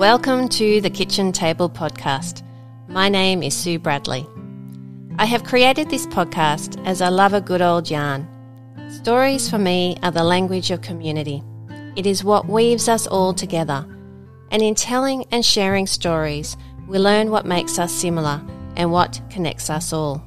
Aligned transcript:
Welcome 0.00 0.48
to 0.48 0.80
the 0.80 0.88
Kitchen 0.88 1.30
Table 1.30 1.68
Podcast. 1.68 2.42
My 2.88 3.10
name 3.10 3.42
is 3.42 3.54
Sue 3.54 3.78
Bradley. 3.78 4.26
I 5.18 5.26
have 5.26 5.44
created 5.44 5.90
this 5.90 6.06
podcast 6.06 6.82
as 6.86 7.02
I 7.02 7.10
love 7.10 7.34
a 7.34 7.40
good 7.42 7.60
old 7.60 7.90
yarn. 7.90 8.26
Stories 8.88 9.50
for 9.50 9.58
me 9.58 9.98
are 10.02 10.10
the 10.10 10.24
language 10.24 10.70
of 10.70 10.80
community. 10.80 11.42
It 11.96 12.06
is 12.06 12.24
what 12.24 12.48
weaves 12.48 12.88
us 12.88 13.06
all 13.06 13.34
together. 13.34 13.86
And 14.50 14.62
in 14.62 14.74
telling 14.74 15.26
and 15.32 15.44
sharing 15.44 15.86
stories, 15.86 16.56
we 16.88 16.98
learn 16.98 17.30
what 17.30 17.44
makes 17.44 17.78
us 17.78 17.92
similar 17.92 18.40
and 18.76 18.90
what 18.90 19.20
connects 19.28 19.68
us 19.68 19.92
all. 19.92 20.24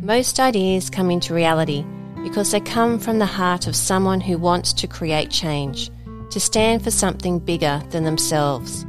Most 0.00 0.38
ideas 0.38 0.88
come 0.88 1.10
into 1.10 1.34
reality 1.34 1.84
because 2.22 2.52
they 2.52 2.60
come 2.60 3.00
from 3.00 3.18
the 3.18 3.26
heart 3.26 3.66
of 3.66 3.74
someone 3.74 4.20
who 4.20 4.38
wants 4.38 4.72
to 4.74 4.86
create 4.86 5.32
change 5.32 5.90
to 6.30 6.40
stand 6.40 6.84
for 6.84 6.90
something 6.90 7.38
bigger 7.38 7.82
than 7.90 8.04
themselves. 8.04 8.84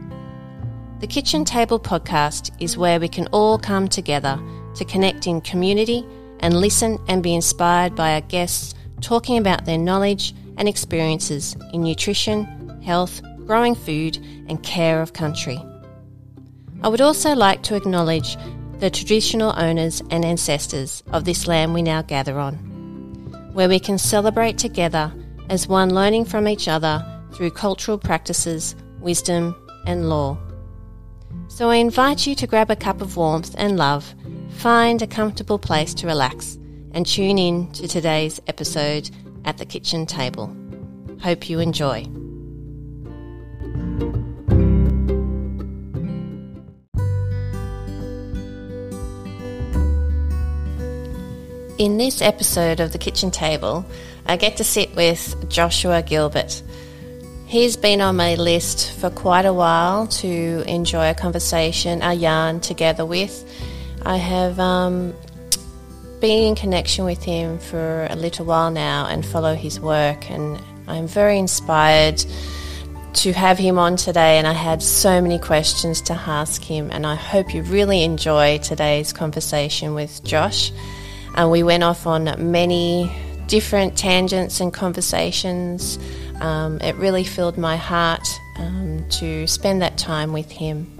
The 0.99 1.07
Kitchen 1.07 1.45
Table 1.45 1.79
podcast 1.79 2.51
is 2.59 2.77
where 2.77 2.99
we 2.99 3.07
can 3.07 3.27
all 3.27 3.57
come 3.57 3.87
together 3.87 4.39
to 4.75 4.85
connect 4.85 5.27
in 5.27 5.41
community 5.41 6.05
and 6.41 6.59
listen 6.59 6.97
and 7.07 7.23
be 7.23 7.33
inspired 7.33 7.95
by 7.95 8.13
our 8.13 8.21
guests 8.21 8.75
talking 9.01 9.37
about 9.37 9.65
their 9.65 9.77
knowledge 9.77 10.33
and 10.57 10.67
experiences 10.67 11.55
in 11.73 11.83
nutrition, 11.83 12.81
health, 12.81 13.21
growing 13.45 13.75
food, 13.75 14.17
and 14.47 14.61
care 14.61 15.01
of 15.01 15.13
country. 15.13 15.57
I 16.83 16.87
would 16.89 17.01
also 17.01 17.33
like 17.33 17.63
to 17.63 17.75
acknowledge 17.75 18.37
the 18.79 18.89
traditional 18.89 19.53
owners 19.57 20.01
and 20.11 20.23
ancestors 20.23 21.03
of 21.11 21.25
this 21.25 21.47
land 21.47 21.73
we 21.73 21.81
now 21.81 22.01
gather 22.01 22.39
on, 22.39 22.55
where 23.53 23.69
we 23.69 23.79
can 23.79 23.97
celebrate 23.97 24.57
together 24.57 25.13
as 25.49 25.67
one 25.67 25.93
learning 25.93 26.25
from 26.25 26.47
each 26.47 26.67
other 26.67 27.05
through 27.33 27.51
cultural 27.51 27.97
practices, 27.97 28.75
wisdom, 28.99 29.55
and 29.85 30.09
law. 30.09 30.37
So 31.47 31.69
I 31.69 31.75
invite 31.75 32.27
you 32.27 32.35
to 32.35 32.47
grab 32.47 32.69
a 32.69 32.75
cup 32.75 33.01
of 33.01 33.17
warmth 33.17 33.55
and 33.57 33.77
love, 33.77 34.13
find 34.49 35.01
a 35.01 35.07
comfortable 35.07 35.59
place 35.59 35.93
to 35.95 36.07
relax, 36.07 36.57
and 36.91 37.05
tune 37.05 37.37
in 37.37 37.71
to 37.73 37.87
today's 37.87 38.39
episode 38.47 39.09
at 39.45 39.57
the 39.57 39.65
kitchen 39.65 40.05
table. 40.05 40.55
Hope 41.21 41.49
you 41.49 41.59
enjoy. 41.59 42.05
In 51.79 51.95
this 51.95 52.21
episode 52.21 52.81
of 52.81 52.91
The 52.91 52.97
Kitchen 52.97 53.31
Table, 53.31 53.85
I 54.25 54.35
get 54.35 54.57
to 54.57 54.65
sit 54.65 54.93
with 54.97 55.49
Joshua 55.49 56.03
Gilbert. 56.03 56.61
He's 57.49 57.77
been 57.77 57.99
on 57.99 58.15
my 58.15 58.35
list 58.35 58.91
for 58.91 59.09
quite 59.09 59.45
a 59.45 59.53
while 59.53 60.05
to 60.21 60.63
enjoy 60.67 61.09
a 61.09 61.15
conversation, 61.15 62.03
a 62.03 62.13
yarn 62.13 62.59
together 62.59 63.07
with. 63.07 63.43
I 64.03 64.17
have 64.17 64.59
um, 64.59 65.15
been 66.21 66.49
in 66.49 66.53
connection 66.53 67.05
with 67.05 67.23
him 67.23 67.57
for 67.57 68.05
a 68.11 68.15
little 68.15 68.45
while 68.45 68.69
now 68.69 69.07
and 69.07 69.25
follow 69.25 69.55
his 69.55 69.79
work, 69.79 70.29
and 70.29 70.61
I'm 70.87 71.07
very 71.07 71.39
inspired 71.39 72.23
to 73.13 73.33
have 73.33 73.57
him 73.57 73.79
on 73.79 73.95
today. 73.95 74.37
And 74.37 74.45
I 74.45 74.53
had 74.53 74.83
so 74.83 75.19
many 75.19 75.39
questions 75.39 76.01
to 76.01 76.13
ask 76.13 76.63
him, 76.63 76.91
and 76.91 77.03
I 77.03 77.15
hope 77.15 77.55
you 77.55 77.63
really 77.63 78.03
enjoy 78.03 78.59
today's 78.59 79.11
conversation 79.11 79.95
with 79.95 80.23
Josh. 80.23 80.71
And 81.33 81.49
we 81.49 81.63
went 81.63 81.81
off 81.81 82.05
on 82.05 82.25
many 82.51 83.11
different 83.47 83.97
tangents 83.97 84.61
and 84.61 84.71
conversations. 84.71 85.97
Um, 86.41 86.79
it 86.81 86.95
really 86.95 87.23
filled 87.23 87.57
my 87.57 87.75
heart 87.75 88.27
um, 88.57 89.05
to 89.09 89.45
spend 89.47 89.81
that 89.81 89.97
time 89.97 90.33
with 90.33 90.51
him. 90.51 90.95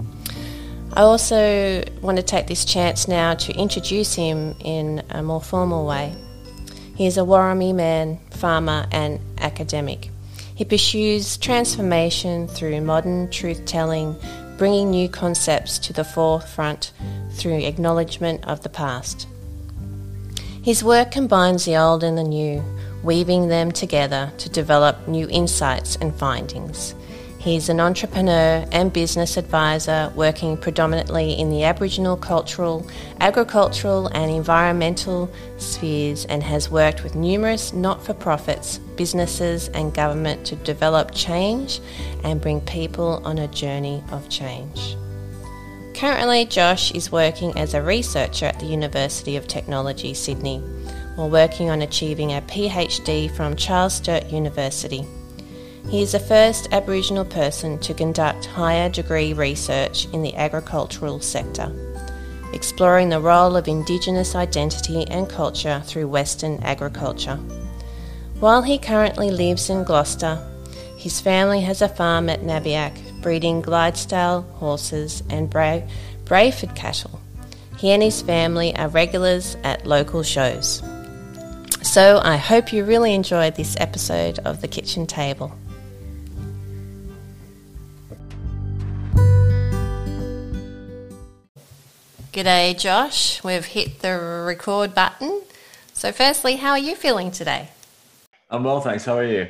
I 0.92 1.02
also 1.02 1.84
want 2.02 2.16
to 2.16 2.22
take 2.22 2.46
this 2.46 2.64
chance 2.64 3.06
now 3.06 3.34
to 3.34 3.52
introduce 3.52 4.14
him 4.14 4.56
in 4.64 5.02
a 5.10 5.22
more 5.22 5.40
formal 5.40 5.86
way. 5.86 6.16
He 6.96 7.06
is 7.06 7.16
a 7.16 7.22
Worimi 7.22 7.74
man, 7.74 8.18
farmer, 8.30 8.86
and 8.90 9.20
academic. 9.38 10.10
He 10.54 10.64
pursues 10.64 11.38
transformation 11.38 12.46
through 12.46 12.80
modern 12.82 13.30
truth 13.30 13.64
telling, 13.64 14.16
bringing 14.58 14.90
new 14.90 15.08
concepts 15.08 15.78
to 15.78 15.94
the 15.94 16.04
forefront 16.04 16.92
through 17.32 17.64
acknowledgement 17.64 18.44
of 18.44 18.62
the 18.62 18.68
past. 18.68 19.26
His 20.62 20.84
work 20.84 21.10
combines 21.10 21.64
the 21.64 21.76
old 21.76 22.04
and 22.04 22.18
the 22.18 22.24
new, 22.24 22.62
weaving 23.02 23.48
them 23.48 23.72
together 23.72 24.32
to 24.38 24.48
develop 24.48 25.08
new 25.08 25.28
insights 25.30 25.96
and 25.96 26.14
findings. 26.14 26.94
He's 27.40 27.70
an 27.70 27.80
entrepreneur 27.80 28.66
and 28.70 28.92
business 28.92 29.38
advisor 29.38 30.12
working 30.14 30.58
predominantly 30.58 31.32
in 31.32 31.48
the 31.48 31.64
Aboriginal 31.64 32.18
cultural, 32.18 32.86
agricultural, 33.18 34.08
and 34.08 34.30
environmental 34.30 35.30
spheres 35.56 36.26
and 36.26 36.42
has 36.42 36.70
worked 36.70 37.02
with 37.02 37.14
numerous 37.14 37.72
not 37.72 38.04
for 38.04 38.12
profits, 38.12 38.76
businesses, 38.76 39.68
and 39.68 39.94
government 39.94 40.44
to 40.48 40.56
develop 40.56 41.14
change 41.14 41.80
and 42.24 42.42
bring 42.42 42.60
people 42.60 43.22
on 43.24 43.38
a 43.38 43.48
journey 43.48 44.04
of 44.12 44.28
change. 44.28 44.98
Currently, 45.94 46.44
Josh 46.44 46.92
is 46.92 47.10
working 47.10 47.56
as 47.58 47.72
a 47.72 47.80
researcher 47.80 48.46
at 48.46 48.60
the 48.60 48.66
University 48.66 49.36
of 49.36 49.48
Technology, 49.48 50.12
Sydney 50.12 50.62
while 51.14 51.30
working 51.30 51.70
on 51.70 51.82
achieving 51.82 52.32
a 52.32 52.42
PhD 52.42 53.30
from 53.30 53.56
Charles 53.56 53.94
Sturt 53.94 54.30
University. 54.30 55.04
He 55.88 56.02
is 56.02 56.12
the 56.12 56.20
first 56.20 56.68
Aboriginal 56.72 57.24
person 57.24 57.78
to 57.80 57.94
conduct 57.94 58.46
higher 58.46 58.88
degree 58.88 59.32
research 59.32 60.06
in 60.12 60.22
the 60.22 60.36
agricultural 60.36 61.20
sector, 61.20 61.72
exploring 62.52 63.08
the 63.08 63.20
role 63.20 63.56
of 63.56 63.66
Indigenous 63.66 64.34
identity 64.34 65.06
and 65.08 65.28
culture 65.28 65.82
through 65.84 66.08
Western 66.08 66.62
agriculture. 66.62 67.36
While 68.38 68.62
he 68.62 68.78
currently 68.78 69.30
lives 69.30 69.68
in 69.68 69.84
Gloucester, 69.84 70.38
his 70.96 71.20
family 71.20 71.60
has 71.62 71.82
a 71.82 71.88
farm 71.88 72.28
at 72.28 72.42
Nabiac, 72.42 73.22
breeding 73.22 73.62
Clydesdale 73.62 74.42
horses 74.42 75.22
and 75.28 75.50
Bra- 75.50 75.82
Braford 76.24 76.76
cattle. 76.76 77.20
He 77.78 77.90
and 77.90 78.02
his 78.02 78.22
family 78.22 78.76
are 78.76 78.88
regulars 78.88 79.56
at 79.64 79.86
local 79.86 80.22
shows. 80.22 80.82
So 81.90 82.20
I 82.22 82.36
hope 82.36 82.72
you 82.72 82.84
really 82.84 83.14
enjoyed 83.14 83.56
this 83.56 83.76
episode 83.80 84.38
of 84.44 84.60
The 84.60 84.68
Kitchen 84.68 85.08
Table. 85.08 85.50
G'day, 92.32 92.78
Josh. 92.78 93.42
We've 93.42 93.64
hit 93.64 94.02
the 94.02 94.44
record 94.46 94.94
button. 94.94 95.42
So, 95.92 96.12
firstly, 96.12 96.54
how 96.54 96.70
are 96.70 96.78
you 96.78 96.94
feeling 96.94 97.32
today? 97.32 97.70
I'm 98.50 98.62
well, 98.62 98.80
thanks. 98.80 99.04
How 99.04 99.18
are 99.18 99.26
you? 99.26 99.48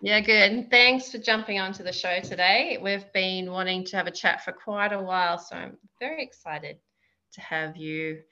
Yeah, 0.00 0.20
good. 0.20 0.70
Thanks 0.70 1.10
for 1.10 1.18
jumping 1.18 1.60
onto 1.60 1.82
the 1.82 1.92
show 1.92 2.20
today. 2.20 2.78
We've 2.80 3.04
been 3.12 3.50
wanting 3.50 3.84
to 3.84 3.98
have 3.98 4.06
a 4.06 4.10
chat 4.10 4.42
for 4.42 4.52
quite 4.52 4.94
a 4.94 5.02
while, 5.02 5.38
so 5.38 5.56
I'm 5.56 5.76
very 6.00 6.22
excited 6.22 6.78
to 7.34 7.40
have 7.42 7.76
you 7.76 8.22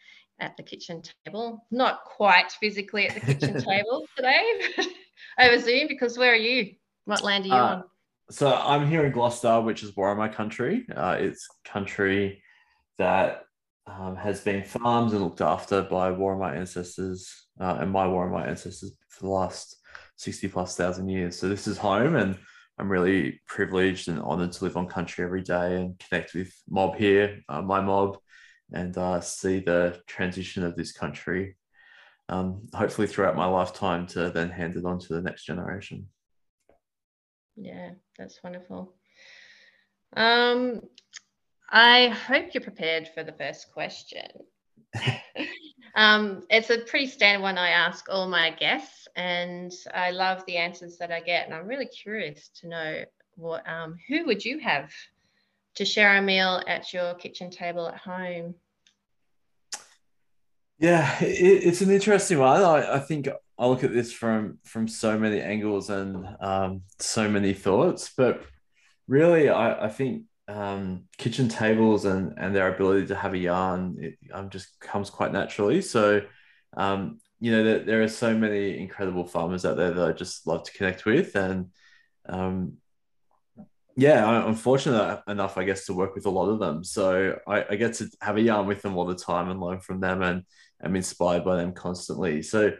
at 0.41 0.56
the 0.56 0.62
kitchen 0.62 1.03
table. 1.25 1.65
Not 1.71 2.05
quite 2.05 2.53
physically 2.53 3.09
at 3.09 3.15
the 3.15 3.21
kitchen 3.21 3.62
table 3.65 4.06
today, 4.17 4.61
over 5.39 5.59
Zoom, 5.59 5.89
because 5.89 6.19
where 6.19 6.33
are 6.33 6.37
you? 6.37 6.75
What 7.05 7.22
land 7.22 7.45
are 7.45 7.49
you 7.49 7.55
uh, 7.55 7.75
on? 7.77 7.84
So 8.31 8.55
I'm 8.55 8.89
here 8.89 9.05
in 9.05 9.12
Gloucester, 9.12 9.61
which 9.61 9.83
is 9.83 9.93
Worimi 9.93 10.33
country. 10.33 10.87
Uh, 10.95 11.17
it's 11.19 11.47
country 11.65 12.43
that 12.99 13.45
um, 13.87 14.17
has 14.17 14.41
been 14.41 14.62
farmed 14.62 15.12
and 15.12 15.22
looked 15.22 15.43
after 15.43 15.83
by 15.83 16.11
Worimi 16.11 16.56
ancestors 16.56 17.31
uh, 17.61 17.78
and 17.81 17.91
my 17.91 18.06
Worimi 18.06 18.47
ancestors 18.47 18.92
for 19.09 19.25
the 19.25 19.31
last 19.31 19.77
60 20.16 20.48
plus 20.48 20.77
thousand 20.77 21.09
years. 21.09 21.39
So 21.39 21.48
this 21.48 21.66
is 21.66 21.77
home 21.77 22.16
and 22.16 22.39
I'm 22.78 22.91
really 22.91 23.41
privileged 23.47 24.09
and 24.09 24.21
honored 24.21 24.53
to 24.53 24.65
live 24.65 24.77
on 24.77 24.89
country 24.89 25.25
every 25.25 25.42
day 25.42 25.77
and 25.77 25.98
connect 25.98 26.34
with 26.34 26.53
mob 26.69 26.97
here, 26.97 27.41
uh, 27.48 27.63
my 27.63 27.81
mob, 27.81 28.19
and 28.74 28.97
uh, 28.98 29.21
see 29.21 29.60
the 29.60 30.00
transition 30.06 30.65
of 30.65 30.76
this 30.76 30.92
country, 30.92 31.56
um, 32.28 32.68
hopefully 32.74 33.06
throughout 33.06 33.36
my 33.36 33.47
lifetime, 33.47 34.06
to 34.09 34.30
then 34.30 34.50
hand 34.50 34.76
it 34.76 34.84
on 34.84 34.98
to 34.98 35.15
the 35.15 35.22
next 35.22 35.44
generation. 35.44 36.09
Yeah, 37.56 37.91
that's 38.18 38.42
wonderful. 38.42 38.94
Um, 40.16 40.80
I 41.71 42.09
hope 42.09 42.53
you're 42.53 42.62
prepared 42.62 43.09
for 43.15 43.22
the 43.22 43.32
first 43.32 43.72
question. 43.72 44.28
um, 45.94 46.42
it's 46.50 46.71
a 46.71 46.78
pretty 46.78 47.06
standard 47.06 47.42
one 47.42 47.59
I 47.59 47.71
ask 47.71 48.06
all 48.10 48.28
my 48.28 48.50
guests, 48.50 49.06
and 49.15 49.72
I 49.94 50.10
love 50.10 50.44
the 50.47 50.56
answers 50.56 50.98
that 50.98 51.12
I 51.12 51.21
get. 51.21 51.47
And 51.47 51.54
I'm 51.54 51.66
really 51.66 51.86
curious 51.86 52.48
to 52.60 52.68
know 52.68 53.04
what 53.36 53.68
um, 53.68 53.97
who 54.09 54.26
would 54.26 54.44
you 54.44 54.59
have 54.59 54.92
to 55.76 55.84
share 55.84 56.16
a 56.16 56.22
meal 56.22 56.62
at 56.66 56.92
your 56.92 57.15
kitchen 57.15 57.50
table 57.50 57.88
at 57.88 57.98
home? 57.98 58.54
Yeah, 60.84 61.19
it, 61.25 61.65
it's 61.65 61.81
an 61.81 61.91
interesting 61.91 62.39
one. 62.39 62.60
I, 62.60 62.97
I, 62.97 62.98
think 62.98 63.27
I 63.59 63.66
look 63.66 63.84
at 63.84 63.95
this 63.95 64.13
from 64.13 64.59
from 64.65 64.86
so 64.86 65.19
many 65.19 65.41
angles 65.41 65.89
and 65.89 66.27
um, 66.41 66.83
so 66.98 67.27
many 67.27 67.54
thoughts, 67.54 68.13
but 68.15 68.45
really, 69.09 69.48
I, 69.48 69.86
I 69.86 69.89
think 69.89 70.25
um, 70.47 71.04
kitchen 71.16 71.48
tables 71.48 72.04
and 72.04 72.34
and 72.36 72.54
their 72.54 72.75
ability 72.75 73.07
to 73.07 73.15
have 73.15 73.33
a 73.33 73.39
yarn 73.39 73.97
it 73.98 74.19
um, 74.31 74.51
just 74.51 74.78
comes 74.78 75.09
quite 75.09 75.33
naturally. 75.33 75.81
So, 75.81 76.21
um, 76.77 77.19
you 77.41 77.51
know, 77.51 77.65
there, 77.65 77.78
there 77.78 78.03
are 78.03 78.09
so 78.09 78.36
many 78.36 78.78
incredible 78.78 79.25
farmers 79.27 79.65
out 79.65 79.78
there 79.78 79.91
that 79.91 80.07
I 80.07 80.13
just 80.13 80.47
love 80.47 80.65
to 80.65 80.72
connect 80.72 81.07
with, 81.07 81.34
and 81.34 81.71
yeah, 83.97 84.27
I'm 84.27 84.55
fortunate 84.55 85.23
enough, 85.29 85.57
I 85.57 85.65
guess, 85.65 85.87
to 85.87 85.95
work 85.95 86.15
with 86.15 86.27
a 86.27 86.31
lot 86.31 86.49
of 86.49 86.59
them. 86.59 86.83
So 86.83 87.39
I, 87.47 87.65
I, 87.71 87.77
get 87.77 87.95
to 87.95 88.11
have 88.21 88.37
a 88.37 88.41
yarn 88.41 88.67
with 88.67 88.83
them 88.83 88.97
all 88.97 89.05
the 89.05 89.15
time 89.15 89.51
and 89.51 89.61
learn 89.61 89.79
from 89.79 90.01
them, 90.01 90.23
and 90.23 90.43
I'm 90.83 90.97
inspired 90.97 91.45
by 91.45 91.57
them 91.57 91.73
constantly. 91.73 92.43
So, 92.43 92.73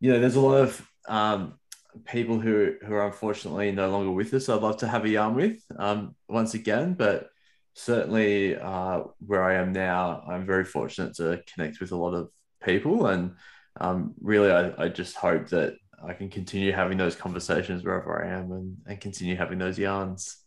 you 0.00 0.12
know, 0.12 0.20
there's 0.20 0.36
a 0.36 0.40
lot 0.40 0.58
of 0.58 0.88
um, 1.08 1.58
people 2.04 2.38
who 2.38 2.74
who 2.84 2.94
are 2.94 3.06
unfortunately 3.06 3.72
no 3.72 3.90
longer 3.90 4.12
with 4.12 4.32
us. 4.34 4.48
I'd 4.48 4.62
love 4.62 4.76
to 4.78 4.88
have 4.88 5.04
a 5.04 5.08
yarn 5.08 5.34
with 5.34 5.58
um, 5.78 6.14
once 6.28 6.54
again, 6.54 6.94
but 6.94 7.28
certainly 7.74 8.56
uh, 8.56 9.02
where 9.18 9.42
I 9.42 9.54
am 9.54 9.72
now, 9.72 10.22
I'm 10.28 10.46
very 10.46 10.64
fortunate 10.64 11.14
to 11.16 11.42
connect 11.52 11.80
with 11.80 11.90
a 11.90 11.96
lot 11.96 12.14
of 12.14 12.30
people, 12.62 13.06
and 13.06 13.32
um, 13.80 14.14
really, 14.20 14.52
I, 14.52 14.84
I 14.84 14.88
just 14.88 15.16
hope 15.16 15.48
that 15.48 15.74
I 16.04 16.12
can 16.12 16.28
continue 16.28 16.72
having 16.72 16.98
those 16.98 17.16
conversations 17.16 17.84
wherever 17.84 18.24
I 18.24 18.38
am 18.38 18.52
and, 18.52 18.76
and 18.86 19.00
continue 19.00 19.36
having 19.36 19.58
those 19.58 19.78
yarns. 19.78 20.38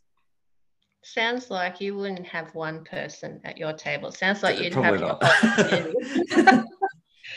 Sounds 1.03 1.49
like 1.49 1.79
you 1.79 1.95
wouldn't 1.95 2.27
have 2.27 2.53
one 2.53 2.83
person 2.83 3.39
at 3.43 3.57
your 3.57 3.73
table. 3.73 4.11
Sounds 4.11 4.43
like 4.43 4.59
you'd 4.59 4.73
Probably 4.73 4.99
have 4.99 5.19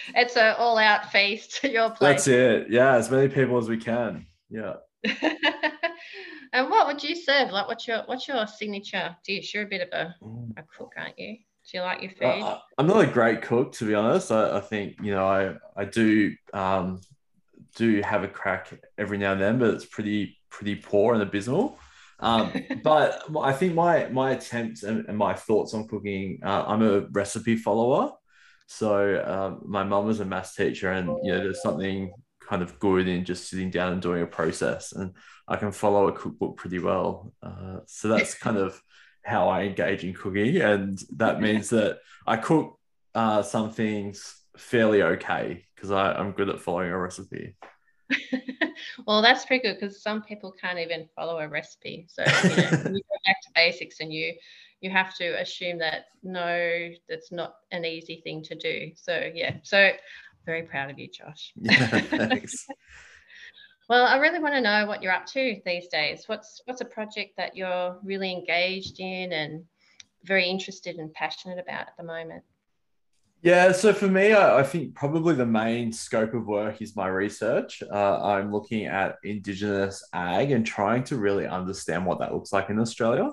it's 0.15 0.37
an 0.37 0.55
all 0.59 0.79
out 0.79 1.13
feast 1.13 1.65
at 1.65 1.71
your 1.71 1.91
place. 1.91 2.27
That's 2.27 2.29
it. 2.29 2.71
Yeah, 2.71 2.97
as 2.97 3.11
many 3.11 3.29
people 3.29 3.59
as 3.59 3.69
we 3.69 3.77
can. 3.77 4.27
Yeah. 4.51 4.75
and 6.53 6.71
what 6.71 6.87
would 6.87 7.03
you 7.03 7.15
serve? 7.15 7.51
Like 7.51 7.69
what's 7.69 7.87
your 7.87 8.03
what's 8.07 8.27
your 8.27 8.47
signature 8.47 9.17
dish? 9.25 9.55
You're 9.55 9.65
a 9.65 9.69
bit 9.69 9.83
of 9.83 9.89
a, 9.93 10.15
mm. 10.23 10.53
a 10.59 10.63
cook, 10.63 10.95
aren't 10.97 11.19
you? 11.19 11.37
Do 11.71 11.79
you 11.79 11.83
like 11.83 12.03
your 12.03 12.11
food? 12.11 12.43
Uh, 12.43 12.59
I'm 12.77 12.89
not 12.89 13.05
a 13.05 13.07
great 13.07 13.43
cook, 13.43 13.73
to 13.75 13.87
be 13.87 13.95
honest. 13.95 14.33
I, 14.33 14.57
I 14.57 14.61
think 14.61 14.97
you 15.03 15.13
know 15.13 15.27
I 15.27 15.55
I 15.77 15.85
do 15.85 16.35
um, 16.53 17.01
do 17.77 18.01
have 18.03 18.25
a 18.25 18.29
crack 18.29 18.73
every 18.99 19.19
now 19.19 19.33
and 19.33 19.41
then, 19.41 19.59
but 19.59 19.71
it's 19.71 19.87
pretty 19.87 20.39
pretty 20.51 20.77
poor 20.77 21.15
and 21.15 21.23
abysmal. 21.23 21.79
Um, 22.21 22.53
but 22.85 23.23
I 23.41 23.53
think 23.53 23.75
my 23.75 24.09
my 24.09 24.33
attempts 24.33 24.83
and, 24.83 25.07
and 25.09 25.19
my 25.19 25.35
thoughts 25.35 25.75
on 25.75 25.89
cooking, 25.89 26.41
uh, 26.45 26.65
I'm 26.67 26.83
a 26.83 27.01
recipe 27.13 27.57
follower. 27.57 28.13
So 28.67 29.23
um, 29.25 29.63
my 29.67 29.85
mum 29.85 30.07
was 30.07 30.21
a 30.21 30.25
maths 30.25 30.55
teacher, 30.55 30.91
and 30.91 31.09
you 31.23 31.33
know, 31.33 31.39
there's 31.39 31.63
something 31.63 32.13
kind 32.41 32.63
of 32.63 32.79
good 32.79 33.07
in 33.09 33.25
just 33.25 33.49
sitting 33.49 33.71
down 33.71 33.93
and 33.93 34.03
doing 34.03 34.23
a 34.23 34.27
process, 34.27 34.93
and 34.93 35.15
I 35.49 35.57
can 35.57 35.73
follow 35.73 36.09
a 36.09 36.13
cookbook 36.13 36.57
pretty 36.57 36.79
well. 36.79 37.33
Uh, 37.43 37.79
so 37.87 38.09
that's 38.09 38.35
kind 38.35 38.57
of 38.57 38.81
how 39.25 39.49
I 39.49 39.63
engage 39.63 40.05
in 40.05 40.15
cooking, 40.15 40.57
and 40.59 40.99
that 41.17 41.41
means 41.41 41.71
that 41.71 41.99
I 42.27 42.37
cook 42.37 42.79
uh, 43.15 43.43
some 43.43 43.71
things 43.73 44.37
fairly 44.57 45.03
okay 45.03 45.65
because 45.83 46.17
I'm 46.17 46.31
good 46.31 46.49
at 46.49 46.61
following 46.61 46.91
a 46.91 46.99
recipe. 46.99 47.57
well, 49.07 49.21
that's 49.21 49.45
pretty 49.45 49.63
good 49.67 49.81
because 49.81 50.01
some 50.01 50.23
people 50.23 50.53
can't 50.53 50.79
even 50.79 51.09
follow 51.17 51.39
a 51.39 51.49
recipe. 51.49 52.07
So 52.09 52.23
you, 52.23 52.49
know, 52.51 52.71
you 52.71 53.03
go 53.03 53.19
back 53.27 53.43
to 53.43 53.51
basics 53.55 53.99
and 54.01 54.13
you 54.13 54.35
you 54.81 54.91
have 54.91 55.17
to 55.17 55.41
assume 55.41 55.79
that 55.79 56.07
no, 56.23 56.91
that's 57.09 57.33
not 57.33 57.55
an 57.73 57.85
easy 57.85 58.21
thing 58.23 58.43
to 58.45 58.55
do. 58.55 58.93
So 58.95 59.31
yeah, 59.35 59.57
so 59.63 59.91
very 60.47 60.63
proud 60.63 60.91
of 60.91 60.99
you, 60.99 61.09
Josh. 61.09 61.53
Yeah, 61.61 61.87
thanks. 62.01 62.67
well, 63.89 64.07
I 64.07 64.19
really 64.19 64.39
want 64.39 64.55
to 64.55 64.61
know 64.61 64.87
what 64.87 65.03
you're 65.03 65.13
up 65.13 65.27
to 65.27 65.61
these 65.67 65.89
days. 65.89 66.25
What's 66.27 66.63
what's 66.67 66.81
a 66.81 66.87
project 66.87 67.37
that 67.39 67.57
you're 67.57 67.99
really 68.05 68.31
engaged 68.31 69.01
in 69.01 69.33
and 69.33 69.65
very 70.23 70.49
interested 70.49 70.97
and 70.97 71.13
passionate 71.13 71.59
about 71.59 71.89
at 71.89 71.97
the 71.99 72.05
moment? 72.05 72.45
Yeah, 73.43 73.73
so 73.73 73.93
for 73.93 74.07
me, 74.07 74.33
I, 74.33 74.61
I, 74.61 74.63
think 74.63 74.95
probably 74.95 75.35
the 75.35 75.45
main 75.45 75.93
scope 75.93 76.33
of 76.33 76.47
work 76.47 76.81
is 76.81 76.95
my 76.95 77.09
research. 77.09 77.83
Uh, 77.83 78.23
I'm 78.23 78.53
looking 78.53 78.87
at 78.87 79.17
Indigenous 79.25 80.09
ag 80.13 80.53
and 80.53 80.65
trying 80.65 81.03
to 81.05 81.17
really 81.17 81.49
understand 81.49 82.07
what 82.07 82.21
that 82.21 82.33
looks 82.33 82.53
like 82.53 82.71
in 82.71 82.79
Australia. 82.79 83.31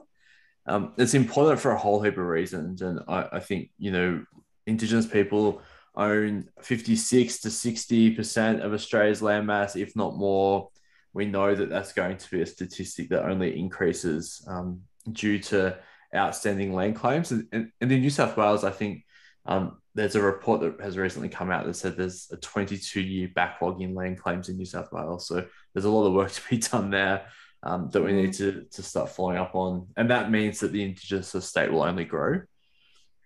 Um, 0.65 0.93
it's 0.97 1.13
important 1.13 1.59
for 1.59 1.71
a 1.71 1.77
whole 1.77 2.01
heap 2.01 2.17
of 2.17 2.25
reasons. 2.25 2.81
And 2.81 3.01
I, 3.07 3.27
I 3.33 3.39
think, 3.39 3.69
you 3.77 3.91
know, 3.91 4.25
Indigenous 4.65 5.05
people 5.05 5.61
own 5.95 6.49
56 6.61 7.41
to 7.41 7.49
60% 7.49 8.61
of 8.61 8.73
Australia's 8.73 9.21
landmass, 9.21 9.79
if 9.79 9.95
not 9.95 10.15
more. 10.15 10.69
We 11.13 11.27
know 11.27 11.53
that 11.53 11.69
that's 11.69 11.93
going 11.93 12.17
to 12.17 12.31
be 12.31 12.41
a 12.41 12.47
statistic 12.47 13.09
that 13.09 13.29
only 13.29 13.59
increases 13.59 14.43
um, 14.47 14.81
due 15.11 15.37
to 15.39 15.77
outstanding 16.15 16.73
land 16.73 16.95
claims. 16.95 17.31
And, 17.31 17.47
and, 17.51 17.71
in 17.79 17.89
New 17.89 18.09
South 18.09 18.37
Wales, 18.37 18.63
I 18.63 18.71
think 18.71 19.05
um, 19.45 19.77
there's 19.99 20.15
a 20.15 20.21
report 20.21 20.61
that 20.61 20.79
has 20.79 20.97
recently 20.97 21.27
come 21.27 21.51
out 21.51 21.65
that 21.65 21.73
said 21.73 21.97
there's 21.97 22.29
a 22.31 22.37
22 22.37 23.01
year 23.01 23.29
backlog 23.35 23.81
in 23.81 23.93
land 23.93 24.17
claims 24.17 24.47
in 24.47 24.55
New 24.55 24.63
South 24.63 24.89
Wales. 24.93 25.27
So 25.27 25.45
there's 25.73 25.85
a 25.85 25.89
lot 25.89 26.07
of 26.07 26.13
work 26.13 26.31
to 26.31 26.41
be 26.49 26.57
done 26.57 26.89
there 26.89 27.25
um, 27.63 27.89
that 27.91 28.01
we 28.01 28.13
need 28.13 28.31
to, 28.35 28.65
to 28.71 28.81
start 28.81 29.09
following 29.09 29.37
up 29.37 29.55
on. 29.55 29.87
And 29.97 30.09
that 30.09 30.31
means 30.31 30.61
that 30.61 30.71
the 30.71 30.83
Indigenous 30.83 31.35
estate 31.35 31.69
will 31.69 31.83
only 31.83 32.05
grow. 32.05 32.41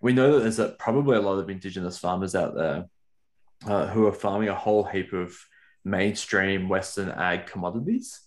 We 0.01 0.13
know 0.13 0.33
that 0.33 0.39
there's 0.39 0.57
a, 0.57 0.69
probably 0.69 1.15
a 1.15 1.21
lot 1.21 1.37
of 1.37 1.47
Indigenous 1.47 1.99
farmers 1.99 2.33
out 2.33 2.55
there 2.55 2.85
uh, 3.67 3.85
who 3.87 4.07
are 4.07 4.11
farming 4.11 4.49
a 4.49 4.55
whole 4.55 4.83
heap 4.83 5.13
of 5.13 5.37
mainstream 5.85 6.69
Western 6.69 7.09
ag 7.09 7.45
commodities. 7.45 8.19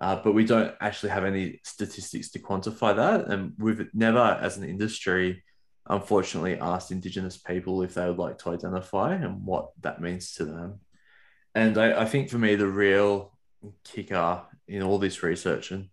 Uh, 0.00 0.20
but 0.22 0.34
we 0.34 0.44
don't 0.44 0.72
actually 0.80 1.10
have 1.10 1.24
any 1.24 1.58
statistics 1.64 2.30
to 2.30 2.38
quantify 2.38 2.94
that. 2.94 3.26
And 3.26 3.54
we've 3.58 3.88
never, 3.92 4.38
as 4.40 4.56
an 4.56 4.62
industry, 4.62 5.42
unfortunately 5.88 6.58
asked 6.58 6.92
Indigenous 6.92 7.36
people 7.36 7.82
if 7.82 7.94
they 7.94 8.06
would 8.06 8.18
like 8.18 8.38
to 8.38 8.50
identify 8.50 9.14
and 9.14 9.44
what 9.44 9.70
that 9.80 10.00
means 10.00 10.34
to 10.34 10.44
them. 10.44 10.80
And 11.54 11.78
I, 11.78 12.02
I 12.02 12.04
think 12.04 12.28
for 12.28 12.38
me, 12.38 12.54
the 12.54 12.66
real 12.66 13.36
kicker 13.84 14.42
in 14.66 14.82
all 14.82 14.98
this 14.98 15.22
research 15.22 15.70
and 15.70 15.88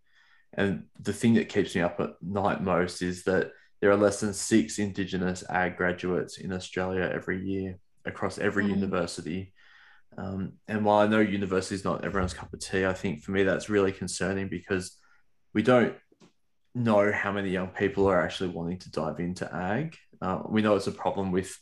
and 0.57 0.85
the 0.99 1.13
thing 1.13 1.33
that 1.33 1.49
keeps 1.49 1.75
me 1.75 1.81
up 1.81 1.99
at 1.99 2.11
night 2.21 2.63
most 2.63 3.01
is 3.01 3.23
that 3.23 3.51
there 3.81 3.91
are 3.91 3.97
less 3.97 4.21
than 4.21 4.33
six 4.33 4.79
Indigenous 4.79 5.43
ag 5.49 5.75
graduates 5.75 6.37
in 6.37 6.53
Australia 6.53 7.11
every 7.13 7.45
year 7.45 7.77
across 8.05 8.37
every 8.37 8.63
mm. 8.63 8.69
university. 8.69 9.53
Um, 10.17 10.53
and 10.67 10.85
while 10.85 10.99
I 10.99 11.07
know 11.07 11.19
university 11.19 11.75
is 11.75 11.83
not 11.83 12.05
everyone's 12.05 12.33
cup 12.33 12.53
of 12.53 12.59
tea, 12.61 12.85
I 12.85 12.93
think 12.93 13.21
for 13.21 13.31
me 13.31 13.43
that's 13.43 13.69
really 13.69 13.91
concerning 13.91 14.47
because 14.47 14.97
we 15.53 15.61
don't 15.61 15.93
know 16.75 17.11
how 17.11 17.31
many 17.31 17.49
young 17.49 17.69
people 17.69 18.07
are 18.07 18.21
actually 18.21 18.49
wanting 18.49 18.77
to 18.79 18.91
dive 18.91 19.19
into 19.19 19.53
ag. 19.55 19.97
Uh, 20.21 20.41
we 20.47 20.61
know 20.61 20.75
it's 20.75 20.87
a 20.87 20.91
problem 20.91 21.31
with 21.31 21.57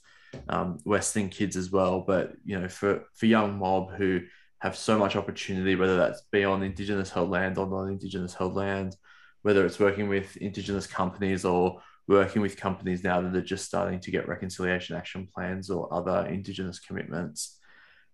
um, 0.50 0.80
Western 0.84 1.30
kids 1.30 1.56
as 1.56 1.72
well, 1.72 2.02
but 2.02 2.34
you 2.44 2.60
know, 2.60 2.68
for 2.68 3.06
for 3.14 3.28
young 3.28 3.58
mob 3.58 3.94
who 3.94 4.22
have 4.60 4.76
so 4.76 4.98
much 4.98 5.16
opportunity, 5.16 5.76
whether 5.76 5.98
that's 5.98 6.22
be 6.32 6.44
on 6.44 6.64
Indigenous 6.64 7.10
held 7.10 7.30
land 7.30 7.58
or 7.58 7.68
non-Indigenous 7.68 8.34
held 8.34 8.56
land, 8.56 8.96
whether 9.42 9.66
it's 9.66 9.80
working 9.80 10.08
with 10.08 10.36
Indigenous 10.38 10.88
companies 10.88 11.46
or 11.46 11.82
working 12.08 12.42
with 12.42 12.58
companies 12.58 13.04
now 13.04 13.22
that 13.22 13.36
are 13.36 13.42
just 13.42 13.66
starting 13.66 14.00
to 14.00 14.12
get 14.12 14.28
reconciliation 14.28 14.96
action 14.96 15.28
plans 15.34 15.70
or 15.70 15.94
other 15.94 16.26
Indigenous 16.28 16.80
commitments. 16.80 17.60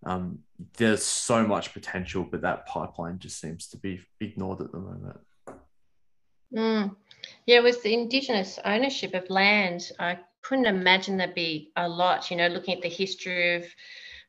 Um, 0.04 0.40
there's 0.76 1.04
so 1.04 1.46
much 1.46 1.72
potential, 1.72 2.26
but 2.28 2.42
that 2.42 2.66
pipeline 2.66 3.18
just 3.18 3.40
seems 3.40 3.68
to 3.68 3.78
be 3.78 4.00
ignored 4.20 4.60
at 4.60 4.72
the 4.72 4.78
moment. 4.78 5.20
Mm. 6.52 6.96
Yeah, 7.46 7.60
with 7.60 7.82
the 7.82 7.94
Indigenous 7.94 8.58
ownership 8.64 9.14
of 9.14 9.30
land, 9.30 9.92
I 9.98 10.18
couldn't 10.42 10.66
imagine 10.66 11.16
there'd 11.16 11.34
be 11.34 11.70
a 11.76 11.88
lot. 11.88 12.30
You 12.30 12.36
know, 12.36 12.48
looking 12.48 12.74
at 12.74 12.82
the 12.82 12.88
history 12.88 13.54
of 13.54 13.66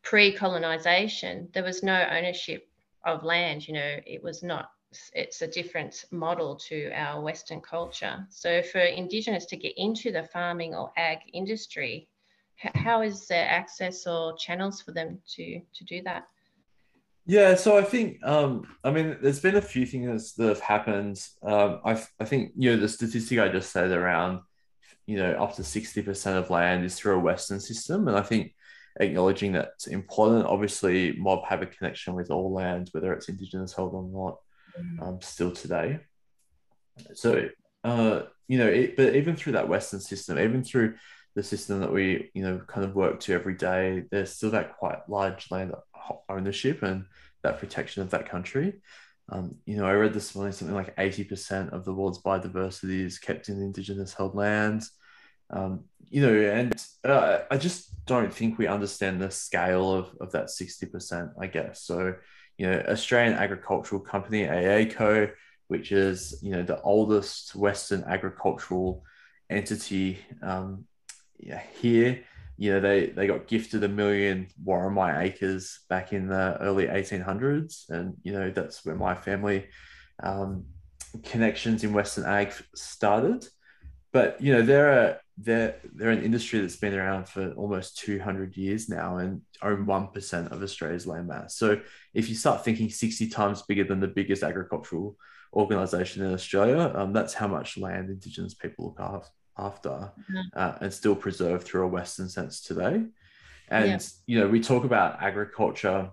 pre 0.03 0.31
colonization, 0.31 1.49
there 1.53 1.63
was 1.63 1.83
no 1.83 2.07
ownership 2.11 2.67
of 3.05 3.23
land. 3.23 3.67
You 3.67 3.73
know, 3.73 3.99
it 4.05 4.21
was 4.21 4.43
not, 4.43 4.71
it's 5.13 5.41
a 5.41 5.47
different 5.47 6.05
model 6.11 6.55
to 6.67 6.91
our 6.91 7.21
Western 7.21 7.61
culture. 7.61 8.25
So 8.29 8.61
for 8.61 8.79
Indigenous 8.79 9.45
to 9.47 9.57
get 9.57 9.73
into 9.77 10.11
the 10.11 10.23
farming 10.23 10.75
or 10.75 10.91
ag 10.97 11.19
industry, 11.33 12.07
how 12.57 13.01
is 13.01 13.27
there 13.27 13.47
access 13.47 14.05
or 14.05 14.37
channels 14.37 14.81
for 14.81 14.91
them 14.91 15.19
to, 15.35 15.59
to 15.73 15.83
do 15.85 16.03
that? 16.03 16.27
Yeah, 17.25 17.55
so 17.55 17.77
I 17.77 17.83
think, 17.83 18.17
um, 18.23 18.67
I 18.83 18.91
mean, 18.91 19.17
there's 19.21 19.39
been 19.39 19.55
a 19.55 19.61
few 19.61 19.85
things 19.85 20.33
that 20.35 20.47
have 20.47 20.59
happened. 20.59 21.23
Um, 21.43 21.79
I, 21.85 22.01
I 22.19 22.25
think, 22.25 22.51
you 22.55 22.71
know, 22.71 22.77
the 22.77 22.89
statistic 22.89 23.39
I 23.39 23.49
just 23.49 23.71
said 23.71 23.91
around, 23.91 24.41
you 25.05 25.17
know, 25.17 25.33
up 25.33 25.55
to 25.55 25.61
60% 25.61 26.37
of 26.37 26.49
land 26.49 26.83
is 26.83 26.95
through 26.95 27.15
a 27.15 27.19
Western 27.19 27.59
system. 27.59 28.07
And 28.07 28.17
I 28.17 28.21
think 28.21 28.53
acknowledging 28.99 29.53
that's 29.53 29.87
important. 29.87 30.45
Obviously, 30.45 31.13
mob 31.13 31.45
have 31.45 31.61
a 31.61 31.67
connection 31.67 32.15
with 32.15 32.31
all 32.31 32.51
land, 32.51 32.89
whether 32.91 33.13
it's 33.13 33.29
Indigenous 33.29 33.73
held 33.73 33.93
or 33.93 34.03
not, 34.03 34.39
mm. 34.79 35.07
um, 35.07 35.21
still 35.21 35.51
today. 35.51 35.99
So, 37.13 37.49
uh, 37.83 38.23
you 38.47 38.57
know, 38.57 38.67
it, 38.67 38.97
but 38.97 39.15
even 39.15 39.35
through 39.35 39.53
that 39.53 39.69
Western 39.69 39.99
system, 39.99 40.39
even 40.39 40.63
through 40.63 40.95
the 41.35 41.43
system 41.43 41.79
that 41.79 41.93
we, 41.93 42.29
you 42.33 42.43
know, 42.43 42.61
kind 42.67 42.85
of 42.85 42.95
work 42.95 43.19
to 43.21 43.33
every 43.33 43.55
day, 43.55 44.03
there's 44.11 44.33
still 44.33 44.51
that 44.51 44.77
quite 44.77 45.07
large 45.07 45.49
land 45.49 45.73
ownership 46.29 46.83
and 46.83 47.05
that 47.43 47.59
protection 47.59 48.01
of 48.01 48.11
that 48.11 48.29
country. 48.29 48.81
Um, 49.29 49.55
you 49.65 49.77
know, 49.77 49.85
I 49.85 49.93
read 49.93 50.13
this 50.13 50.35
morning 50.35 50.51
something 50.51 50.75
like 50.75 50.95
80% 50.97 51.71
of 51.71 51.85
the 51.85 51.93
world's 51.93 52.21
biodiversity 52.21 53.05
is 53.05 53.17
kept 53.17 53.49
in 53.49 53.61
indigenous 53.61 54.13
held 54.13 54.35
lands. 54.35 54.91
Um, 55.49 55.85
you 56.09 56.21
know, 56.21 56.33
and 56.33 56.73
uh, 57.03 57.39
I 57.49 57.57
just 57.57 58.05
don't 58.05 58.33
think 58.33 58.57
we 58.57 58.67
understand 58.67 59.21
the 59.21 59.31
scale 59.31 59.93
of, 59.93 60.09
of 60.19 60.31
that 60.33 60.47
60%, 60.47 61.31
I 61.39 61.47
guess. 61.47 61.83
So, 61.83 62.15
you 62.57 62.69
know, 62.69 62.83
Australian 62.89 63.37
Agricultural 63.37 64.01
Company, 64.01 64.43
AACO, 64.43 65.31
which 65.67 65.91
is, 65.93 66.37
you 66.41 66.51
know, 66.51 66.63
the 66.63 66.81
oldest 66.81 67.55
Western 67.55 68.03
agricultural 68.03 69.03
entity 69.49 70.19
um, 70.41 70.85
yeah, 71.39 71.61
here, 71.79 72.23
you 72.61 72.71
know, 72.71 72.79
they, 72.79 73.07
they 73.07 73.25
got 73.25 73.47
gifted 73.47 73.83
a 73.83 73.87
million 73.87 74.45
Worimi 74.63 75.19
acres 75.19 75.79
back 75.89 76.13
in 76.13 76.27
the 76.27 76.59
early 76.61 76.85
1800s. 76.85 77.89
And, 77.89 78.15
you 78.21 78.33
know, 78.33 78.51
that's 78.51 78.85
where 78.85 78.93
my 78.93 79.15
family 79.15 79.65
um, 80.21 80.65
connections 81.23 81.83
in 81.83 81.91
Western 81.91 82.23
ag 82.23 82.53
started. 82.75 83.47
But, 84.13 84.39
you 84.39 84.53
know, 84.53 84.61
they're, 84.61 84.91
a, 84.91 85.17
they're, 85.39 85.77
they're 85.95 86.11
an 86.11 86.21
industry 86.21 86.59
that's 86.59 86.75
been 86.75 86.93
around 86.93 87.27
for 87.27 87.51
almost 87.53 87.97
200 87.97 88.55
years 88.55 88.89
now 88.89 89.17
and 89.17 89.41
own 89.63 89.87
1% 89.87 90.51
of 90.51 90.61
Australia's 90.61 91.07
land 91.07 91.29
mass. 91.29 91.55
So 91.55 91.81
if 92.13 92.29
you 92.29 92.35
start 92.35 92.63
thinking 92.63 92.91
60 92.91 93.27
times 93.29 93.63
bigger 93.63 93.85
than 93.85 93.99
the 93.99 94.07
biggest 94.07 94.43
agricultural 94.43 95.17
organization 95.51 96.23
in 96.23 96.31
Australia, 96.31 96.91
um, 96.93 97.11
that's 97.11 97.33
how 97.33 97.47
much 97.47 97.79
land 97.79 98.11
Indigenous 98.11 98.53
people 98.53 98.85
look 98.85 98.99
after 98.99 99.31
after 99.57 99.89
mm-hmm. 99.89 100.39
uh, 100.55 100.73
and 100.81 100.93
still 100.93 101.15
preserved 101.15 101.65
through 101.65 101.83
a 101.83 101.87
Western 101.87 102.29
sense 102.29 102.61
today. 102.61 103.03
And, 103.69 103.89
yeah. 103.89 103.99
you 104.25 104.39
know, 104.39 104.47
we 104.47 104.59
talk 104.59 104.83
about 104.83 105.21
agriculture. 105.21 106.09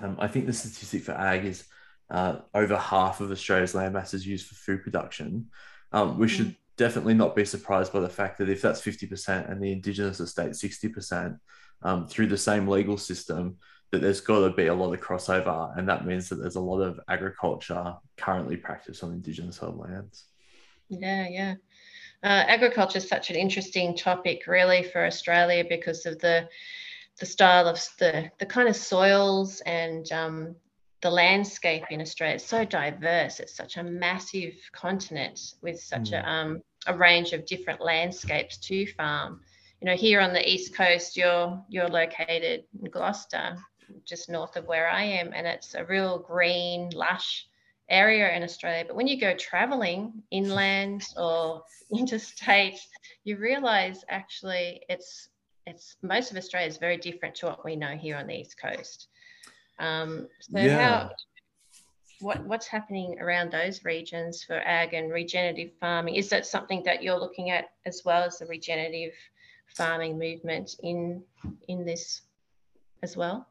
Um, 0.00 0.16
I 0.18 0.28
think 0.28 0.46
the 0.46 0.52
statistic 0.52 1.02
for 1.02 1.12
ag 1.12 1.44
is 1.44 1.64
uh, 2.10 2.36
over 2.54 2.76
half 2.76 3.20
of 3.20 3.30
Australia's 3.30 3.74
land 3.74 3.94
mass 3.94 4.14
is 4.14 4.26
used 4.26 4.46
for 4.46 4.54
food 4.54 4.82
production. 4.82 5.46
Um, 5.92 6.18
we 6.18 6.26
mm 6.26 6.30
should 6.30 6.56
definitely 6.76 7.14
not 7.14 7.34
be 7.34 7.44
surprised 7.44 7.92
by 7.92 8.00
the 8.00 8.08
fact 8.08 8.38
that 8.38 8.50
if 8.50 8.60
that's 8.60 8.82
50% 8.82 9.50
and 9.50 9.62
the 9.62 9.72
Indigenous 9.72 10.20
estate 10.20 10.50
60% 10.50 11.38
um, 11.82 12.06
through 12.06 12.26
the 12.26 12.36
same 12.36 12.68
legal 12.68 12.98
system, 12.98 13.56
that 13.90 14.02
there's 14.02 14.20
got 14.20 14.40
to 14.40 14.54
be 14.54 14.66
a 14.66 14.74
lot 14.74 14.92
of 14.92 15.00
crossover. 15.00 15.76
And 15.78 15.88
that 15.88 16.06
means 16.06 16.28
that 16.28 16.36
there's 16.36 16.56
a 16.56 16.60
lot 16.60 16.80
of 16.80 17.00
agriculture 17.08 17.94
currently 18.16 18.56
practiced 18.56 19.02
on 19.02 19.12
Indigenous 19.12 19.58
held 19.58 19.78
lands. 19.78 20.24
Yeah, 20.88 21.28
yeah. 21.28 21.54
Uh, 22.22 22.44
agriculture 22.48 22.98
is 22.98 23.08
such 23.08 23.30
an 23.30 23.36
interesting 23.36 23.96
topic, 23.96 24.46
really, 24.46 24.82
for 24.82 25.04
Australia 25.04 25.64
because 25.68 26.06
of 26.06 26.18
the 26.18 26.48
the 27.18 27.26
style 27.26 27.66
of 27.66 27.82
the 27.98 28.30
the 28.38 28.46
kind 28.46 28.68
of 28.68 28.76
soils 28.76 29.60
and 29.64 30.10
um, 30.12 30.56
the 31.02 31.10
landscape 31.10 31.84
in 31.90 32.00
Australia. 32.00 32.36
It's 32.36 32.44
so 32.44 32.64
diverse. 32.64 33.40
It's 33.40 33.54
such 33.54 33.76
a 33.76 33.82
massive 33.82 34.54
continent 34.72 35.54
with 35.62 35.80
such 35.80 36.10
mm. 36.10 36.22
a 36.22 36.28
um, 36.28 36.62
a 36.86 36.96
range 36.96 37.32
of 37.32 37.46
different 37.46 37.80
landscapes 37.80 38.58
to 38.58 38.86
farm. 38.92 39.40
You 39.80 39.86
know, 39.86 39.96
here 39.96 40.20
on 40.20 40.32
the 40.32 40.48
east 40.48 40.74
coast, 40.74 41.16
you're 41.16 41.62
you're 41.68 41.88
located 41.88 42.64
in 42.80 42.90
Gloucester, 42.90 43.56
just 44.04 44.30
north 44.30 44.56
of 44.56 44.66
where 44.66 44.88
I 44.88 45.02
am, 45.04 45.32
and 45.34 45.46
it's 45.46 45.74
a 45.74 45.84
real 45.84 46.18
green, 46.18 46.90
lush 46.90 47.46
area 47.88 48.34
in 48.34 48.42
Australia. 48.42 48.84
But 48.86 48.96
when 48.96 49.06
you 49.06 49.20
go 49.20 49.34
traveling 49.34 50.22
inland 50.30 51.04
or 51.16 51.62
interstate, 51.90 52.80
you 53.24 53.36
realize 53.36 54.04
actually 54.08 54.82
it's 54.88 55.28
it's 55.66 55.96
most 56.02 56.30
of 56.30 56.36
Australia 56.36 56.68
is 56.68 56.76
very 56.76 56.96
different 56.96 57.34
to 57.36 57.46
what 57.46 57.64
we 57.64 57.74
know 57.74 57.96
here 57.96 58.16
on 58.16 58.26
the 58.28 58.34
east 58.34 58.56
coast. 58.60 59.08
Um, 59.78 60.28
so 60.40 60.60
yeah. 60.60 60.78
how 60.78 61.10
what 62.20 62.44
what's 62.44 62.66
happening 62.66 63.18
around 63.20 63.50
those 63.50 63.84
regions 63.84 64.42
for 64.42 64.54
ag 64.54 64.94
and 64.94 65.12
regenerative 65.12 65.72
farming? 65.80 66.14
Is 66.14 66.28
that 66.30 66.46
something 66.46 66.82
that 66.84 67.02
you're 67.02 67.18
looking 67.18 67.50
at 67.50 67.70
as 67.84 68.02
well 68.04 68.22
as 68.24 68.38
the 68.38 68.46
regenerative 68.46 69.12
farming 69.76 70.18
movement 70.18 70.76
in 70.82 71.22
in 71.68 71.84
this 71.84 72.22
as 73.02 73.16
well? 73.16 73.46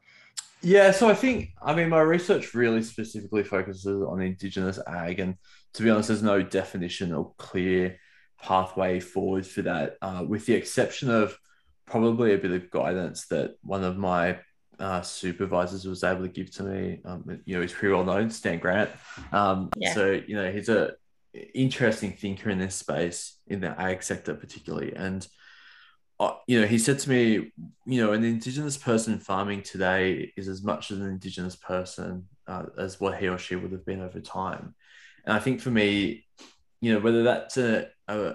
Yeah, 0.66 0.90
so 0.90 1.08
I 1.08 1.14
think 1.14 1.52
I 1.62 1.76
mean 1.76 1.90
my 1.90 2.00
research 2.00 2.52
really 2.52 2.82
specifically 2.82 3.44
focuses 3.44 4.02
on 4.02 4.20
indigenous 4.20 4.80
ag, 4.84 5.20
and 5.20 5.36
to 5.74 5.82
be 5.84 5.90
honest, 5.90 6.08
there's 6.08 6.24
no 6.24 6.42
definition 6.42 7.14
or 7.14 7.34
clear 7.38 8.00
pathway 8.42 8.98
forward 8.98 9.46
for 9.46 9.62
that, 9.62 9.96
uh, 10.02 10.24
with 10.26 10.44
the 10.44 10.54
exception 10.54 11.08
of 11.08 11.38
probably 11.86 12.34
a 12.34 12.38
bit 12.38 12.50
of 12.50 12.68
guidance 12.72 13.28
that 13.28 13.54
one 13.62 13.84
of 13.84 13.96
my 13.96 14.40
uh, 14.80 15.02
supervisors 15.02 15.86
was 15.86 16.02
able 16.02 16.22
to 16.22 16.28
give 16.28 16.50
to 16.56 16.64
me. 16.64 16.98
Um, 17.04 17.40
you 17.44 17.54
know, 17.54 17.62
he's 17.62 17.72
pretty 17.72 17.94
well 17.94 18.02
known, 18.02 18.28
Stan 18.30 18.58
Grant. 18.58 18.90
Um, 19.30 19.70
yeah. 19.76 19.94
So 19.94 20.20
you 20.26 20.34
know, 20.34 20.50
he's 20.50 20.68
a 20.68 20.94
interesting 21.54 22.10
thinker 22.10 22.50
in 22.50 22.58
this 22.58 22.74
space 22.74 23.38
in 23.46 23.60
the 23.60 23.80
ag 23.80 24.02
sector, 24.02 24.34
particularly, 24.34 24.96
and 24.96 25.24
you 26.46 26.60
know, 26.60 26.66
he 26.66 26.78
said 26.78 26.98
to 27.00 27.10
me, 27.10 27.52
you 27.84 28.04
know, 28.04 28.12
an 28.12 28.24
Indigenous 28.24 28.76
person 28.76 29.18
farming 29.18 29.62
today 29.62 30.32
is 30.36 30.48
as 30.48 30.62
much 30.62 30.90
as 30.90 30.98
an 30.98 31.08
Indigenous 31.08 31.56
person 31.56 32.26
uh, 32.46 32.64
as 32.78 33.00
what 33.00 33.18
he 33.18 33.28
or 33.28 33.38
she 33.38 33.56
would 33.56 33.72
have 33.72 33.84
been 33.84 34.00
over 34.00 34.20
time. 34.20 34.74
And 35.24 35.36
I 35.36 35.40
think 35.40 35.60
for 35.60 35.70
me, 35.70 36.24
you 36.80 36.92
know, 36.92 37.00
whether 37.00 37.22
that's 37.22 37.56
a, 37.58 37.88
a 38.08 38.34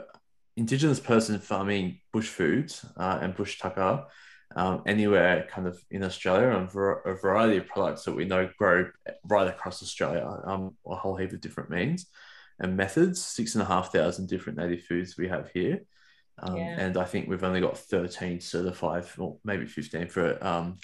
Indigenous 0.57 0.99
person 0.99 1.39
farming 1.39 1.99
bush 2.13 2.27
foods 2.27 2.85
uh, 2.97 3.19
and 3.21 3.35
bush 3.35 3.57
tucker 3.57 4.05
um, 4.55 4.83
anywhere 4.85 5.47
kind 5.49 5.67
of 5.67 5.81
in 5.89 6.03
Australia 6.03 6.49
and 6.49 6.67
a 6.67 7.15
variety 7.15 7.57
of 7.57 7.67
products 7.67 8.03
that 8.03 8.15
we 8.15 8.25
know 8.25 8.49
grow 8.57 8.85
right 9.23 9.47
across 9.47 9.81
Australia, 9.81 10.27
um, 10.43 10.75
a 10.85 10.95
whole 10.95 11.15
heap 11.15 11.31
of 11.31 11.41
different 11.41 11.69
means 11.69 12.07
and 12.59 12.77
methods, 12.77 13.23
six 13.23 13.55
and 13.55 13.63
a 13.63 13.65
half 13.65 13.91
thousand 13.91 14.27
different 14.27 14.57
native 14.57 14.83
foods 14.83 15.17
we 15.17 15.27
have 15.27 15.49
here. 15.51 15.81
Um, 16.41 16.57
yeah. 16.57 16.79
And 16.79 16.97
I 16.97 17.05
think 17.05 17.29
we've 17.29 17.43
only 17.43 17.61
got 17.61 17.77
13 17.77 18.41
certified, 18.41 19.05
or 19.17 19.37
maybe 19.43 19.65
15 19.65 20.07
for 20.07 20.43
um, 20.45 20.77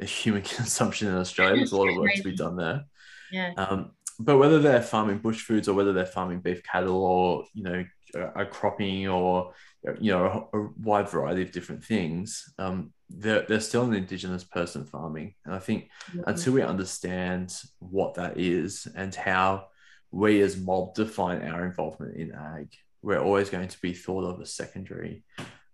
human 0.00 0.42
consumption 0.42 1.08
in 1.08 1.14
Australia. 1.14 1.56
There's 1.56 1.72
a 1.72 1.76
lot 1.76 1.88
of 1.88 1.96
work 1.96 2.14
to 2.14 2.22
be 2.22 2.36
done 2.36 2.56
there. 2.56 2.84
Yeah. 3.30 3.52
Um, 3.56 3.92
but 4.18 4.38
whether 4.38 4.58
they're 4.58 4.82
farming 4.82 5.18
bush 5.18 5.42
foods 5.42 5.68
or 5.68 5.74
whether 5.74 5.92
they're 5.92 6.06
farming 6.06 6.40
beef 6.40 6.62
cattle 6.62 7.02
or, 7.02 7.44
you 7.54 7.62
know, 7.62 7.84
a, 8.14 8.44
cropping 8.44 9.08
or, 9.08 9.54
you 9.98 10.12
know, 10.12 10.48
a, 10.52 10.58
a, 10.58 10.68
wide 10.80 11.08
variety 11.08 11.42
of 11.42 11.50
different 11.50 11.82
things, 11.82 12.52
um, 12.58 12.92
they're, 13.08 13.44
they're 13.48 13.60
still 13.60 13.84
an 13.84 13.94
Indigenous 13.94 14.44
person 14.44 14.84
farming. 14.84 15.34
And 15.44 15.54
I 15.54 15.58
think 15.58 15.88
mm-hmm. 16.10 16.20
until 16.26 16.52
we 16.52 16.62
understand 16.62 17.54
what 17.78 18.14
that 18.14 18.38
is 18.38 18.86
and 18.94 19.14
how 19.14 19.68
we 20.10 20.42
as 20.42 20.58
mob 20.58 20.94
define 20.94 21.42
our 21.42 21.64
involvement 21.64 22.16
in 22.16 22.32
ag, 22.32 22.68
we're 23.02 23.20
always 23.22 23.50
going 23.50 23.68
to 23.68 23.80
be 23.80 23.92
thought 23.92 24.24
of 24.24 24.40
as 24.40 24.54
secondary 24.54 25.24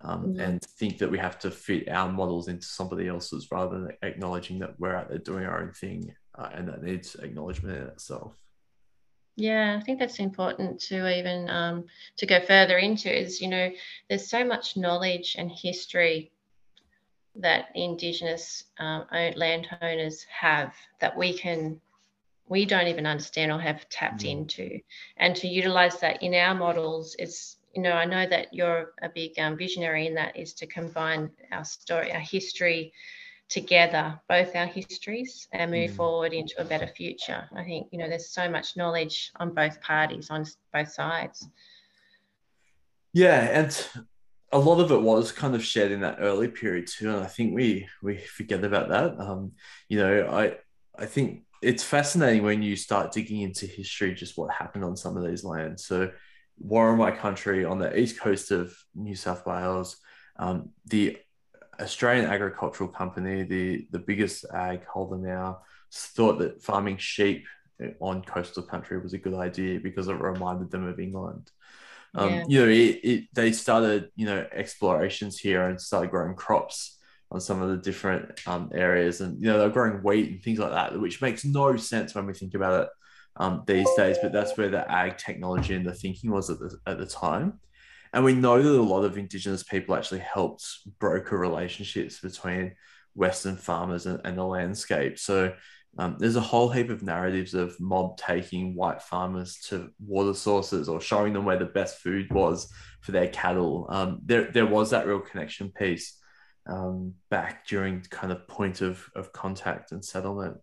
um, 0.00 0.28
mm-hmm. 0.28 0.40
and 0.40 0.62
think 0.62 0.98
that 0.98 1.10
we 1.10 1.18
have 1.18 1.38
to 1.40 1.50
fit 1.50 1.88
our 1.88 2.10
models 2.10 2.48
into 2.48 2.66
somebody 2.66 3.08
else's 3.08 3.50
rather 3.50 3.80
than 3.80 3.92
acknowledging 4.02 4.58
that 4.60 4.78
we're 4.78 4.94
out 4.94 5.08
there 5.08 5.18
doing 5.18 5.44
our 5.44 5.62
own 5.62 5.72
thing 5.72 6.14
uh, 6.36 6.48
and 6.54 6.68
that 6.68 6.82
needs 6.82 7.14
acknowledgement 7.16 7.76
in 7.76 7.84
itself. 7.84 8.34
Yeah, 9.36 9.78
I 9.80 9.84
think 9.84 10.00
that's 10.00 10.18
important 10.18 10.80
to 10.82 11.16
even 11.16 11.48
um, 11.48 11.84
to 12.16 12.26
go 12.26 12.40
further 12.40 12.78
into 12.78 13.08
is, 13.08 13.40
you 13.40 13.46
know, 13.46 13.70
there's 14.08 14.28
so 14.28 14.44
much 14.44 14.76
knowledge 14.76 15.36
and 15.38 15.50
history 15.50 16.32
that 17.36 17.66
Indigenous 17.76 18.64
um, 18.80 19.04
landowners 19.12 20.26
have 20.28 20.74
that 21.00 21.16
we 21.16 21.38
can 21.38 21.80
we 22.48 22.64
don't 22.64 22.86
even 22.86 23.06
understand 23.06 23.52
or 23.52 23.60
have 23.60 23.88
tapped 23.88 24.22
mm. 24.22 24.30
into. 24.30 24.80
And 25.16 25.34
to 25.36 25.48
utilize 25.48 25.98
that 26.00 26.22
in 26.22 26.34
our 26.34 26.54
models 26.54 27.14
is, 27.18 27.56
you 27.74 27.82
know, 27.82 27.92
I 27.92 28.04
know 28.04 28.26
that 28.28 28.52
you're 28.52 28.92
a 29.02 29.08
big 29.08 29.38
um, 29.38 29.56
visionary 29.56 30.06
in 30.06 30.14
that 30.14 30.36
is 30.36 30.54
to 30.54 30.66
combine 30.66 31.30
our 31.52 31.64
story, 31.64 32.12
our 32.12 32.20
history 32.20 32.92
together, 33.48 34.20
both 34.28 34.54
our 34.54 34.66
histories, 34.66 35.48
and 35.52 35.70
move 35.70 35.90
mm. 35.90 35.96
forward 35.96 36.32
into 36.32 36.60
a 36.60 36.64
better 36.64 36.86
future. 36.86 37.48
I 37.56 37.64
think, 37.64 37.88
you 37.90 37.98
know, 37.98 38.08
there's 38.08 38.30
so 38.30 38.48
much 38.48 38.76
knowledge 38.76 39.30
on 39.36 39.54
both 39.54 39.80
parties, 39.80 40.28
on 40.30 40.44
both 40.72 40.90
sides. 40.90 41.48
Yeah. 43.12 43.40
And 43.40 44.04
a 44.52 44.58
lot 44.58 44.80
of 44.80 44.90
it 44.90 45.00
was 45.00 45.32
kind 45.32 45.54
of 45.54 45.64
shared 45.64 45.92
in 45.92 46.00
that 46.00 46.18
early 46.20 46.48
period 46.48 46.86
too. 46.86 47.10
And 47.10 47.22
I 47.22 47.26
think 47.26 47.54
we 47.54 47.86
we 48.02 48.18
forget 48.18 48.64
about 48.64 48.88
that. 48.88 49.18
Um, 49.18 49.52
you 49.88 49.98
know, 49.98 50.28
I 50.28 50.56
I 50.98 51.06
think 51.06 51.42
it's 51.62 51.82
fascinating 51.82 52.42
when 52.42 52.62
you 52.62 52.76
start 52.76 53.12
digging 53.12 53.42
into 53.42 53.66
history, 53.66 54.14
just 54.14 54.38
what 54.38 54.52
happened 54.52 54.84
on 54.84 54.96
some 54.96 55.16
of 55.16 55.24
these 55.24 55.44
lands. 55.44 55.84
So, 55.84 56.10
Worimi 56.64 57.16
country 57.18 57.64
on 57.64 57.78
the 57.78 57.96
east 57.96 58.18
coast 58.18 58.50
of 58.50 58.74
New 58.94 59.14
South 59.14 59.46
Wales, 59.46 59.98
um, 60.38 60.70
the 60.86 61.16
Australian 61.80 62.26
Agricultural 62.26 62.88
Company, 62.88 63.44
the, 63.44 63.86
the 63.92 63.98
biggest 63.98 64.44
ag 64.52 64.84
holder 64.84 65.16
now, 65.16 65.60
thought 65.92 66.38
that 66.38 66.62
farming 66.62 66.96
sheep 66.96 67.46
on 68.00 68.22
coastal 68.22 68.62
country 68.62 68.98
was 68.98 69.12
a 69.12 69.18
good 69.18 69.34
idea 69.34 69.78
because 69.78 70.08
it 70.08 70.14
reminded 70.14 70.70
them 70.70 70.86
of 70.86 70.98
England. 70.98 71.50
Um, 72.14 72.30
yeah. 72.30 72.44
You 72.48 72.60
know, 72.60 72.68
it, 72.68 73.00
it, 73.04 73.24
they 73.34 73.52
started, 73.52 74.10
you 74.16 74.26
know, 74.26 74.46
explorations 74.52 75.38
here 75.38 75.68
and 75.68 75.80
started 75.80 76.10
growing 76.10 76.34
crops 76.34 76.97
on 77.30 77.40
some 77.40 77.60
of 77.60 77.68
the 77.68 77.76
different 77.76 78.40
um, 78.46 78.70
areas, 78.74 79.20
and 79.20 79.40
you 79.40 79.46
know 79.46 79.58
they're 79.58 79.70
growing 79.70 80.02
wheat 80.02 80.30
and 80.30 80.42
things 80.42 80.58
like 80.58 80.70
that, 80.70 80.98
which 80.98 81.20
makes 81.20 81.44
no 81.44 81.76
sense 81.76 82.14
when 82.14 82.26
we 82.26 82.32
think 82.32 82.54
about 82.54 82.84
it 82.84 82.88
um, 83.38 83.62
these 83.66 83.88
days, 83.96 84.18
but 84.20 84.32
that's 84.32 84.56
where 84.56 84.68
the 84.68 84.90
ag 84.90 85.16
technology 85.16 85.74
and 85.74 85.86
the 85.86 85.94
thinking 85.94 86.30
was 86.30 86.50
at 86.50 86.58
the, 86.58 86.76
at 86.86 86.98
the 86.98 87.06
time. 87.06 87.60
And 88.12 88.24
we 88.24 88.34
know 88.34 88.60
that 88.60 88.80
a 88.80 88.82
lot 88.82 89.04
of 89.04 89.18
Indigenous 89.18 89.62
people 89.62 89.94
actually 89.94 90.20
helped 90.20 90.64
broker 90.98 91.38
relationships 91.38 92.20
between 92.20 92.74
Western 93.14 93.56
farmers 93.56 94.06
and, 94.06 94.20
and 94.24 94.38
the 94.38 94.44
landscape. 94.44 95.18
So 95.18 95.52
um, 95.98 96.16
there's 96.18 96.36
a 96.36 96.40
whole 96.40 96.70
heap 96.70 96.90
of 96.90 97.02
narratives 97.02 97.54
of 97.54 97.78
mob 97.80 98.16
taking 98.16 98.74
white 98.74 99.02
farmers 99.02 99.58
to 99.68 99.90
water 100.04 100.34
sources 100.34 100.88
or 100.88 101.00
showing 101.00 101.32
them 101.32 101.44
where 101.44 101.58
the 101.58 101.66
best 101.66 101.98
food 101.98 102.32
was 102.32 102.72
for 103.02 103.12
their 103.12 103.28
cattle. 103.28 103.86
Um, 103.90 104.20
there, 104.24 104.50
there 104.50 104.66
was 104.66 104.90
that 104.90 105.06
real 105.06 105.20
connection 105.20 105.70
piece 105.70 106.18
um, 106.68 107.14
back 107.30 107.66
during 107.66 108.02
kind 108.02 108.32
of 108.32 108.46
point 108.46 108.80
of, 108.80 109.04
of 109.16 109.32
contact 109.32 109.92
and 109.92 110.04
settlement 110.04 110.58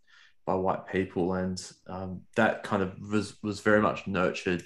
by 0.45 0.53
white 0.53 0.87
people, 0.87 1.33
and 1.33 1.61
um, 1.87 2.21
that 2.35 2.63
kind 2.63 2.83
of 2.83 2.93
was 2.99 3.37
was 3.41 3.59
very 3.61 3.81
much 3.81 4.07
nurtured 4.07 4.63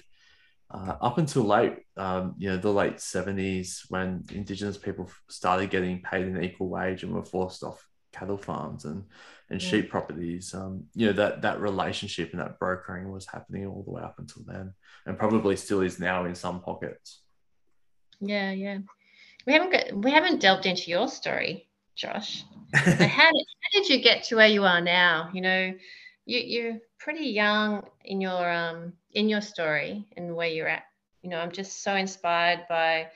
uh, 0.72 0.96
up 1.01 1.17
until 1.17 1.43
late, 1.43 1.77
um, 1.98 2.36
you 2.38 2.50
know, 2.50 2.58
the 2.58 2.72
late 2.72 2.98
70s 2.98 3.81
when 3.89 4.24
Indigenous 4.31 4.77
people 4.77 5.10
started 5.27 5.69
getting 5.69 6.01
paid 6.01 6.27
an 6.27 6.43
equal 6.43 6.69
wage 6.69 7.03
and 7.03 7.12
were 7.12 7.24
forced 7.24 7.63
off 7.63 7.84
cattle 8.13 8.38
farms 8.38 8.86
and, 8.86 9.03
and 9.50 9.62
yeah. 9.62 9.67
sheep 9.67 9.89
properties. 9.89 10.53
Um, 10.53 10.84
you 10.93 11.08
know, 11.08 11.13
that, 11.13 11.41
that 11.41 11.60
relationship 11.60 12.31
and 12.31 12.39
that 12.39 12.60
brokering 12.60 13.12
was 13.12 13.25
happening 13.25 13.65
all 13.65 13.84
the 13.84 13.91
way 13.91 14.03
up 14.03 14.15
until 14.19 14.43
then 14.46 14.74
and 15.08 15.17
probably 15.17 15.55
still 15.55 15.81
is 15.81 16.00
now 16.00 16.25
in 16.25 16.36
some 16.36 16.62
pockets. 16.62 17.22
Yeah, 18.22 18.51
yeah. 18.51 18.79
We 19.50 19.53
haven't 19.53 19.72
got, 19.72 19.94
we 20.03 20.12
haven't 20.12 20.41
delved 20.41 20.68
into 20.68 20.91
your 20.91 21.08
story, 21.08 21.68
Josh. 21.96 22.44
how, 22.75 22.86
did, 22.86 23.08
how 23.10 23.32
did 23.74 23.89
you 23.89 24.00
get 24.00 24.22
to 24.25 24.36
where 24.36 24.48
you 24.48 24.63
are 24.63 24.79
now? 24.79 25.32
You 25.34 25.41
know, 25.41 25.74
you, 26.27 26.39
you're 26.39 26.77
pretty 27.00 27.25
young 27.25 27.84
in 28.06 28.22
your 28.22 28.48
um, 28.48 28.94
in 29.13 29.27
your 29.27 29.41
story 29.41 30.06
and 30.15 30.36
where 30.36 30.50
you're 30.50 30.68
at. 30.68 30.84
You 31.24 31.32
know, 31.32 31.39
I'm 31.39 31.51
just 31.51 31.82
so 31.82 31.96
inspired 31.96 32.68
by 32.70 33.08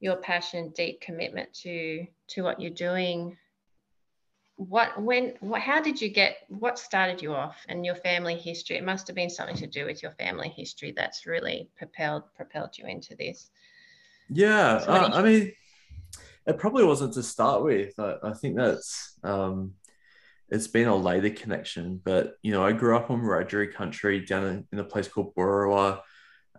your 0.00 0.16
passion, 0.16 0.72
deep 0.74 1.02
commitment 1.02 1.52
to 1.64 2.06
to 2.28 2.42
what 2.42 2.62
you're 2.62 2.70
doing. 2.70 3.36
What 4.56 4.98
when 5.02 5.34
what 5.40 5.60
how 5.60 5.82
did 5.82 6.00
you 6.00 6.08
get 6.08 6.46
what 6.48 6.78
started 6.78 7.20
you 7.20 7.34
off 7.34 7.58
and 7.68 7.84
your 7.84 7.96
family 7.96 8.36
history? 8.36 8.78
It 8.78 8.86
must 8.86 9.06
have 9.08 9.16
been 9.16 9.28
something 9.28 9.56
to 9.56 9.66
do 9.66 9.84
with 9.84 10.02
your 10.02 10.12
family 10.12 10.48
history 10.48 10.94
that's 10.96 11.26
really 11.26 11.68
propelled 11.76 12.22
propelled 12.34 12.78
you 12.78 12.86
into 12.86 13.14
this. 13.16 13.50
Yeah, 14.30 14.78
so 14.78 14.90
uh, 14.90 15.10
I 15.12 15.22
mean, 15.22 15.52
it 16.46 16.58
probably 16.58 16.84
wasn't 16.84 17.14
to 17.14 17.22
start 17.22 17.62
with. 17.62 17.98
I, 17.98 18.16
I 18.22 18.32
think 18.32 18.56
that's 18.56 19.18
um, 19.22 19.72
it's 20.50 20.66
been 20.66 20.88
a 20.88 20.96
later 20.96 21.30
connection. 21.30 22.00
But 22.02 22.34
you 22.42 22.52
know, 22.52 22.64
I 22.64 22.72
grew 22.72 22.96
up 22.96 23.10
on 23.10 23.22
Wiradjuri 23.22 23.72
country 23.72 24.24
down 24.24 24.46
in, 24.46 24.66
in 24.72 24.78
a 24.78 24.84
place 24.84 25.08
called 25.08 25.34
Boorowa. 25.34 26.00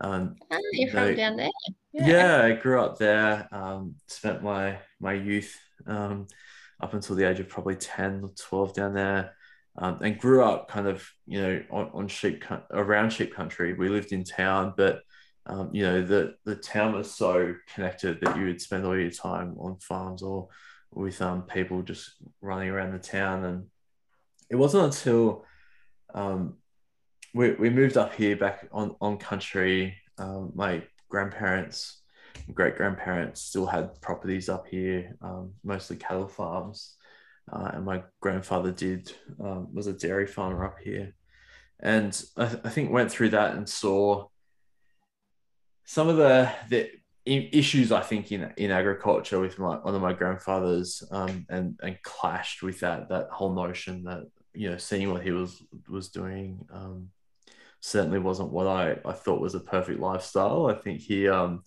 Um, 0.01 0.35
oh, 0.51 0.59
you're 0.73 0.91
from 0.91 1.15
down 1.15 1.37
there. 1.37 1.49
Yeah. 1.93 2.07
yeah. 2.07 2.41
I 2.43 2.51
grew 2.53 2.81
up 2.81 2.97
there. 2.97 3.47
Um, 3.51 3.95
spent 4.07 4.43
my 4.43 4.79
my 4.99 5.13
youth 5.13 5.55
um, 5.87 6.27
up 6.81 6.93
until 6.93 7.15
the 7.15 7.29
age 7.29 7.39
of 7.39 7.47
probably 7.47 7.75
ten 7.75 8.21
or 8.23 8.31
twelve 8.37 8.73
down 8.73 8.93
there, 8.93 9.35
um, 9.77 9.99
and 10.01 10.19
grew 10.19 10.43
up 10.43 10.67
kind 10.67 10.87
of 10.87 11.07
you 11.27 11.41
know 11.41 11.63
on, 11.69 11.89
on 11.93 12.07
sheep 12.07 12.43
around 12.71 13.11
sheep 13.11 13.33
country. 13.33 13.73
We 13.73 13.89
lived 13.89 14.11
in 14.11 14.23
town, 14.23 14.73
but 14.75 15.01
um, 15.47 15.69
you 15.73 15.83
know 15.83 16.03
the 16.03 16.35
the 16.45 16.55
town 16.55 16.93
was 16.93 17.11
so 17.11 17.53
connected 17.73 18.19
that 18.21 18.37
you 18.37 18.45
would 18.45 18.61
spend 18.61 18.85
all 18.85 18.97
your 18.97 19.11
time 19.11 19.55
on 19.59 19.77
farms 19.77 20.21
or 20.23 20.47
with 20.91 21.21
um, 21.21 21.43
people 21.43 21.81
just 21.81 22.15
running 22.41 22.69
around 22.69 22.93
the 22.93 22.99
town 22.99 23.43
and 23.43 23.65
it 24.49 24.55
wasn't 24.55 24.83
until 24.83 25.45
um, 26.13 26.55
we, 27.33 27.51
we 27.53 27.69
moved 27.69 27.97
up 27.97 28.13
here 28.13 28.37
back 28.37 28.67
on, 28.71 28.95
on 29.01 29.17
country. 29.17 29.97
Um, 30.17 30.53
my 30.55 30.83
grandparents, 31.09 32.01
great 32.53 32.77
grandparents 32.77 33.41
still 33.41 33.65
had 33.65 33.99
properties 34.01 34.47
up 34.47 34.67
here, 34.67 35.17
um, 35.21 35.51
mostly 35.63 35.97
cattle 35.97 36.27
farms. 36.27 36.95
Uh, 37.51 37.71
and 37.73 37.85
my 37.85 38.03
grandfather 38.21 38.71
did, 38.71 39.11
um, 39.43 39.67
was 39.73 39.87
a 39.87 39.93
dairy 39.93 40.25
farmer 40.25 40.65
up 40.65 40.77
here. 40.81 41.13
And 41.81 42.19
I, 42.37 42.45
th- 42.45 42.61
I 42.63 42.69
think 42.69 42.89
went 42.89 43.11
through 43.11 43.29
that 43.29 43.55
and 43.55 43.67
saw 43.67 44.27
some 45.85 46.07
of 46.07 46.17
the, 46.17 46.51
the 46.69 46.91
issues 47.25 47.91
I 47.91 48.01
think 48.01 48.31
in 48.31 48.51
in 48.57 48.69
agriculture 48.69 49.39
with 49.39 49.57
my 49.57 49.77
one 49.77 49.95
of 49.95 50.01
my 50.01 50.13
grandfathers 50.13 51.01
um, 51.11 51.45
and 51.49 51.79
and 51.81 52.01
clashed 52.03 52.61
with 52.61 52.81
that 52.81 53.09
that 53.09 53.29
whole 53.31 53.53
notion 53.53 54.03
that 54.03 54.25
you 54.53 54.69
know 54.69 54.77
seeing 54.77 55.11
what 55.11 55.23
he 55.23 55.31
was 55.31 55.61
was 55.89 56.09
doing 56.09 56.63
um, 56.71 57.09
certainly 57.79 58.19
wasn't 58.19 58.51
what 58.51 58.67
I 58.67 58.97
I 59.05 59.13
thought 59.13 59.41
was 59.41 59.55
a 59.55 59.59
perfect 59.59 59.99
lifestyle. 59.99 60.67
I 60.67 60.75
think 60.75 61.01
he 61.01 61.27
um, 61.27 61.63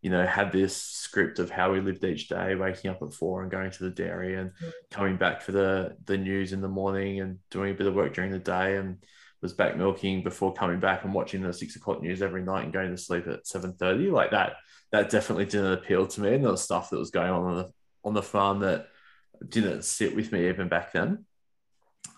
you 0.00 0.08
know 0.08 0.24
had 0.26 0.50
this 0.50 0.74
script 0.76 1.38
of 1.38 1.50
how 1.50 1.74
he 1.74 1.80
lived 1.82 2.04
each 2.04 2.28
day, 2.28 2.54
waking 2.54 2.90
up 2.90 3.02
at 3.02 3.12
four 3.12 3.42
and 3.42 3.50
going 3.50 3.70
to 3.70 3.84
the 3.84 3.90
dairy 3.90 4.36
and 4.36 4.52
coming 4.90 5.18
back 5.18 5.42
for 5.42 5.52
the 5.52 5.94
the 6.06 6.16
news 6.16 6.54
in 6.54 6.62
the 6.62 6.68
morning 6.68 7.20
and 7.20 7.38
doing 7.50 7.72
a 7.72 7.74
bit 7.74 7.86
of 7.86 7.94
work 7.94 8.14
during 8.14 8.30
the 8.30 8.38
day 8.38 8.76
and 8.76 9.04
was 9.42 9.52
back 9.52 9.76
milking 9.76 10.22
before 10.22 10.54
coming 10.54 10.80
back 10.80 11.04
and 11.04 11.12
watching 11.12 11.42
the 11.42 11.52
six 11.52 11.76
o'clock 11.76 12.00
news 12.00 12.22
every 12.22 12.42
night 12.42 12.64
and 12.64 12.72
going 12.72 12.90
to 12.90 12.96
sleep 12.96 13.26
at 13.26 13.46
seven 13.46 13.72
thirty 13.74 14.08
like 14.08 14.30
that 14.30 14.54
that 14.92 15.08
definitely 15.08 15.46
didn't 15.46 15.72
appeal 15.72 16.06
to 16.06 16.20
me. 16.20 16.34
And 16.34 16.44
there 16.44 16.50
was 16.50 16.62
stuff 16.62 16.90
that 16.90 16.98
was 16.98 17.10
going 17.10 17.30
on 17.30 17.44
on 17.44 17.56
the, 17.56 17.72
on 18.04 18.14
the 18.14 18.22
farm 18.22 18.60
that 18.60 18.88
didn't 19.46 19.84
sit 19.84 20.14
with 20.14 20.30
me 20.30 20.48
even 20.48 20.68
back 20.68 20.92
then. 20.92 21.24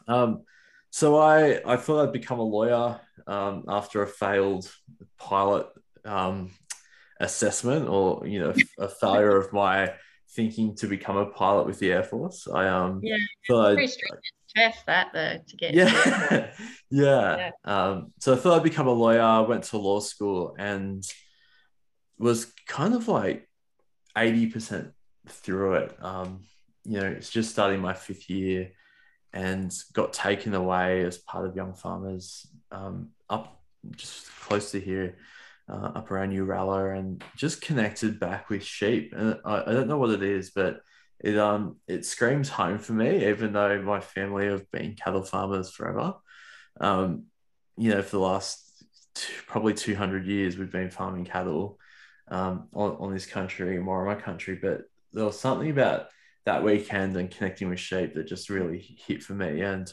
Um, 0.07 0.43
so 0.91 1.19
I, 1.19 1.61
I 1.65 1.77
thought 1.77 2.03
I'd 2.03 2.13
become 2.13 2.41
a 2.41 2.45
lawyer 2.45 3.01
um, 3.27 3.65
after 3.69 4.03
a 4.03 4.07
failed 4.07 4.71
pilot 5.19 5.69
um, 6.05 6.51
assessment 7.21 7.89
or, 7.89 8.27
you 8.27 8.41
know, 8.41 8.53
a 8.79 8.89
failure 8.89 9.37
of 9.37 9.53
my 9.53 9.95
thinking 10.31 10.75
to 10.75 10.89
become 10.89 11.17
a 11.17 11.27
pilot 11.27 11.67
with 11.67 11.79
the 11.79 11.93
Air 11.93 12.03
Force. 12.03 12.49
I 12.53 12.67
um 12.67 13.01
yeah, 13.05 13.17
thought 13.47 13.79
test 14.55 14.87
that 14.87 15.09
though 15.13 15.39
to 15.47 15.57
get 15.57 15.75
yeah 15.75 16.51
yeah, 16.91 17.37
yeah. 17.37 17.51
Um, 17.65 18.13
so 18.21 18.35
I 18.35 18.37
thought 18.37 18.57
I'd 18.59 18.63
become 18.63 18.87
a 18.87 18.93
lawyer. 18.93 19.43
Went 19.43 19.65
to 19.65 19.79
law 19.79 20.01
school 20.01 20.55
and 20.59 21.05
was 22.19 22.53
kind 22.67 22.95
of 22.95 23.09
like 23.09 23.49
80% 24.17 24.93
through 25.29 25.75
it. 25.75 25.97
Um, 26.01 26.45
you 26.85 27.01
know, 27.01 27.07
it's 27.07 27.31
just 27.31 27.51
starting 27.51 27.81
my 27.81 27.95
fifth 27.95 28.31
year 28.31 28.71
and 29.33 29.75
got 29.93 30.13
taken 30.13 30.55
away 30.55 31.03
as 31.05 31.19
part 31.19 31.47
of 31.47 31.57
Young 31.57 31.75
Farmers 31.75 32.47
um, 32.71 33.11
up 33.29 33.61
just 33.97 34.31
close 34.41 34.71
to 34.71 34.81
here, 34.81 35.17
uh, 35.69 35.91
up 35.97 36.11
around 36.11 36.33
Uralla, 36.33 36.97
and 36.97 37.23
just 37.37 37.61
connected 37.61 38.21
back 38.21 38.49
with 38.49 38.63
sheep. 38.63 39.13
And 39.17 39.39
I, 39.45 39.63
I, 39.63 39.73
don't 39.73 39.89
know 39.89 39.99
what 39.99 40.11
it 40.11 40.23
is, 40.23 40.51
but 40.51 40.81
it 41.21 41.39
um 41.39 41.77
it 41.87 42.05
screams 42.05 42.49
home 42.49 42.79
for 42.79 42.93
me, 42.93 43.29
even 43.29 43.53
though 43.53 43.81
my 43.83 44.01
family 44.01 44.47
have 44.47 44.71
been 44.71 44.95
cattle 44.95 45.23
farmers 45.23 45.71
forever. 45.71 46.15
Um, 46.81 47.25
you 47.77 47.91
know, 47.91 48.03
for 48.03 48.17
the 48.17 48.23
last 48.23 48.85
two, 49.15 49.33
probably 49.47 49.75
200 49.75 50.27
years, 50.27 50.57
we've 50.57 50.71
been 50.71 50.91
farming 50.91 51.25
cattle 51.25 51.79
um, 52.29 52.69
on, 52.73 52.97
on 52.99 53.13
this 53.13 53.27
country, 53.27 53.79
more 53.79 54.01
on 54.01 54.17
my 54.17 54.21
country. 54.21 54.59
But 54.61 54.83
there 55.13 55.25
was 55.25 55.39
something 55.39 55.71
about 55.71 56.07
that 56.47 56.63
weekend 56.63 57.17
and 57.17 57.31
connecting 57.31 57.69
with 57.69 57.81
sheep 57.81 58.15
that 58.15 58.27
just 58.27 58.51
really 58.51 58.99
hit 59.07 59.23
for 59.23 59.35
me. 59.35 59.63
And 59.63 59.93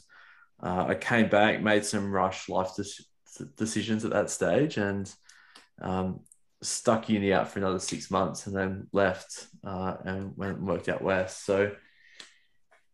uh, 0.61 0.85
I 0.89 0.95
came 0.95 1.29
back, 1.29 1.61
made 1.61 1.85
some 1.85 2.11
rush 2.11 2.49
life 2.49 2.75
de- 2.75 3.45
decisions 3.57 4.05
at 4.05 4.11
that 4.11 4.29
stage, 4.29 4.77
and 4.77 5.11
um, 5.81 6.21
stuck 6.61 7.09
uni 7.09 7.33
out 7.33 7.49
for 7.49 7.59
another 7.59 7.79
six 7.79 8.11
months, 8.11 8.47
and 8.47 8.55
then 8.55 8.87
left 8.91 9.47
uh, 9.63 9.95
and 10.05 10.37
went 10.37 10.57
and 10.57 10.67
worked 10.67 10.89
out 10.89 11.01
west. 11.01 11.45
So. 11.45 11.71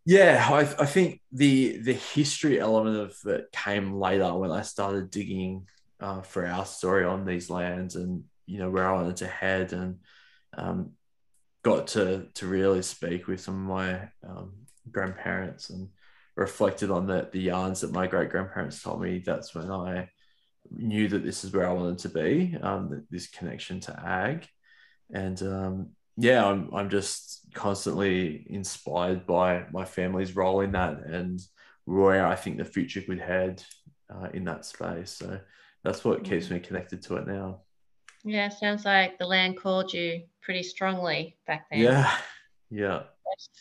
Yeah, 0.09 0.47
I, 0.49 0.59
I 0.59 0.85
think 0.85 1.19
the 1.33 1.79
the 1.79 1.91
history 1.91 2.61
element 2.61 2.95
of 2.95 3.17
it 3.25 3.51
came 3.51 3.91
later 3.91 4.33
when 4.35 4.51
I 4.51 4.61
started 4.61 5.11
digging 5.11 5.67
uh, 5.99 6.21
for 6.21 6.45
our 6.45 6.65
story 6.65 7.03
on 7.03 7.25
these 7.25 7.49
lands 7.49 7.97
and 7.97 8.23
you 8.45 8.57
know 8.57 8.69
where 8.69 8.87
I 8.87 8.93
wanted 8.93 9.17
to 9.17 9.27
head, 9.27 9.73
and 9.73 9.99
um, 10.57 10.91
got 11.63 11.87
to 11.87 12.27
to 12.35 12.47
really 12.47 12.81
speak 12.81 13.27
with 13.27 13.41
some 13.41 13.55
of 13.55 13.75
my 13.77 14.09
um, 14.27 14.53
grandparents 14.89 15.69
and 15.69 15.89
reflected 16.35 16.89
on 16.89 17.05
the 17.07 17.29
the 17.31 17.41
yarns 17.41 17.81
that 17.81 17.91
my 17.91 18.07
great 18.07 18.29
grandparents 18.29 18.81
told 18.81 19.01
me. 19.01 19.19
That's 19.19 19.53
when 19.53 19.69
I 19.69 20.09
knew 20.71 21.07
that 21.09 21.23
this 21.23 21.43
is 21.43 21.53
where 21.53 21.67
I 21.67 21.73
wanted 21.73 21.99
to 21.99 22.09
be. 22.09 22.57
Um, 22.61 23.05
this 23.09 23.27
connection 23.27 23.79
to 23.81 23.99
ag, 23.99 24.47
and 25.13 25.41
um, 25.43 25.89
yeah, 26.17 26.45
I'm 26.45 26.73
I'm 26.73 26.89
just 26.89 27.45
constantly 27.53 28.45
inspired 28.49 29.25
by 29.25 29.65
my 29.71 29.85
family's 29.85 30.35
role 30.35 30.61
in 30.61 30.71
that 30.73 30.99
and 31.05 31.39
where 31.85 32.25
I 32.25 32.35
think 32.35 32.57
the 32.57 32.65
future 32.65 33.01
could 33.01 33.19
head 33.19 33.63
uh, 34.13 34.27
in 34.33 34.43
that 34.45 34.65
space. 34.65 35.11
So 35.11 35.39
that's 35.83 36.03
what 36.03 36.23
keeps 36.23 36.49
me 36.49 36.59
connected 36.59 37.01
to 37.03 37.15
it 37.17 37.27
now. 37.27 37.61
Yeah, 38.23 38.49
sounds 38.49 38.83
like 38.83 39.17
the 39.17 39.25
land 39.25 39.57
called 39.57 39.93
you 39.93 40.23
pretty 40.41 40.63
strongly 40.63 41.37
back 41.45 41.67
then. 41.71 41.79
Yeah, 41.79 42.17
yeah. 42.69 43.03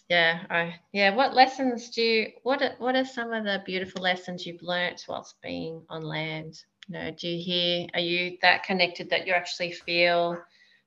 Yeah, 0.08 0.44
I, 0.48 0.74
yeah. 0.92 1.14
What 1.14 1.34
lessons 1.34 1.90
do 1.90 2.02
you? 2.02 2.32
What 2.42 2.62
are, 2.62 2.74
What 2.78 2.96
are 2.96 3.04
some 3.04 3.32
of 3.32 3.44
the 3.44 3.62
beautiful 3.66 4.02
lessons 4.02 4.46
you've 4.46 4.62
learnt 4.62 5.04
whilst 5.08 5.40
being 5.42 5.82
on 5.90 6.02
land? 6.02 6.62
You 6.88 6.99
know, 6.99 7.11
do 7.11 7.29
you 7.29 7.42
hear? 7.42 7.87
Are 7.94 8.01
you 8.01 8.38
that 8.42 8.62
connected 8.62 9.11
that 9.11 9.27
you 9.27 9.33
actually 9.33 9.72
feel 9.72 10.38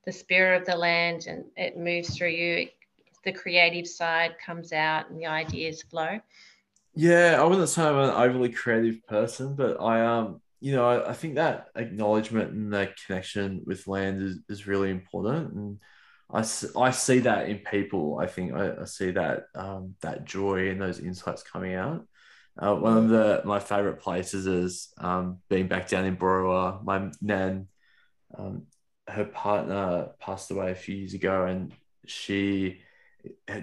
the 0.06 0.12
spirit 0.12 0.62
of 0.62 0.68
the 0.68 0.76
land 0.76 1.28
and 1.28 1.46
it 1.58 1.78
moves 1.78 2.18
through 2.18 2.30
you? 2.30 2.70
The 3.26 3.34
creative 3.34 3.88
side 3.88 4.36
comes 4.44 4.72
out 4.72 5.10
and 5.10 5.20
the 5.20 5.26
ideas 5.26 5.84
flow. 5.84 6.20
Yeah, 6.96 7.38
I 7.40 7.44
wouldn't 7.44 7.70
say 7.70 7.84
I'm 7.84 7.98
an 7.98 8.10
overly 8.10 8.50
creative 8.50 9.06
person, 9.08 9.56
but 9.56 9.82
I 9.82 10.06
um, 10.06 10.42
you 10.62 10.74
know, 10.74 10.88
I, 10.88 11.10
I 11.10 11.14
think 11.14 11.36
that 11.36 11.68
acknowledgement 11.76 12.52
and 12.52 12.74
that 12.74 12.98
connection 13.06 13.62
with 13.66 13.88
land 13.88 14.22
is, 14.22 14.40
is 14.48 14.68
really 14.68 14.90
important 14.90 15.54
and 15.54 15.80
I, 16.32 16.40
I 16.76 16.92
see 16.92 17.20
that 17.20 17.50
in 17.50 17.60
people. 17.60 18.20
I 18.20 18.28
think 18.28 18.54
I, 18.54 18.82
I 18.82 18.86
see 18.86 19.12
that 19.12 19.46
um, 19.56 19.96
that 20.02 20.26
joy 20.26 20.70
and 20.70 20.80
those 20.80 21.00
insights 21.00 21.44
coming 21.44 21.74
out. 21.74 22.08
Uh, 22.62 22.76
one 22.76 22.98
of 22.98 23.10
the 23.10 23.42
my 23.46 23.60
favorite 23.60 24.00
places 24.00 24.46
is 24.46 24.94
um, 24.98 25.38
being 25.50 25.68
back 25.68 25.88
down 25.88 26.06
in 26.06 26.18
Boorowa. 26.18 26.84
My 26.84 27.10
nan, 27.22 27.68
um, 28.38 28.64
her 29.08 29.26
partner 29.26 30.10
passed 30.20 30.52
away 30.52 30.72
a 30.72 30.76
few 30.76 30.96
years 30.96 31.14
ago, 31.14 31.46
and 31.46 31.74
she 32.06 32.82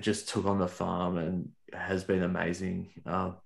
just 0.01 0.29
took 0.29 0.47
on 0.47 0.59
the 0.59 0.69
farm 0.69 1.19
and 1.19 1.51
has 1.73 2.05
been 2.05 2.23
amazing. 2.23 2.91
Um, 3.05 3.37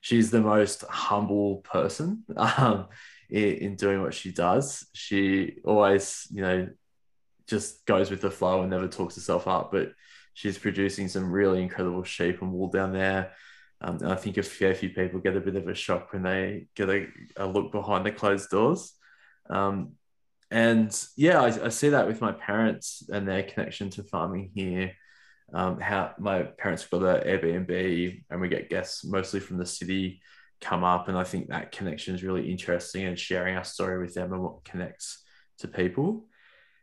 she's 0.00 0.30
the 0.30 0.40
most 0.40 0.82
humble 0.82 1.56
person 1.58 2.24
um, 2.36 2.88
in, 3.30 3.54
in 3.54 3.76
doing 3.76 4.02
what 4.02 4.14
she 4.14 4.32
does. 4.32 4.86
She 4.92 5.56
always, 5.64 6.26
you 6.30 6.42
know, 6.42 6.68
just 7.46 7.84
goes 7.86 8.10
with 8.10 8.20
the 8.20 8.30
flow 8.30 8.60
and 8.60 8.70
never 8.70 8.88
talks 8.88 9.14
herself 9.14 9.48
up. 9.48 9.72
But 9.72 9.92
she's 10.34 10.58
producing 10.58 11.08
some 11.08 11.30
really 11.30 11.62
incredible 11.62 12.04
sheep 12.04 12.42
and 12.42 12.52
wool 12.52 12.68
down 12.68 12.92
there. 12.92 13.32
Um, 13.82 13.96
and 13.96 14.12
I 14.12 14.16
think 14.16 14.36
a 14.36 14.42
fair 14.42 14.74
few 14.74 14.90
people 14.90 15.20
get 15.20 15.36
a 15.36 15.40
bit 15.40 15.56
of 15.56 15.66
a 15.66 15.74
shock 15.74 16.12
when 16.12 16.22
they 16.22 16.66
get 16.76 16.88
a, 16.88 17.06
a 17.36 17.46
look 17.46 17.72
behind 17.72 18.06
the 18.06 18.12
closed 18.12 18.48
doors. 18.48 18.94
Um, 19.50 19.94
and 20.50 21.06
yeah, 21.16 21.40
I, 21.40 21.64
I, 21.64 21.68
see 21.70 21.88
that 21.88 22.06
with 22.06 22.20
my 22.20 22.32
parents 22.32 23.02
and 23.12 23.26
their 23.26 23.42
connection 23.42 23.90
to 23.90 24.04
farming 24.04 24.52
here. 24.54 24.92
Um, 25.52 25.80
how 25.80 26.12
my 26.18 26.44
parents 26.44 26.86
got 26.86 27.02
an 27.02 27.28
Airbnb 27.28 28.24
and 28.30 28.40
we 28.40 28.48
get 28.48 28.70
guests 28.70 29.04
mostly 29.04 29.40
from 29.40 29.58
the 29.58 29.66
city 29.66 30.22
come 30.60 30.84
up. 30.84 31.08
And 31.08 31.18
I 31.18 31.24
think 31.24 31.48
that 31.48 31.72
connection 31.72 32.14
is 32.14 32.22
really 32.22 32.50
interesting 32.50 33.04
and 33.04 33.18
sharing 33.18 33.56
our 33.56 33.64
story 33.64 33.98
with 33.98 34.14
them 34.14 34.32
and 34.32 34.42
what 34.42 34.64
connects 34.64 35.22
to 35.58 35.68
people. 35.68 36.26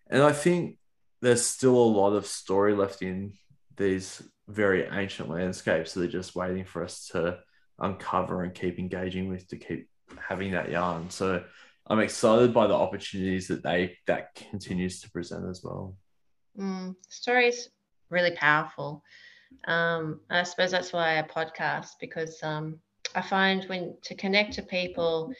And 0.09 0.21
I 0.21 0.33
think 0.33 0.77
there's 1.21 1.45
still 1.45 1.75
a 1.75 1.95
lot 1.95 2.13
of 2.13 2.25
story 2.25 2.75
left 2.75 3.01
in 3.01 3.33
these 3.77 4.21
very 4.49 4.87
ancient 4.91 5.29
landscapes 5.29 5.93
that 5.93 6.03
are 6.03 6.11
just 6.11 6.35
waiting 6.35 6.65
for 6.65 6.83
us 6.83 7.07
to 7.07 7.39
uncover 7.77 8.43
and 8.43 8.53
keep 8.53 8.79
engaging 8.79 9.29
with 9.29 9.47
to 9.47 9.57
keep 9.57 9.87
having 10.19 10.51
that 10.51 10.69
yarn. 10.69 11.09
So 11.09 11.43
I'm 11.87 11.99
excited 11.99 12.53
by 12.53 12.67
the 12.67 12.73
opportunities 12.73 13.47
that 13.47 13.63
they 13.63 13.97
that 14.07 14.35
continues 14.35 15.01
to 15.01 15.11
present 15.11 15.47
as 15.49 15.61
well. 15.63 15.95
Mm, 16.57 16.95
stories 17.07 17.69
really 18.09 18.35
powerful. 18.35 19.03
Um, 19.67 20.21
I 20.29 20.43
suppose 20.43 20.71
that's 20.71 20.93
why 20.93 21.19
I 21.19 21.21
podcast 21.23 21.91
because 21.99 22.41
um, 22.43 22.79
I 23.15 23.21
find 23.21 23.63
when 23.65 23.95
to 24.03 24.15
connect 24.15 24.53
to 24.53 24.61
people 24.63 25.31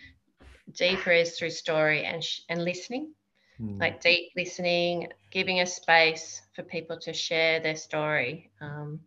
deeper 0.71 1.11
is 1.11 1.37
through 1.37 1.49
story 1.49 2.05
and 2.05 2.23
sh- 2.23 2.41
and 2.49 2.63
listening 2.63 3.11
mm. 3.61 3.79
like 3.79 4.01
deep 4.01 4.31
listening, 4.35 5.07
giving 5.31 5.61
a 5.61 5.65
space 5.65 6.41
for 6.55 6.63
people 6.63 6.97
to 6.99 7.13
share 7.13 7.59
their 7.59 7.75
story. 7.75 8.51
Um, 8.61 8.99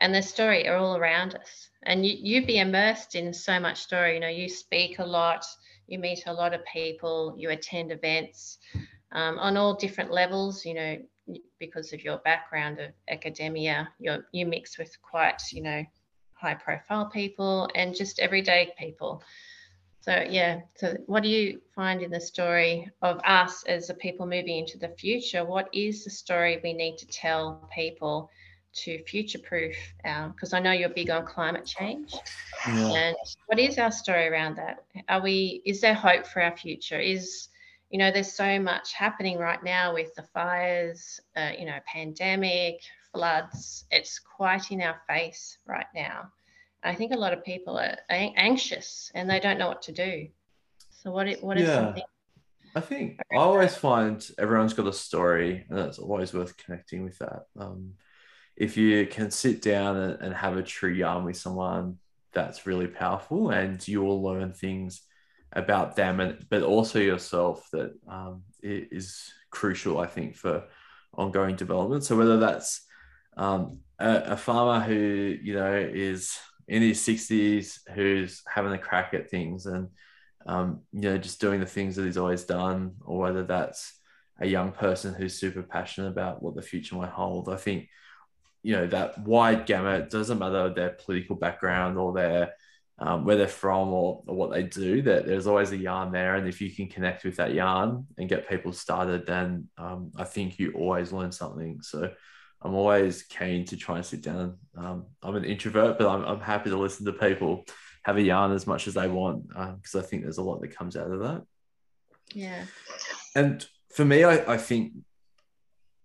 and 0.00 0.14
the 0.14 0.22
story 0.22 0.68
are 0.68 0.76
all 0.76 0.96
around 0.96 1.34
us. 1.34 1.70
And 1.84 2.04
you, 2.06 2.16
you 2.18 2.46
be 2.46 2.58
immersed 2.58 3.14
in 3.14 3.32
so 3.32 3.58
much 3.58 3.80
story. 3.80 4.14
You 4.14 4.20
know, 4.20 4.28
you 4.28 4.48
speak 4.48 4.98
a 4.98 5.04
lot, 5.04 5.44
you 5.86 5.98
meet 5.98 6.24
a 6.26 6.32
lot 6.32 6.54
of 6.54 6.60
people, 6.72 7.34
you 7.36 7.50
attend 7.50 7.92
events 7.92 8.58
um, 9.12 9.38
on 9.38 9.56
all 9.56 9.74
different 9.74 10.12
levels, 10.12 10.64
you 10.64 10.74
know, 10.74 10.96
because 11.58 11.92
of 11.92 12.02
your 12.04 12.18
background 12.18 12.78
of 12.78 12.90
academia, 13.08 13.88
you 13.98 14.22
you 14.32 14.46
mix 14.46 14.78
with 14.78 14.96
quite, 15.02 15.40
you 15.52 15.62
know, 15.62 15.84
high 16.32 16.54
profile 16.54 17.06
people 17.06 17.68
and 17.74 17.94
just 17.94 18.18
everyday 18.18 18.72
people. 18.78 19.22
So 20.00 20.24
yeah, 20.28 20.60
so 20.76 20.96
what 21.06 21.22
do 21.22 21.28
you 21.28 21.60
find 21.74 22.02
in 22.02 22.10
the 22.10 22.20
story 22.20 22.90
of 23.02 23.20
us 23.24 23.64
as 23.64 23.88
the 23.88 23.94
people 23.94 24.26
moving 24.26 24.58
into 24.58 24.78
the 24.78 24.88
future? 24.88 25.44
What 25.44 25.68
is 25.72 26.04
the 26.04 26.10
story 26.10 26.60
we 26.62 26.72
need 26.72 26.96
to 26.98 27.06
tell 27.06 27.68
people 27.74 28.30
to 28.74 29.02
future-proof? 29.04 29.76
Because 30.02 30.52
I 30.52 30.60
know 30.60 30.72
you're 30.72 30.88
big 30.88 31.10
on 31.10 31.26
climate 31.26 31.66
change, 31.66 32.14
yeah. 32.66 32.92
and 32.92 33.16
what 33.46 33.58
is 33.58 33.76
our 33.78 33.90
story 33.90 34.28
around 34.28 34.56
that? 34.56 34.84
Are 35.08 35.20
we? 35.20 35.62
Is 35.64 35.80
there 35.80 35.94
hope 35.94 36.26
for 36.26 36.42
our 36.42 36.56
future? 36.56 36.98
Is 36.98 37.48
you 37.90 37.98
know, 37.98 38.10
there's 38.10 38.32
so 38.32 38.60
much 38.60 38.92
happening 38.92 39.38
right 39.38 39.62
now 39.62 39.94
with 39.94 40.14
the 40.14 40.22
fires, 40.22 41.20
uh, 41.36 41.50
you 41.58 41.64
know, 41.64 41.78
pandemic, 41.86 42.80
floods. 43.12 43.84
It's 43.90 44.18
quite 44.18 44.70
in 44.70 44.82
our 44.82 45.00
face 45.08 45.58
right 45.66 45.86
now. 45.94 46.30
I 46.82 46.94
think 46.94 47.12
a 47.12 47.18
lot 47.18 47.32
of 47.32 47.44
people 47.44 47.78
are 47.78 47.96
anxious 48.10 49.10
and 49.14 49.28
they 49.28 49.40
don't 49.40 49.58
know 49.58 49.68
what 49.68 49.82
to 49.82 49.92
do. 49.92 50.28
So 50.90 51.10
what 51.10 51.28
what 51.40 51.58
is 51.58 51.68
yeah. 51.68 51.74
something? 51.74 52.04
I 52.74 52.80
think 52.80 53.20
I 53.32 53.36
always 53.36 53.74
find 53.74 54.24
everyone's 54.38 54.74
got 54.74 54.86
a 54.86 54.92
story, 54.92 55.64
and 55.68 55.78
it's 55.78 55.98
always 55.98 56.32
worth 56.32 56.56
connecting 56.56 57.02
with 57.02 57.18
that. 57.18 57.44
Um, 57.58 57.94
if 58.56 58.76
you 58.76 59.06
can 59.06 59.30
sit 59.30 59.62
down 59.62 59.96
and, 59.96 60.20
and 60.20 60.34
have 60.34 60.56
a 60.56 60.62
true 60.62 60.92
yarn 60.92 61.24
with 61.24 61.36
someone, 61.36 61.98
that's 62.32 62.66
really 62.66 62.86
powerful, 62.86 63.50
and 63.50 63.86
you 63.88 64.02
will 64.02 64.22
learn 64.22 64.52
things 64.52 65.02
about 65.52 65.96
them, 65.96 66.20
and 66.20 66.46
but 66.50 66.62
also 66.62 66.98
yourself 66.98 67.66
that 67.72 67.94
um, 68.06 68.42
is 68.62 69.32
crucial, 69.50 69.98
I 69.98 70.06
think, 70.06 70.36
for 70.36 70.64
ongoing 71.14 71.56
development. 71.56 72.04
So 72.04 72.16
whether 72.16 72.38
that's 72.38 72.82
um, 73.36 73.78
a, 73.98 74.32
a 74.32 74.36
farmer 74.36 74.84
who 74.84 75.36
you 75.42 75.54
know 75.54 75.74
is 75.74 76.38
in 76.68 76.82
his 76.82 77.00
60s 77.00 77.80
who's 77.94 78.42
having 78.46 78.72
a 78.72 78.78
crack 78.78 79.14
at 79.14 79.30
things 79.30 79.66
and 79.66 79.88
um, 80.46 80.80
you 80.92 81.00
know 81.00 81.18
just 81.18 81.40
doing 81.40 81.60
the 81.60 81.66
things 81.66 81.96
that 81.96 82.04
he's 82.04 82.16
always 82.16 82.44
done 82.44 82.92
or 83.04 83.18
whether 83.18 83.42
that's 83.42 83.98
a 84.40 84.46
young 84.46 84.72
person 84.72 85.14
who's 85.14 85.38
super 85.38 85.62
passionate 85.62 86.08
about 86.08 86.42
what 86.42 86.54
the 86.54 86.62
future 86.62 86.94
might 86.94 87.10
hold. 87.10 87.48
I 87.48 87.56
think 87.56 87.88
you 88.62 88.76
know 88.76 88.86
that 88.88 89.18
wide 89.18 89.66
gamut 89.66 90.10
doesn't 90.10 90.38
matter 90.38 90.68
their 90.68 90.90
political 90.90 91.36
background 91.36 91.98
or 91.98 92.12
their 92.12 92.54
um, 93.00 93.24
where 93.24 93.36
they're 93.36 93.46
from 93.46 93.88
or, 93.88 94.24
or 94.26 94.34
what 94.34 94.50
they 94.50 94.64
do 94.64 95.02
that 95.02 95.24
there's 95.24 95.46
always 95.46 95.70
a 95.72 95.76
yarn 95.76 96.12
there. 96.12 96.34
And 96.34 96.48
if 96.48 96.60
you 96.60 96.74
can 96.74 96.88
connect 96.88 97.24
with 97.24 97.36
that 97.36 97.54
yarn 97.54 98.06
and 98.16 98.28
get 98.28 98.48
people 98.48 98.72
started 98.72 99.24
then 99.24 99.68
um, 99.78 100.10
i 100.16 100.24
think 100.24 100.58
you 100.58 100.72
always 100.72 101.12
learn 101.12 101.32
something. 101.32 101.80
So 101.82 102.10
I'm 102.62 102.74
always 102.74 103.22
keen 103.22 103.64
to 103.66 103.76
try 103.76 103.96
and 103.96 104.06
sit 104.06 104.22
down. 104.22 104.58
Um, 104.76 105.06
I'm 105.22 105.36
an 105.36 105.44
introvert, 105.44 105.98
but 105.98 106.08
I'm, 106.08 106.24
I'm 106.24 106.40
happy 106.40 106.70
to 106.70 106.78
listen 106.78 107.06
to 107.06 107.12
people 107.12 107.64
have 108.02 108.16
a 108.16 108.22
yarn 108.22 108.52
as 108.52 108.66
much 108.66 108.88
as 108.88 108.94
they 108.94 109.06
want 109.06 109.48
because 109.48 109.94
um, 109.94 110.00
I 110.00 110.02
think 110.02 110.22
there's 110.22 110.38
a 110.38 110.42
lot 110.42 110.60
that 110.60 110.74
comes 110.74 110.96
out 110.96 111.10
of 111.10 111.20
that. 111.20 111.42
Yeah. 112.34 112.64
And 113.34 113.64
for 113.94 114.04
me, 114.04 114.24
I, 114.24 114.54
I 114.54 114.56
think 114.56 114.92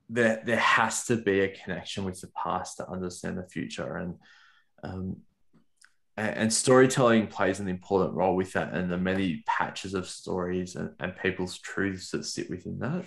there 0.09 0.41
there 0.45 0.57
has 0.57 1.05
to 1.05 1.15
be 1.15 1.39
a 1.39 1.47
connection 1.47 2.03
with 2.03 2.19
the 2.21 2.29
past 2.41 2.77
to 2.77 2.89
understand 2.89 3.37
the 3.37 3.47
future, 3.47 3.95
and 3.95 4.15
um, 4.83 5.17
and 6.15 6.53
storytelling 6.53 7.27
plays 7.27 7.59
an 7.59 7.67
important 7.67 8.13
role 8.13 8.35
with 8.35 8.53
that, 8.53 8.73
and 8.73 8.91
the 8.91 8.97
many 8.97 9.43
patches 9.47 9.93
of 9.93 10.07
stories 10.07 10.75
and, 10.75 10.91
and 10.99 11.15
people's 11.15 11.57
truths 11.57 12.11
that 12.11 12.25
sit 12.25 12.49
within 12.49 12.79
that. 12.79 13.05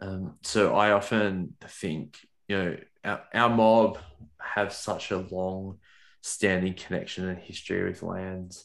Um, 0.00 0.36
so 0.42 0.74
I 0.74 0.92
often 0.92 1.56
think 1.62 2.18
you 2.48 2.56
know, 2.56 2.76
our, 3.04 3.22
our 3.32 3.48
mob 3.48 3.98
have 4.38 4.72
such 4.72 5.10
a 5.10 5.18
long 5.18 5.78
standing 6.20 6.74
connection 6.74 7.28
and 7.28 7.38
history 7.38 7.84
with 7.84 8.02
lands 8.02 8.64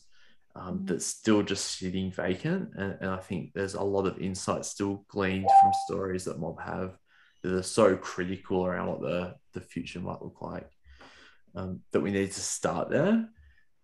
um, 0.56 0.80
mm. 0.80 0.88
that's 0.88 1.06
still 1.06 1.44
just 1.44 1.78
sitting 1.78 2.12
vacant. 2.12 2.70
And, 2.76 2.98
and 3.02 3.10
I 3.10 3.18
think 3.18 3.54
there's 3.54 3.74
a 3.76 3.82
lot 3.82 4.08
of 4.08 4.20
insight 4.20 4.66
still 4.66 5.06
gleaned 5.08 5.50
from 5.62 5.72
stories 5.86 6.26
that 6.26 6.40
mob 6.40 6.60
have 6.62 6.98
that 7.44 7.54
are 7.54 7.64
so 7.64 7.96
critical 7.96 8.66
around 8.66 8.88
what 8.88 9.02
the, 9.02 9.36
the 9.54 9.62
future 9.62 10.00
might 10.00 10.22
look 10.22 10.42
like 10.42 10.70
um, 11.56 11.82
that 11.92 12.02
we 12.02 12.12
need 12.12 12.32
to 12.32 12.42
start 12.42 12.90
there. 12.90 13.30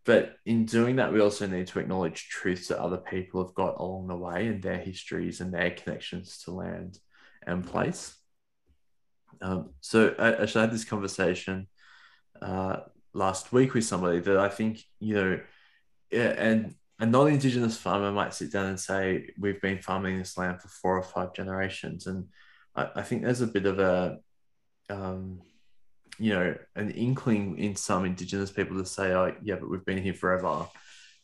But 0.05 0.35
in 0.45 0.65
doing 0.65 0.97
that, 0.97 1.11
we 1.11 1.19
also 1.19 1.47
need 1.47 1.67
to 1.67 1.79
acknowledge 1.79 2.29
truths 2.29 2.67
that 2.67 2.79
other 2.79 2.97
people 2.97 3.43
have 3.43 3.55
got 3.55 3.79
along 3.79 4.07
the 4.07 4.15
way 4.15 4.47
and 4.47 4.61
their 4.61 4.77
histories 4.77 5.41
and 5.41 5.53
their 5.53 5.71
connections 5.71 6.43
to 6.43 6.51
land 6.51 6.99
and 7.47 7.65
place. 7.65 8.15
Um, 9.41 9.71
so 9.81 10.15
I, 10.17 10.33
actually, 10.33 10.61
had 10.61 10.71
this 10.71 10.85
conversation 10.85 11.67
uh, 12.41 12.77
last 13.13 13.53
week 13.53 13.73
with 13.73 13.85
somebody 13.85 14.19
that 14.19 14.37
I 14.37 14.49
think 14.49 14.81
you 14.99 15.15
know, 15.15 15.39
and 16.11 16.75
a 16.99 17.05
non-indigenous 17.05 17.77
farmer 17.77 18.11
might 18.11 18.33
sit 18.33 18.51
down 18.51 18.67
and 18.67 18.79
say, 18.79 19.29
"We've 19.39 19.61
been 19.61 19.79
farming 19.79 20.17
this 20.17 20.37
land 20.37 20.61
for 20.61 20.67
four 20.67 20.97
or 20.97 21.03
five 21.03 21.33
generations," 21.33 22.07
and 22.07 22.27
I, 22.75 22.89
I 22.95 23.01
think 23.01 23.23
there's 23.23 23.41
a 23.41 23.47
bit 23.47 23.65
of 23.65 23.79
a 23.79 24.17
um, 24.89 25.41
you 26.17 26.33
know, 26.33 26.55
an 26.75 26.91
inkling 26.91 27.57
in 27.57 27.75
some 27.75 28.05
Indigenous 28.05 28.51
people 28.51 28.77
to 28.77 28.85
say, 28.85 29.13
oh, 29.13 29.35
yeah, 29.43 29.55
but 29.55 29.69
we've 29.69 29.85
been 29.85 30.01
here 30.01 30.13
forever. 30.13 30.67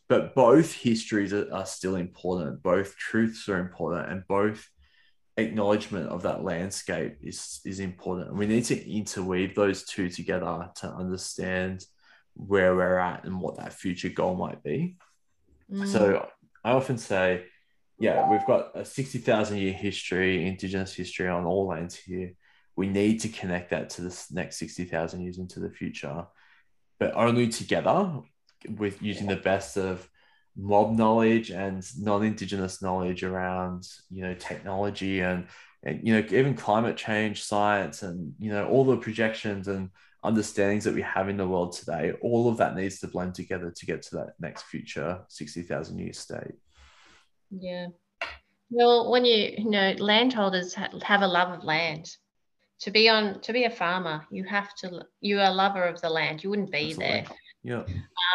But 0.10 0.36
both 0.36 0.74
histories 0.74 1.34
are 1.34 1.66
still 1.66 1.96
important. 1.96 2.62
Both 2.62 2.98
truths 2.98 3.48
are 3.48 3.60
important, 3.60 4.12
and 4.12 4.28
both 4.28 4.68
acknowledgement 5.38 6.10
of 6.10 6.24
that 6.24 6.44
landscape 6.44 7.18
is 7.22 7.62
is 7.66 7.80
important. 7.80 8.36
we 8.36 8.46
need 8.46 8.66
to 8.66 8.90
interweave 8.90 9.56
those 9.56 9.84
two 9.84 10.10
together 10.10 10.70
to 10.76 10.88
understand 10.88 11.86
where 12.34 12.76
we're 12.76 12.98
at 12.98 13.24
and 13.24 13.40
what 13.40 13.58
that 13.58 13.74
future 13.74 14.10
goal 14.10 14.36
might 14.36 14.64
be. 14.64 14.96
Mm. 15.72 15.88
So 15.88 16.28
I 16.64 16.72
often 16.72 16.98
say, 16.98 17.46
yeah, 18.00 18.30
we've 18.30 18.46
got 18.46 18.72
a 18.76 18.86
60,000 18.86 19.58
year 19.58 19.74
history, 19.74 20.48
Indigenous 20.48 20.94
history 20.94 21.28
on 21.28 21.46
all 21.46 21.68
lands 21.68 21.96
here. 21.96 22.34
We 22.76 22.88
need 22.88 23.20
to 23.22 23.30
connect 23.30 23.72
that 23.72 23.90
to 23.92 24.02
this 24.02 24.32
next 24.32 24.58
60,000 24.58 25.22
years 25.22 25.38
into 25.38 25.60
the 25.60 25.70
future, 25.70 26.26
but 27.00 27.14
only 27.16 27.50
together 27.50 28.22
with 28.78 29.02
using 29.02 29.28
the 29.28 29.36
best 29.36 29.78
of 29.78 30.08
mob 30.58 30.92
knowledge 30.98 31.50
and 31.50 31.84
non-indigenous 32.00 32.82
knowledge 32.82 33.24
around 33.24 33.88
you 34.10 34.22
know 34.22 34.34
technology 34.34 35.22
and, 35.22 35.48
and 35.84 36.06
you 36.06 36.14
know 36.14 36.28
even 36.30 36.56
climate 36.56 36.98
change 36.98 37.44
science 37.44 38.04
and 38.04 38.34
you 38.38 38.52
know 38.52 38.68
all 38.68 38.84
the 38.84 38.98
projections 38.98 39.68
and 39.68 39.90
understandings 40.24 40.84
that 40.84 40.94
we 40.94 41.02
have 41.02 41.30
in 41.30 41.38
the 41.38 41.48
world 41.48 41.72
today 41.72 42.14
all 42.22 42.48
of 42.48 42.58
that 42.58 42.76
needs 42.76 43.00
to 43.00 43.08
blend 43.08 43.34
together 43.34 43.72
to 43.72 43.86
get 43.86 44.02
to 44.02 44.18
that 44.18 44.34
next 44.40 44.64
future 44.64 45.20
60,000 45.30 45.98
year 45.98 46.14
state. 46.14 46.56
Yeah. 47.50 47.88
Well 48.70 49.10
when 49.10 49.26
you 49.26 49.56
you 49.58 49.70
know 49.70 49.96
landholders 49.98 50.74
have 50.74 51.22
a 51.22 51.28
love 51.28 51.58
of 51.58 51.64
land. 51.64 52.10
To 52.82 52.90
be 52.90 53.10
on 53.10 53.42
to 53.42 53.54
be 53.54 53.66
a 53.66 53.70
farmer 53.70 54.26
you 54.32 54.44
have 54.46 54.74
to 54.78 55.04
you're 55.22 55.44
a 55.44 55.52
lover 55.52 55.84
of 55.84 56.02
the 56.02 56.10
land. 56.10 56.44
You 56.44 56.50
wouldn't 56.50 56.72
be 56.72 56.90
Absolutely. 56.90 57.06
there 57.06 57.26
yeah. 57.64 57.84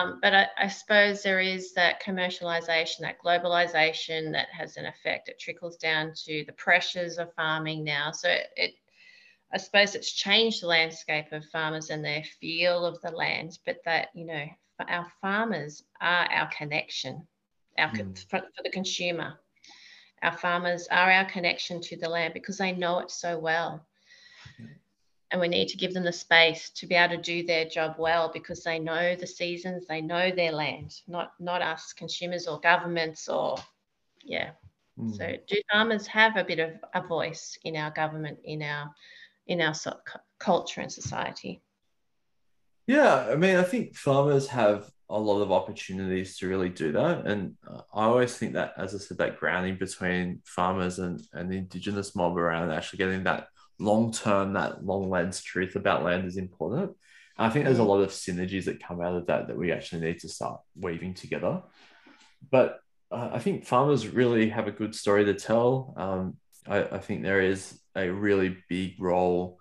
Um, 0.00 0.18
but 0.22 0.34
I, 0.34 0.46
I, 0.58 0.68
suppose 0.68 1.22
there 1.22 1.40
is 1.40 1.72
that 1.74 2.02
commercialization, 2.02 3.00
that 3.00 3.20
globalization 3.24 4.32
that 4.32 4.48
has 4.50 4.76
an 4.76 4.86
effect. 4.86 5.28
It 5.28 5.40
trickles 5.40 5.76
down 5.76 6.12
to 6.26 6.44
the 6.46 6.52
pressures 6.52 7.18
of 7.18 7.34
farming 7.34 7.82
now. 7.82 8.12
So 8.12 8.28
it, 8.28 8.46
it 8.56 8.74
I 9.52 9.58
suppose 9.58 9.94
it's 9.94 10.12
changed 10.12 10.62
the 10.62 10.68
landscape 10.68 11.32
of 11.32 11.44
farmers 11.46 11.90
and 11.90 12.04
their 12.04 12.24
feel 12.40 12.84
of 12.84 13.00
the 13.00 13.10
land, 13.10 13.58
but 13.64 13.78
that, 13.84 14.08
you 14.14 14.26
know, 14.26 14.44
our 14.88 15.06
farmers 15.20 15.82
are 16.00 16.26
our 16.30 16.48
connection 16.56 17.26
our, 17.78 17.90
mm. 17.90 18.18
for, 18.28 18.40
for 18.40 18.62
the 18.62 18.70
consumer. 18.70 19.38
Our 20.22 20.36
farmers 20.36 20.88
are 20.90 21.10
our 21.10 21.24
connection 21.26 21.80
to 21.82 21.96
the 21.96 22.08
land 22.08 22.34
because 22.34 22.58
they 22.58 22.72
know 22.72 22.98
it 23.00 23.10
so 23.10 23.38
well 23.38 23.86
and 25.30 25.40
we 25.40 25.48
need 25.48 25.68
to 25.68 25.76
give 25.76 25.92
them 25.92 26.04
the 26.04 26.12
space 26.12 26.70
to 26.70 26.86
be 26.86 26.94
able 26.94 27.16
to 27.16 27.22
do 27.22 27.44
their 27.44 27.64
job 27.64 27.96
well 27.98 28.30
because 28.32 28.62
they 28.62 28.78
know 28.78 29.16
the 29.16 29.26
seasons 29.26 29.84
they 29.86 30.00
know 30.00 30.30
their 30.30 30.52
land 30.52 31.00
not 31.08 31.32
not 31.40 31.62
us 31.62 31.92
consumers 31.92 32.46
or 32.46 32.60
governments 32.60 33.28
or 33.28 33.56
yeah. 34.24 34.50
Mm. 34.98 35.16
so 35.16 35.34
do 35.46 35.56
farmers 35.70 36.06
have 36.06 36.36
a 36.36 36.44
bit 36.44 36.58
of 36.58 36.72
a 36.94 37.06
voice 37.06 37.58
in 37.64 37.76
our 37.76 37.90
government 37.90 38.38
in 38.44 38.62
our 38.62 38.94
in 39.46 39.60
our 39.60 39.74
so- 39.74 40.00
culture 40.38 40.80
and 40.80 40.92
society? 40.92 41.62
Yeah 42.86 43.26
i 43.30 43.36
mean 43.36 43.56
i 43.56 43.62
think 43.62 43.94
farmers 43.94 44.48
have 44.48 44.90
a 45.08 45.18
lot 45.18 45.40
of 45.40 45.52
opportunities 45.52 46.36
to 46.36 46.48
really 46.48 46.68
do 46.68 46.90
that. 46.92 47.26
And 47.26 47.56
i 47.94 48.04
always 48.04 48.36
think 48.36 48.54
that 48.54 48.74
as 48.76 48.94
i 48.94 48.98
said 48.98 49.18
that 49.18 49.38
grounding 49.38 49.76
between 49.76 50.40
farmers 50.44 50.98
and, 50.98 51.20
and 51.32 51.50
the 51.50 51.58
indigenous 51.58 52.16
mob 52.16 52.36
around 52.38 52.70
actually 52.70 52.98
getting 52.98 53.24
that 53.24 53.48
long 53.78 54.12
term, 54.12 54.54
that 54.54 54.84
long 54.84 55.10
lens 55.10 55.42
truth 55.42 55.76
about 55.76 56.04
land 56.04 56.26
is 56.26 56.36
important. 56.36 56.92
I 57.38 57.50
think 57.50 57.66
there's 57.66 57.78
a 57.78 57.84
lot 57.84 58.00
of 58.00 58.10
synergies 58.10 58.64
that 58.64 58.82
come 58.82 59.00
out 59.00 59.14
of 59.14 59.26
that 59.26 59.48
that 59.48 59.58
we 59.58 59.70
actually 59.72 60.00
need 60.02 60.20
to 60.20 60.28
start 60.28 60.60
weaving 60.74 61.14
together. 61.14 61.62
But 62.50 62.80
uh, 63.10 63.30
I 63.32 63.38
think 63.38 63.66
farmers 63.66 64.08
really 64.08 64.48
have 64.48 64.68
a 64.68 64.72
good 64.72 64.94
story 64.94 65.24
to 65.26 65.34
tell. 65.34 65.94
Um, 65.96 66.36
I, 66.66 66.82
I, 66.84 66.98
think 66.98 67.22
there 67.22 67.42
is 67.42 67.78
a 67.94 68.08
really 68.08 68.56
big 68.68 68.94
role 68.98 69.58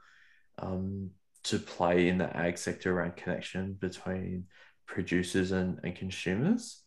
um, 0.58 1.12
to 1.44 1.60
play 1.60 2.08
in 2.08 2.18
the 2.18 2.36
ag 2.36 2.58
sector 2.58 2.98
around 2.98 3.18
connection 3.18 3.74
between 3.74 4.46
producers 4.88 5.52
and, 5.52 5.80
and 5.84 5.96
consumers. 5.96 6.82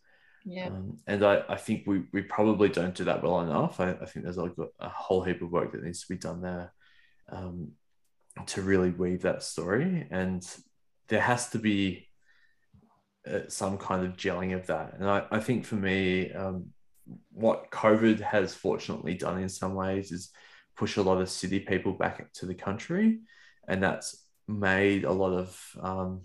Yeah. 0.45 0.69
Um, 0.69 0.99
and 1.07 1.25
I, 1.25 1.43
I 1.49 1.57
think 1.57 1.87
we, 1.87 2.05
we 2.13 2.23
probably 2.23 2.71
don't 2.71 2.95
do 2.95 3.05
that 3.05 3.23
well 3.23 3.41
enough. 3.43 3.79
I, 3.79 3.91
I 3.91 4.07
think 4.07 4.25
there's 4.25 4.39
a, 4.39 4.51
a 4.81 4.89
whole 4.89 5.23
heap 5.23 5.43
of 5.43 5.51
work 5.51 5.73
that 5.73 5.85
needs 5.85 6.01
to 6.01 6.09
be 6.09 6.19
done 6.19 6.41
there 6.41 6.73
um, 7.29 7.73
to 8.47 8.63
really 8.63 8.91
weave 8.91 9.23
that 9.23 9.43
story. 9.43 10.07
And 10.11 10.47
there 11.09 11.21
has 11.21 11.51
to 11.51 11.59
be 11.59 12.09
uh, 13.29 13.41
some 13.49 13.79
kind 13.79 14.07
of 14.07 14.17
gelling 14.17 14.55
of 14.55 14.67
that. 14.67 14.95
And 14.95 15.09
I, 15.09 15.25
I 15.31 15.41
think 15.41 15.65
for 15.65 15.75
me, 15.75 16.33
um, 16.33 16.67
what 17.33 17.71
COVID 17.71 18.21
has 18.21 18.55
fortunately 18.55 19.15
done 19.15 19.41
in 19.41 19.49
some 19.49 19.75
ways 19.75 20.13
is 20.13 20.31
push 20.77 20.97
a 20.97 21.03
lot 21.03 21.21
of 21.21 21.31
city 21.31 21.61
people 21.61 21.93
back 21.93 22.33
to 22.35 22.47
the 22.47 22.55
country. 22.55 23.21
And 23.67 23.83
that's 23.83 24.25
made 24.47 25.05
a 25.05 25.13
lot 25.13 25.33
of 25.33 25.77
um, 25.81 26.23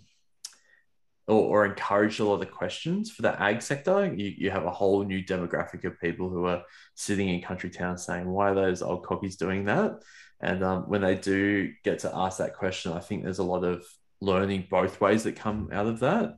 or, 1.27 1.65
or 1.65 1.65
a 1.65 2.23
lot 2.23 2.33
of 2.33 2.39
the 2.39 2.45
questions 2.45 3.12
for 3.12 3.21
the 3.21 3.41
ag 3.41 3.62
sector. 3.62 4.13
You, 4.13 4.33
you 4.38 4.51
have 4.51 4.65
a 4.65 4.71
whole 4.71 5.03
new 5.03 5.23
demographic 5.23 5.86
of 5.86 5.99
people 5.99 6.29
who 6.29 6.45
are 6.45 6.63
sitting 6.95 7.29
in 7.29 7.41
country 7.41 7.69
towns 7.69 8.05
saying, 8.05 8.27
why 8.27 8.51
are 8.51 8.55
those 8.55 8.81
old 8.81 9.05
cockies 9.05 9.38
doing 9.38 9.65
that? 9.65 10.01
And 10.41 10.63
um, 10.63 10.83
when 10.83 11.01
they 11.01 11.15
do 11.15 11.71
get 11.83 11.99
to 11.99 12.12
ask 12.13 12.38
that 12.39 12.55
question, 12.55 12.91
I 12.91 12.99
think 12.99 13.23
there's 13.23 13.39
a 13.39 13.43
lot 13.43 13.63
of 13.63 13.86
learning 14.19 14.67
both 14.69 14.99
ways 14.99 15.23
that 15.23 15.38
come 15.38 15.69
out 15.71 15.88
of 15.88 15.99
that. 16.01 16.38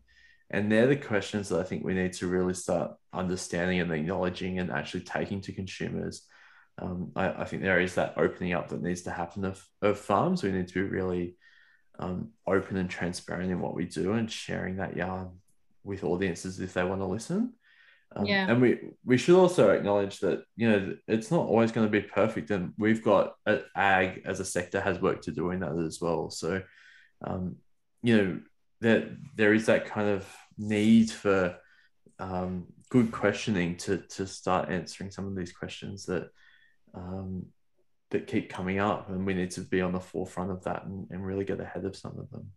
And 0.52 0.72
they're 0.72 0.88
the 0.88 0.96
questions 0.96 1.50
that 1.50 1.60
I 1.60 1.64
think 1.64 1.84
we 1.84 1.96
need 1.96 2.14
to 2.14 2.28
really 2.28 2.54
start 2.54 2.92
understanding 3.12 3.80
and 3.80 3.92
acknowledging 3.92 4.60
and 4.60 4.72
actually 4.72 5.02
taking 5.02 5.42
to 5.42 5.52
consumers. 5.52 6.28
Um, 6.78 7.12
I, 7.16 7.30
I, 7.30 7.46
think 7.46 7.64
there 7.64 7.80
is 7.80 7.96
that 7.96 8.14
opening 8.18 8.54
up 8.54 8.70
that 8.70 8.82
needs 8.82 9.04
to 9.04 9.12
happen 9.12 9.46
of, 9.46 9.66
of 9.82 9.98
farms. 9.98 10.44
We 10.44 10.52
need 10.52 10.68
to 10.68 10.74
be 10.74 10.82
really 10.82 11.36
um, 12.00 12.30
open 12.48 12.78
and 12.78 12.90
transparent 12.90 13.52
in 13.52 13.60
what 13.60 13.76
we 13.76 13.86
do 13.86 14.14
and 14.14 14.32
sharing 14.32 14.78
that 14.78 14.96
yarn 14.96 15.30
with 15.84 16.04
audiences 16.04 16.60
if 16.60 16.74
they 16.74 16.84
want 16.84 17.02
to 17.02 17.06
listen. 17.06 17.54
Um, 18.16 18.26
yeah. 18.26 18.50
And 18.50 18.62
we 18.62 18.80
we 19.04 19.18
should 19.18 19.38
also 19.38 19.72
acknowledge 19.72 20.20
that 20.20 20.44
you 20.56 20.70
know 20.70 20.96
it's 21.08 21.32
not 21.32 21.48
always 21.48 21.72
going 21.72 21.88
to 21.88 21.92
be 21.92 22.02
perfect, 22.02 22.52
and 22.52 22.74
we've 22.78 23.04
got 23.04 23.34
uh, 23.46 23.60
ag 23.76 24.22
as 24.26 24.40
a 24.40 24.46
sector 24.46 24.80
has 24.80 25.02
work 25.02 25.22
to 25.24 25.32
do 25.32 25.52
in 25.52 25.60
that 25.60 25.78
as 25.78 26.00
well. 26.00 26.30
So, 26.30 26.62
um, 27.26 27.58
you 28.04 28.18
know 28.18 28.40
that 28.82 29.10
there 29.36 29.54
is 29.54 29.66
that 29.66 29.86
kind 29.86 30.10
of 30.10 30.26
need 30.58 31.12
for 31.12 31.58
um, 32.20 32.68
good 32.90 33.12
questioning 33.12 33.76
to 33.78 33.98
to 33.98 34.28
start 34.28 34.70
answering 34.70 35.12
some 35.12 35.28
of 35.28 35.36
these 35.36 35.52
questions 35.52 36.06
that 36.06 36.30
um, 36.94 37.48
that 38.12 38.28
keep 38.28 38.50
coming 38.50 38.80
up, 38.80 39.10
and 39.10 39.26
we 39.26 39.34
need 39.34 39.52
to 39.52 39.62
be 39.62 39.82
on 39.82 39.94
the 39.94 40.00
forefront 40.00 40.52
of 40.52 40.64
that 40.64 40.86
and, 40.86 41.08
and 41.10 41.26
really 41.26 41.46
get 41.46 41.60
ahead 41.60 41.86
of 41.86 41.96
some 41.96 42.18
of 42.18 42.30
them. 42.30 42.52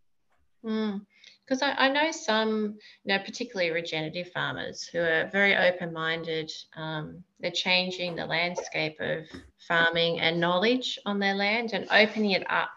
Because 0.63 1.63
mm. 1.63 1.75
I, 1.79 1.87
I, 1.87 1.89
know 1.89 2.11
some, 2.11 2.77
you 3.05 3.15
know, 3.15 3.23
particularly 3.25 3.71
regenerative 3.71 4.31
farmers 4.33 4.85
who 4.85 4.99
are 4.99 5.31
very 5.33 5.57
open-minded. 5.57 6.51
Um, 6.77 7.23
they're 7.41 7.51
changing 7.51 8.17
the 8.17 8.27
landscape 8.27 8.97
of 9.01 9.25
farming 9.67 10.21
and 10.21 10.41
knowledge 10.41 10.99
on 11.07 11.19
their 11.19 11.35
land 11.35 11.73
and 11.73 11.87
opening 11.91 12.33
it 12.33 12.51
up 12.51 12.71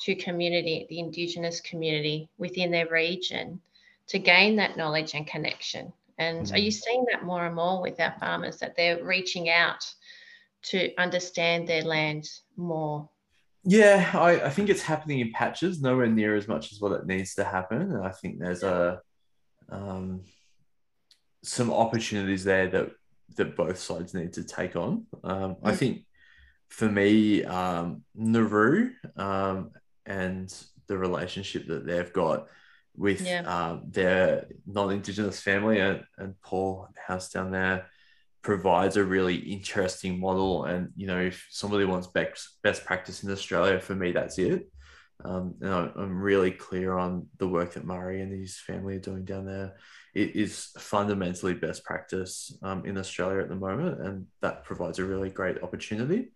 to 0.00 0.14
community, 0.14 0.86
the 0.88 1.00
Indigenous 1.00 1.60
community 1.60 2.28
within 2.38 2.70
their 2.70 2.88
region, 2.88 3.60
to 4.08 4.18
gain 4.18 4.56
that 4.56 4.76
knowledge 4.76 5.14
and 5.14 5.26
connection. 5.26 5.92
And 6.18 6.46
mm. 6.46 6.52
are 6.52 6.58
you 6.58 6.70
seeing 6.70 7.04
that 7.12 7.24
more 7.24 7.46
and 7.46 7.54
more 7.54 7.80
with 7.80 8.00
our 8.00 8.14
farmers 8.18 8.56
that 8.58 8.74
they're 8.74 9.04
reaching 9.04 9.50
out 9.50 9.84
to 10.64 10.90
understand 10.98 11.66
their 11.66 11.82
land 11.82 12.24
more? 12.56 13.08
Yeah, 13.64 14.10
I, 14.14 14.46
I 14.46 14.50
think 14.50 14.68
it's 14.68 14.82
happening 14.82 15.20
in 15.20 15.32
patches, 15.32 15.80
nowhere 15.80 16.06
near 16.06 16.36
as 16.36 16.48
much 16.48 16.72
as 16.72 16.80
what 16.80 16.92
it 16.92 17.06
needs 17.06 17.34
to 17.34 17.44
happen. 17.44 17.82
And 17.82 18.04
I 18.04 18.10
think 18.10 18.38
there's 18.38 18.62
a 18.62 19.00
um, 19.70 20.22
some 21.42 21.72
opportunities 21.72 22.44
there 22.44 22.68
that 22.68 22.90
that 23.36 23.56
both 23.56 23.78
sides 23.78 24.14
need 24.14 24.32
to 24.34 24.44
take 24.44 24.74
on. 24.76 25.06
Um, 25.22 25.56
I 25.62 25.72
mm. 25.72 25.76
think 25.76 26.04
for 26.68 26.88
me, 26.88 27.44
um, 27.44 28.04
Nauru 28.14 28.90
um, 29.16 29.70
and 30.06 30.52
the 30.86 30.96
relationship 30.96 31.66
that 31.68 31.86
they've 31.86 32.12
got 32.12 32.48
with 32.96 33.20
yeah. 33.20 33.42
um, 33.42 33.82
their 33.88 34.46
non-indigenous 34.66 35.40
family 35.40 35.78
and, 35.78 36.02
and 36.16 36.40
Paul 36.40 36.88
House 37.06 37.30
down 37.30 37.50
there 37.50 37.86
provides 38.42 38.96
a 38.96 39.04
really 39.04 39.36
interesting 39.36 40.20
model. 40.20 40.64
And 40.64 40.90
you 40.96 41.06
know, 41.06 41.20
if 41.20 41.46
somebody 41.50 41.84
wants 41.84 42.06
best 42.06 42.58
best 42.62 42.84
practice 42.84 43.22
in 43.22 43.30
Australia, 43.30 43.80
for 43.80 43.94
me, 43.94 44.12
that's 44.12 44.38
it. 44.38 44.68
Um, 45.24 45.56
and 45.60 45.72
I'm 45.72 46.20
really 46.20 46.52
clear 46.52 46.96
on 46.96 47.26
the 47.38 47.48
work 47.48 47.74
that 47.74 47.84
Murray 47.84 48.20
and 48.20 48.32
his 48.32 48.56
family 48.56 48.96
are 48.96 49.00
doing 49.00 49.24
down 49.24 49.46
there. 49.46 49.76
It 50.14 50.36
is 50.36 50.70
fundamentally 50.78 51.54
best 51.54 51.84
practice 51.84 52.56
um, 52.62 52.86
in 52.86 52.96
Australia 52.96 53.40
at 53.40 53.48
the 53.48 53.56
moment, 53.56 54.00
and 54.00 54.26
that 54.42 54.64
provides 54.64 54.98
a 54.98 55.04
really 55.04 55.30
great 55.30 55.62
opportunity. 55.62 56.32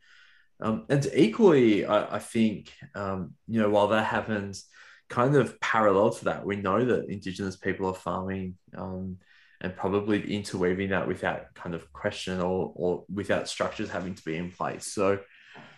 Um, 0.60 0.84
and 0.88 1.08
equally, 1.14 1.84
I, 1.86 2.16
I 2.16 2.18
think 2.18 2.72
um, 2.94 3.34
you 3.46 3.60
know 3.60 3.70
while 3.70 3.88
that 3.88 4.04
happens, 4.04 4.66
kind 5.08 5.36
of 5.36 5.60
parallel 5.60 6.10
to 6.10 6.24
that, 6.26 6.44
we 6.44 6.56
know 6.56 6.84
that 6.84 7.08
Indigenous 7.08 7.56
people 7.56 7.86
are 7.86 7.94
farming 7.94 8.56
um, 8.76 9.18
and 9.62 9.74
probably 9.76 10.34
interweaving 10.34 10.90
that 10.90 11.06
without 11.06 11.54
kind 11.54 11.74
of 11.74 11.90
question 11.92 12.40
or, 12.40 12.72
or 12.74 13.04
without 13.12 13.48
structures 13.48 13.88
having 13.88 14.14
to 14.14 14.24
be 14.24 14.36
in 14.36 14.50
place. 14.50 14.86
So 14.86 15.20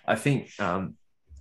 I 0.07 0.17
think 0.17 0.51
um, 0.59 0.95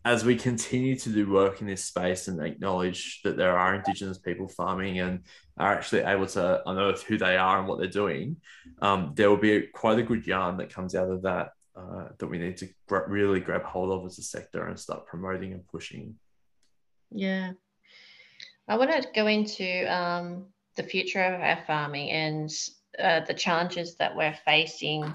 as 0.03 0.25
we 0.25 0.35
continue 0.35 0.97
to 0.97 1.09
do 1.09 1.31
work 1.31 1.61
in 1.61 1.67
this 1.67 1.85
space 1.85 2.27
and 2.27 2.41
acknowledge 2.41 3.21
that 3.23 3.37
there 3.37 3.57
are 3.57 3.75
Indigenous 3.75 4.17
people 4.17 4.49
farming 4.49 4.99
and 4.99 5.21
are 5.57 5.73
actually 5.73 6.01
able 6.01 6.27
to 6.27 6.61
unearth 6.69 7.03
who 7.03 7.17
they 7.17 7.37
are 7.37 7.59
and 7.59 7.67
what 7.67 7.79
they're 7.79 7.87
doing, 7.87 8.35
um, 8.81 9.13
there 9.15 9.29
will 9.29 9.37
be 9.37 9.61
quite 9.67 9.97
a 9.97 10.03
good 10.03 10.27
yarn 10.27 10.57
that 10.57 10.69
comes 10.69 10.95
out 10.95 11.09
of 11.09 11.21
that 11.21 11.51
uh, 11.75 12.09
that 12.19 12.27
we 12.27 12.37
need 12.37 12.57
to 12.57 12.67
really 13.07 13.39
grab 13.39 13.63
hold 13.63 13.91
of 13.91 14.05
as 14.05 14.19
a 14.19 14.21
sector 14.21 14.67
and 14.67 14.77
start 14.77 15.07
promoting 15.07 15.53
and 15.53 15.65
pushing. 15.69 16.13
Yeah. 17.09 17.53
I 18.67 18.77
want 18.77 18.91
to 18.91 19.07
go 19.15 19.27
into 19.27 19.85
um, 19.91 20.45
the 20.75 20.83
future 20.83 21.23
of 21.23 21.41
our 21.41 21.59
farming 21.65 22.09
and 22.09 22.51
uh, 22.99 23.21
the 23.21 23.33
challenges 23.33 23.95
that 23.95 24.15
we're 24.15 24.37
facing 24.45 25.13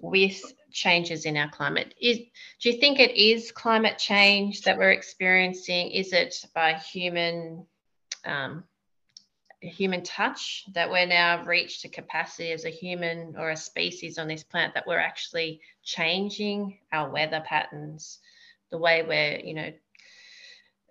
with 0.00 0.40
changes 0.72 1.24
in 1.24 1.36
our 1.36 1.50
climate. 1.50 1.94
Is, 2.00 2.18
do 2.60 2.70
you 2.70 2.78
think 2.78 3.00
it 3.00 3.16
is 3.16 3.52
climate 3.52 3.98
change 3.98 4.62
that 4.62 4.78
we're 4.78 4.92
experiencing? 4.92 5.90
Is 5.90 6.12
it 6.12 6.44
by 6.54 6.74
human 6.74 7.66
um, 8.24 8.64
human 9.60 10.02
touch 10.02 10.64
that 10.72 10.90
we're 10.90 11.06
now 11.06 11.44
reached 11.44 11.84
a 11.84 11.88
capacity 11.88 12.50
as 12.52 12.64
a 12.64 12.70
human 12.70 13.34
or 13.36 13.50
a 13.50 13.56
species 13.56 14.18
on 14.18 14.26
this 14.26 14.42
planet 14.42 14.72
that 14.74 14.86
we're 14.86 14.98
actually 14.98 15.60
changing 15.82 16.78
our 16.92 17.10
weather 17.10 17.42
patterns, 17.46 18.20
the 18.70 18.78
way 18.78 19.02
we're 19.06 19.38
you 19.40 19.54
know 19.54 19.72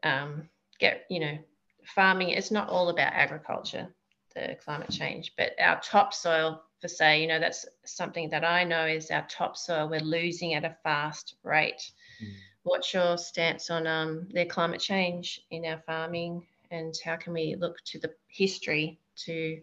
um, 0.04 0.50
get 0.80 1.06
you 1.10 1.20
know 1.20 1.38
farming. 1.86 2.30
It's 2.30 2.52
not 2.52 2.70
all 2.70 2.90
about 2.90 3.14
agriculture, 3.14 3.88
the 4.36 4.58
climate 4.64 4.90
change, 4.90 5.34
but 5.38 5.52
our 5.60 5.80
topsoil 5.82 6.62
for 6.80 6.88
say, 6.88 7.22
you 7.22 7.28
know, 7.28 7.40
that's 7.40 7.66
something 7.86 8.30
that 8.30 8.46
I 8.46 8.64
know 8.64 8.86
is 8.86 9.12
our 9.12 9.26
topsoil, 9.30 9.90
we're 9.90 10.00
losing 10.00 10.54
at 10.54 10.64
a 10.64 10.76
fast 10.84 11.36
rate. 11.44 11.92
Mm. 12.24 12.34
What's 12.64 12.94
your 12.94 13.18
stance 13.18 13.70
on 13.70 13.88
um, 13.88 14.28
the 14.34 14.46
climate 14.46 14.80
change 14.80 15.42
in 15.52 15.66
our 15.66 15.82
farming 15.86 16.46
and 16.72 16.94
how 17.04 17.16
can 17.16 17.34
we 17.34 17.56
look 17.56 17.78
to 17.86 18.00
the 18.00 18.12
history 18.28 19.00
to 19.26 19.60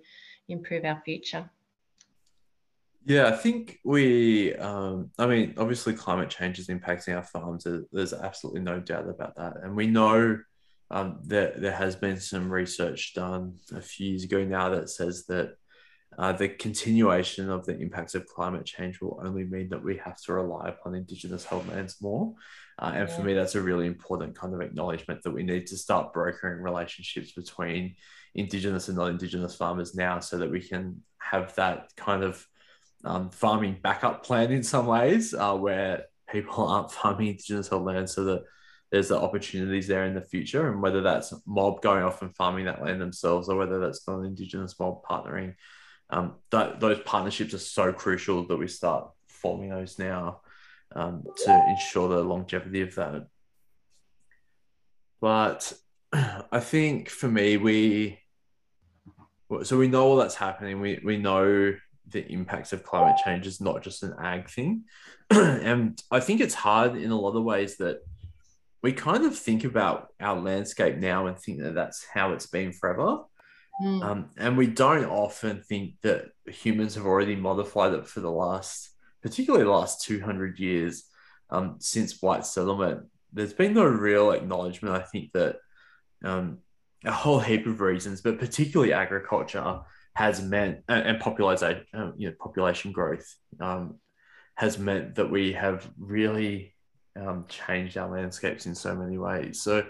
improve 0.48 0.84
our 0.84 1.00
future? 1.04 1.48
Yeah, 3.04 3.28
I 3.28 3.36
think 3.36 3.78
we, 3.84 4.54
um, 4.56 5.10
I 5.16 5.26
mean, 5.26 5.54
obviously 5.56 5.94
climate 5.94 6.28
change 6.28 6.58
is 6.58 6.66
impacting 6.66 7.14
our 7.14 7.22
farms. 7.22 7.64
There's 7.92 8.12
absolutely 8.12 8.62
no 8.62 8.80
doubt 8.80 9.08
about 9.08 9.36
that. 9.36 9.58
And 9.62 9.76
we 9.76 9.86
know 9.86 10.38
um, 10.90 11.18
that 11.24 11.60
there 11.60 11.72
has 11.72 11.96
been 11.96 12.20
some 12.20 12.50
research 12.50 13.14
done 13.14 13.54
a 13.74 13.80
few 13.80 14.10
years 14.10 14.24
ago 14.24 14.44
now 14.44 14.70
that 14.70 14.88
says 14.88 15.26
that 15.26 15.56
uh, 16.18 16.32
the 16.32 16.48
continuation 16.48 17.50
of 17.50 17.66
the 17.66 17.78
impacts 17.78 18.14
of 18.14 18.26
climate 18.26 18.64
change 18.64 19.00
will 19.00 19.20
only 19.22 19.44
mean 19.44 19.68
that 19.68 19.82
we 19.82 19.96
have 19.98 20.16
to 20.22 20.32
rely 20.32 20.68
upon 20.68 20.94
Indigenous 20.94 21.44
held 21.44 21.68
lands 21.68 22.00
more. 22.00 22.32
Uh, 22.78 22.92
and 22.94 23.08
yeah. 23.08 23.16
for 23.16 23.22
me, 23.22 23.34
that's 23.34 23.54
a 23.54 23.60
really 23.60 23.86
important 23.86 24.34
kind 24.34 24.54
of 24.54 24.60
acknowledgement 24.60 25.22
that 25.22 25.32
we 25.32 25.42
need 25.42 25.66
to 25.66 25.76
start 25.76 26.12
brokering 26.12 26.62
relationships 26.62 27.32
between 27.32 27.96
Indigenous 28.34 28.88
and 28.88 28.96
non 28.96 29.10
Indigenous 29.10 29.56
farmers 29.56 29.94
now 29.94 30.20
so 30.20 30.38
that 30.38 30.50
we 30.50 30.60
can 30.60 31.02
have 31.18 31.54
that 31.56 31.90
kind 31.96 32.22
of 32.22 32.46
um, 33.04 33.30
farming 33.30 33.78
backup 33.82 34.24
plan 34.24 34.52
in 34.52 34.62
some 34.62 34.86
ways 34.86 35.34
uh, 35.34 35.54
where 35.54 36.04
people 36.30 36.66
aren't 36.68 36.92
farming 36.92 37.28
Indigenous 37.28 37.68
held 37.68 37.84
lands 37.84 38.14
so 38.14 38.24
that 38.24 38.44
there's 38.90 39.08
the 39.08 39.20
opportunities 39.20 39.86
there 39.88 40.04
in 40.04 40.14
the 40.14 40.20
future. 40.20 40.70
And 40.70 40.80
whether 40.80 41.02
that's 41.02 41.32
mob 41.46 41.82
going 41.82 42.04
off 42.04 42.22
and 42.22 42.34
farming 42.34 42.66
that 42.66 42.82
land 42.82 43.00
themselves 43.00 43.48
or 43.48 43.56
whether 43.56 43.78
that's 43.78 44.06
non 44.06 44.24
Indigenous 44.24 44.78
mob 44.78 45.02
partnering 45.02 45.54
um, 46.10 46.34
that 46.50 46.80
those 46.80 47.00
partnerships 47.00 47.54
are 47.54 47.58
so 47.58 47.92
crucial 47.92 48.46
that 48.46 48.56
we 48.56 48.68
start 48.68 49.10
forming 49.28 49.70
those 49.70 49.98
now 49.98 50.40
um, 50.94 51.24
to 51.44 51.66
ensure 51.68 52.08
the 52.08 52.22
longevity 52.22 52.82
of 52.82 52.94
that. 52.94 53.26
But 55.20 55.72
I 56.12 56.60
think 56.60 57.08
for 57.08 57.28
me, 57.28 57.56
we 57.56 58.20
so 59.62 59.78
we 59.78 59.88
know 59.88 60.04
all 60.04 60.16
that's 60.16 60.34
happening. 60.34 60.80
We 60.80 61.00
we 61.04 61.16
know 61.16 61.74
the 62.08 62.32
impacts 62.32 62.72
of 62.72 62.84
climate 62.84 63.16
change 63.24 63.46
is 63.46 63.60
not 63.60 63.82
just 63.82 64.02
an 64.02 64.14
ag 64.20 64.48
thing, 64.48 64.84
and 65.30 66.00
I 66.10 66.20
think 66.20 66.40
it's 66.40 66.54
hard 66.54 66.96
in 66.96 67.10
a 67.10 67.18
lot 67.18 67.36
of 67.36 67.42
ways 67.42 67.76
that 67.78 68.00
we 68.82 68.92
kind 68.92 69.24
of 69.24 69.36
think 69.36 69.64
about 69.64 70.08
our 70.20 70.38
landscape 70.38 70.96
now 70.96 71.26
and 71.26 71.38
think 71.38 71.60
that 71.60 71.74
that's 71.74 72.06
how 72.12 72.32
it's 72.32 72.46
been 72.46 72.72
forever. 72.72 73.18
Mm. 73.82 74.02
Um, 74.02 74.30
and 74.36 74.56
we 74.56 74.66
don't 74.66 75.06
often 75.06 75.62
think 75.62 75.94
that 76.02 76.26
humans 76.46 76.94
have 76.94 77.04
already 77.04 77.36
modified 77.36 77.92
it 77.92 78.06
for 78.06 78.20
the 78.20 78.30
last, 78.30 78.90
particularly 79.22 79.64
the 79.64 79.70
last 79.70 80.02
200 80.02 80.58
years 80.58 81.04
um, 81.50 81.76
since 81.78 82.22
white 82.22 82.46
settlement. 82.46 83.06
There's 83.32 83.52
been 83.52 83.74
no 83.74 83.84
real 83.84 84.30
acknowledgement, 84.30 84.94
I 84.94 85.04
think, 85.04 85.32
that 85.32 85.56
um, 86.24 86.58
a 87.04 87.12
whole 87.12 87.40
heap 87.40 87.66
of 87.66 87.80
reasons, 87.80 88.20
but 88.20 88.38
particularly 88.38 88.92
agriculture 88.92 89.80
has 90.14 90.40
meant, 90.40 90.78
and, 90.88 91.06
and 91.06 91.20
population, 91.20 91.84
uh, 91.92 92.12
you 92.16 92.28
know, 92.28 92.34
population 92.40 92.92
growth 92.92 93.26
um, 93.60 93.96
has 94.54 94.78
meant 94.78 95.16
that 95.16 95.30
we 95.30 95.52
have 95.52 95.88
really 95.98 96.75
um, 97.16 97.46
changed 97.48 97.96
our 97.96 98.10
landscapes 98.10 98.66
in 98.66 98.74
so 98.74 98.94
many 98.94 99.18
ways. 99.18 99.60
So, 99.60 99.86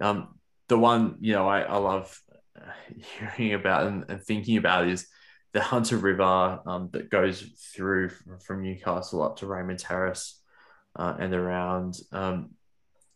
um, 0.00 0.38
the 0.68 0.78
one 0.78 1.16
you 1.20 1.32
know 1.32 1.46
I, 1.46 1.60
I 1.60 1.76
love 1.76 2.18
hearing 3.18 3.54
about 3.54 3.86
and, 3.86 4.04
and, 4.08 4.22
thinking 4.22 4.56
about 4.56 4.88
is 4.88 5.06
the 5.52 5.60
Hunter 5.60 5.96
River 5.96 6.60
um, 6.66 6.88
that 6.92 7.10
goes 7.10 7.40
through 7.74 8.10
from 8.44 8.62
Newcastle 8.62 9.22
up 9.22 9.36
to 9.36 9.46
Raymond 9.46 9.78
Terrace 9.78 10.40
uh, 10.96 11.14
and 11.18 11.32
around. 11.32 11.96
Um, 12.12 12.50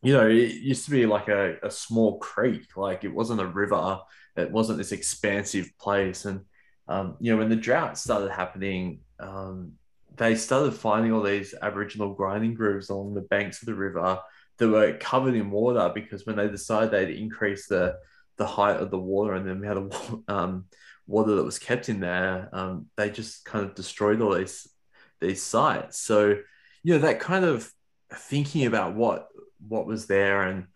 you 0.03 0.13
know, 0.13 0.29
it 0.29 0.55
used 0.55 0.85
to 0.85 0.93
be 0.93 1.07
like 1.07 1.29
a, 1.29 1.57
a 1.63 1.71
small 1.71 2.19
creek, 2.19 2.77
like 2.77 3.03
it 3.03 3.13
wasn't 3.13 3.41
a 3.41 3.47
river, 3.47 3.99
it 4.37 4.51
wasn't 4.51 4.79
this 4.79 4.93
expansive 4.93 5.71
place. 5.81 6.25
And, 6.25 6.43
um, 6.87 7.17
you 7.19 7.33
know, 7.33 7.39
when 7.39 7.49
the 7.49 7.57
drought 7.57 7.99
started 7.99 8.31
happening, 8.31 9.01
um, 9.19 9.73
they 10.19 10.35
started 10.35 10.73
finding 10.73 11.13
all 11.13 11.23
these 11.23 11.55
Aboriginal 11.61 12.15
grinding 12.15 12.55
grooves 12.55 12.91
along 12.91 13.15
the 13.15 13.23
banks 13.23 13.63
of 13.63 13.67
the 13.67 13.75
river 13.75 14.21
that 14.59 14.69
were 14.69 14.93
covered 14.95 15.35
in 15.35 15.51
water 15.51 15.91
because 15.95 16.27
when 16.27 16.37
they 16.37 16.49
decided 16.49 16.91
they'd 16.91 17.17
increase 17.17 17.67
the 17.67 17.97
the 18.37 18.47
height 18.47 18.77
of 18.77 18.91
the 18.91 18.99
water 18.99 19.35
and 19.35 19.47
then 19.47 19.61
the 19.61 19.69
amount 19.69 19.95
of 19.95 20.23
um, 20.29 20.65
water 21.07 21.35
that 21.35 21.45
was 21.45 21.59
kept 21.59 21.89
in 21.89 21.99
there, 22.01 22.49
um, 22.53 22.87
they 22.97 23.11
just 23.11 23.45
kind 23.45 23.65
of 23.65 23.75
destroyed 23.75 24.21
all 24.21 24.35
these 24.35 24.69
these 25.21 25.43
sites. 25.43 25.99
So, 25.99 26.37
you 26.83 26.95
know, 26.95 26.99
that 27.01 27.21
kind 27.21 27.45
of 27.45 27.71
thinking 28.13 28.67
about 28.67 28.95
what 28.95 29.29
what 29.67 29.87
was 29.87 30.07
there 30.07 30.43
and 30.43 30.67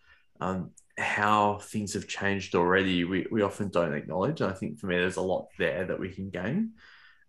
um, 0.40 0.70
how 0.98 1.58
things 1.58 1.94
have 1.94 2.08
changed 2.08 2.54
already, 2.54 3.04
we, 3.04 3.26
we 3.30 3.42
often 3.42 3.68
don't 3.68 3.94
acknowledge. 3.94 4.40
And 4.40 4.50
I 4.50 4.54
think 4.54 4.78
for 4.78 4.86
me, 4.86 4.96
there's 4.96 5.16
a 5.16 5.22
lot 5.22 5.48
there 5.58 5.86
that 5.86 6.00
we 6.00 6.10
can 6.10 6.30
gain. 6.30 6.72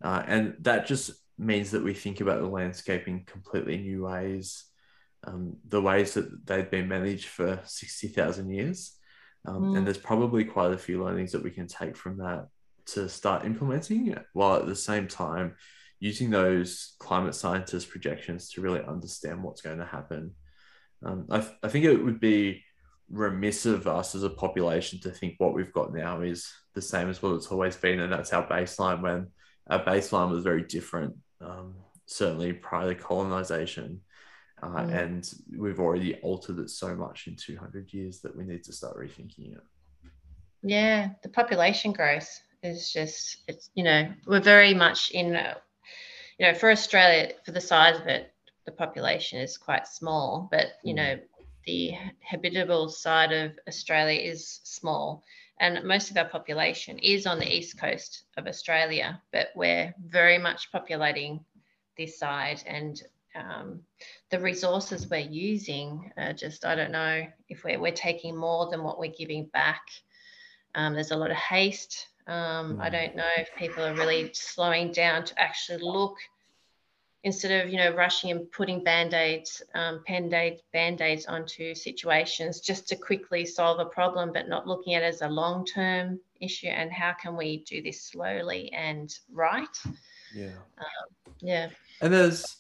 Uh, 0.04 0.24
and 0.26 0.56
that 0.62 0.88
just 0.88 1.12
means 1.38 1.72
that 1.72 1.84
we 1.84 1.94
think 1.94 2.22
about 2.22 2.42
the 2.42 2.48
landscape 2.48 3.08
in 3.08 3.26
completely 3.26 3.78
new 3.78 4.06
ways, 4.06 4.66
um, 5.26 5.58
the 5.68 5.82
ways 5.82 6.14
that 6.14 6.46
they've 6.46 6.70
been 6.70 6.88
managed 6.88 7.26
for 7.26 7.60
60,000 7.66 8.50
years. 8.50 8.96
Um, 9.46 9.64
mm. 9.64 9.78
And 9.78 9.86
there's 9.86 9.98
probably 9.98 10.46
quite 10.46 10.74
a 10.74 10.78
few 10.78 11.04
learnings 11.04 11.32
that 11.32 11.44
we 11.44 11.52
can 11.52 11.68
take 11.68 11.98
from 11.98 12.18
that 12.18 12.48
to 12.86 13.10
start 13.10 13.46
implementing, 13.46 14.08
it. 14.08 14.26
while 14.34 14.56
at 14.56 14.66
the 14.66 14.76
same 14.76 15.08
time 15.08 15.56
using 16.00 16.30
those 16.30 16.96
climate 17.00 17.36
scientist 17.36 17.90
projections 17.90 18.50
to 18.52 18.62
really 18.62 18.84
understand 18.84 19.42
what's 19.42 19.62
going 19.62 19.78
to 19.80 19.86
happen. 19.86 20.32
Um, 21.06 21.26
I, 21.30 21.40
th- 21.40 21.54
I 21.64 21.70
think 21.70 21.86
it 21.86 21.96
would 21.98 22.20
be 22.20 22.64
remiss 23.10 23.66
of 23.66 23.88
us 23.88 24.16
as 24.16 24.24
a 24.24 24.30
population 24.30 25.00
to 25.02 25.12
think 25.12 25.36
what 25.38 25.54
we've 25.54 25.72
got 25.72 25.94
now 25.94 26.22
is 26.22 26.52
the 26.74 26.82
same 26.82 27.10
as 27.10 27.22
what 27.22 27.36
it's 27.36 27.48
always 27.48 27.76
been, 27.76 28.00
and 28.00 28.12
that's 28.12 28.34
our 28.34 28.46
baseline. 28.48 29.02
When 29.02 29.28
our 29.70 29.84
baseline 29.84 30.30
was 30.30 30.44
very 30.44 30.64
different, 30.64 31.16
um, 31.44 31.76
certainly 32.06 32.54
prior 32.54 32.94
to 32.94 33.00
colonization. 33.00 34.02
Uh, 34.62 34.68
mm. 34.68 35.04
And 35.04 35.34
we've 35.58 35.80
already 35.80 36.16
altered 36.16 36.60
it 36.60 36.70
so 36.70 36.96
much 36.96 37.28
in 37.28 37.36
200 37.36 37.92
years 37.94 38.22
that 38.22 38.36
we 38.36 38.46
need 38.46 38.64
to 38.64 38.74
start 38.74 38.98
rethinking 38.98 39.54
it. 39.54 39.64
Yeah, 40.62 41.10
the 41.22 41.30
population 41.30 41.92
growth 41.92 42.30
is 42.62 42.92
just, 42.92 43.44
it's, 43.48 43.70
you 43.76 43.84
know, 43.84 44.10
we're 44.26 44.40
very 44.40 44.74
much 44.74 45.12
in, 45.12 45.36
uh, 45.36 45.56
you 46.40 46.48
know, 46.48 46.54
for 46.54 46.72
Australia, 46.72 47.34
for 47.46 47.52
the 47.52 47.60
size 47.60 48.00
of 48.00 48.08
it, 48.08 48.32
the 48.66 48.72
population 48.72 49.40
is 49.40 49.58
quite 49.58 49.86
small, 49.86 50.48
but, 50.50 50.68
you 50.84 50.94
mm. 50.94 50.98
know, 50.98 51.20
the 51.66 51.94
habitable 52.20 52.90
side 52.90 53.32
of 53.34 53.52
Australia 53.68 54.20
is 54.20 54.62
small. 54.64 55.24
And 55.60 55.84
most 55.84 56.12
of 56.12 56.18
our 56.18 56.28
population 56.28 56.98
is 57.00 57.26
on 57.26 57.40
the 57.40 57.52
east 57.52 57.80
coast 57.80 58.24
of 58.38 58.48
Australia, 58.48 59.22
but 59.32 59.50
we're 59.56 59.94
very 60.06 60.38
much 60.38 60.72
populating 60.72 61.46
this 61.98 62.18
side. 62.18 62.64
And 62.66 63.02
um, 63.36 63.82
the 64.30 64.40
resources 64.40 65.10
we're 65.10 65.20
using 65.20 66.12
are 66.18 66.34
just 66.34 66.66
I 66.66 66.76
don't 66.76 66.92
know 66.92 67.26
if 67.50 67.64
we're 67.64 67.80
we're 67.80 67.92
taking 67.92 68.36
more 68.36 68.70
than 68.70 68.84
what 68.84 69.00
we're 69.00 69.12
giving 69.12 69.46
back. 69.54 69.82
Um, 70.76 70.94
there's 70.94 71.12
a 71.12 71.18
lot 71.18 71.32
of 71.32 71.38
haste. 71.38 72.08
Um, 72.26 72.80
I 72.82 72.90
mm. 72.90 72.92
don't 72.92 73.16
know 73.16 73.32
if 73.38 73.50
people 73.56 73.84
are 73.84 73.96
really 73.96 74.32
slowing 74.34 74.92
down 74.92 75.26
to 75.26 75.40
actually 75.40 75.84
look 75.84 76.16
instead 77.24 77.64
of 77.64 77.72
you 77.72 77.78
know 77.78 77.92
rushing 77.96 78.32
and 78.32 78.52
putting 78.52 78.84
band-aids 78.84 79.62
um, 79.76 80.04
band-aid 80.08 80.62
band-aids 80.74 81.26
onto 81.26 81.74
situations 81.74 82.60
just 82.60 82.88
to 82.88 82.96
quickly 82.96 83.46
solve 83.46 83.80
a 83.80 83.86
problem 83.86 84.32
but 84.34 84.50
not 84.50 84.68
looking 84.68 84.94
at 84.94 85.04
it 85.04 85.08
as 85.08 85.22
a 85.22 85.28
long-term 85.28 86.20
issue 86.42 86.68
and 86.68 86.92
how 86.92 87.14
can 87.14 87.36
we 87.36 87.64
do 87.64 87.82
this 87.82 88.04
slowly 88.04 88.72
and 88.74 89.14
right? 89.32 89.78
Yeah. 90.36 90.58
Um, 90.78 91.34
yeah. 91.40 91.70
And 92.02 92.14
there's 92.14 92.58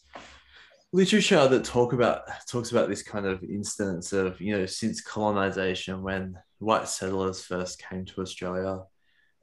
literature 0.93 1.47
that 1.47 1.65
talk 1.65 1.91
about 1.91 2.21
talks 2.47 2.71
about 2.71 2.87
this 2.87 3.03
kind 3.03 3.25
of 3.25 3.43
instance 3.43 4.13
of 4.13 4.39
you 4.39 4.55
know 4.55 4.65
since 4.65 5.01
colonization 5.01 6.03
when 6.03 6.37
white 6.59 6.87
settlers 6.87 7.43
first 7.43 7.81
came 7.81 8.05
to 8.05 8.21
australia 8.21 8.79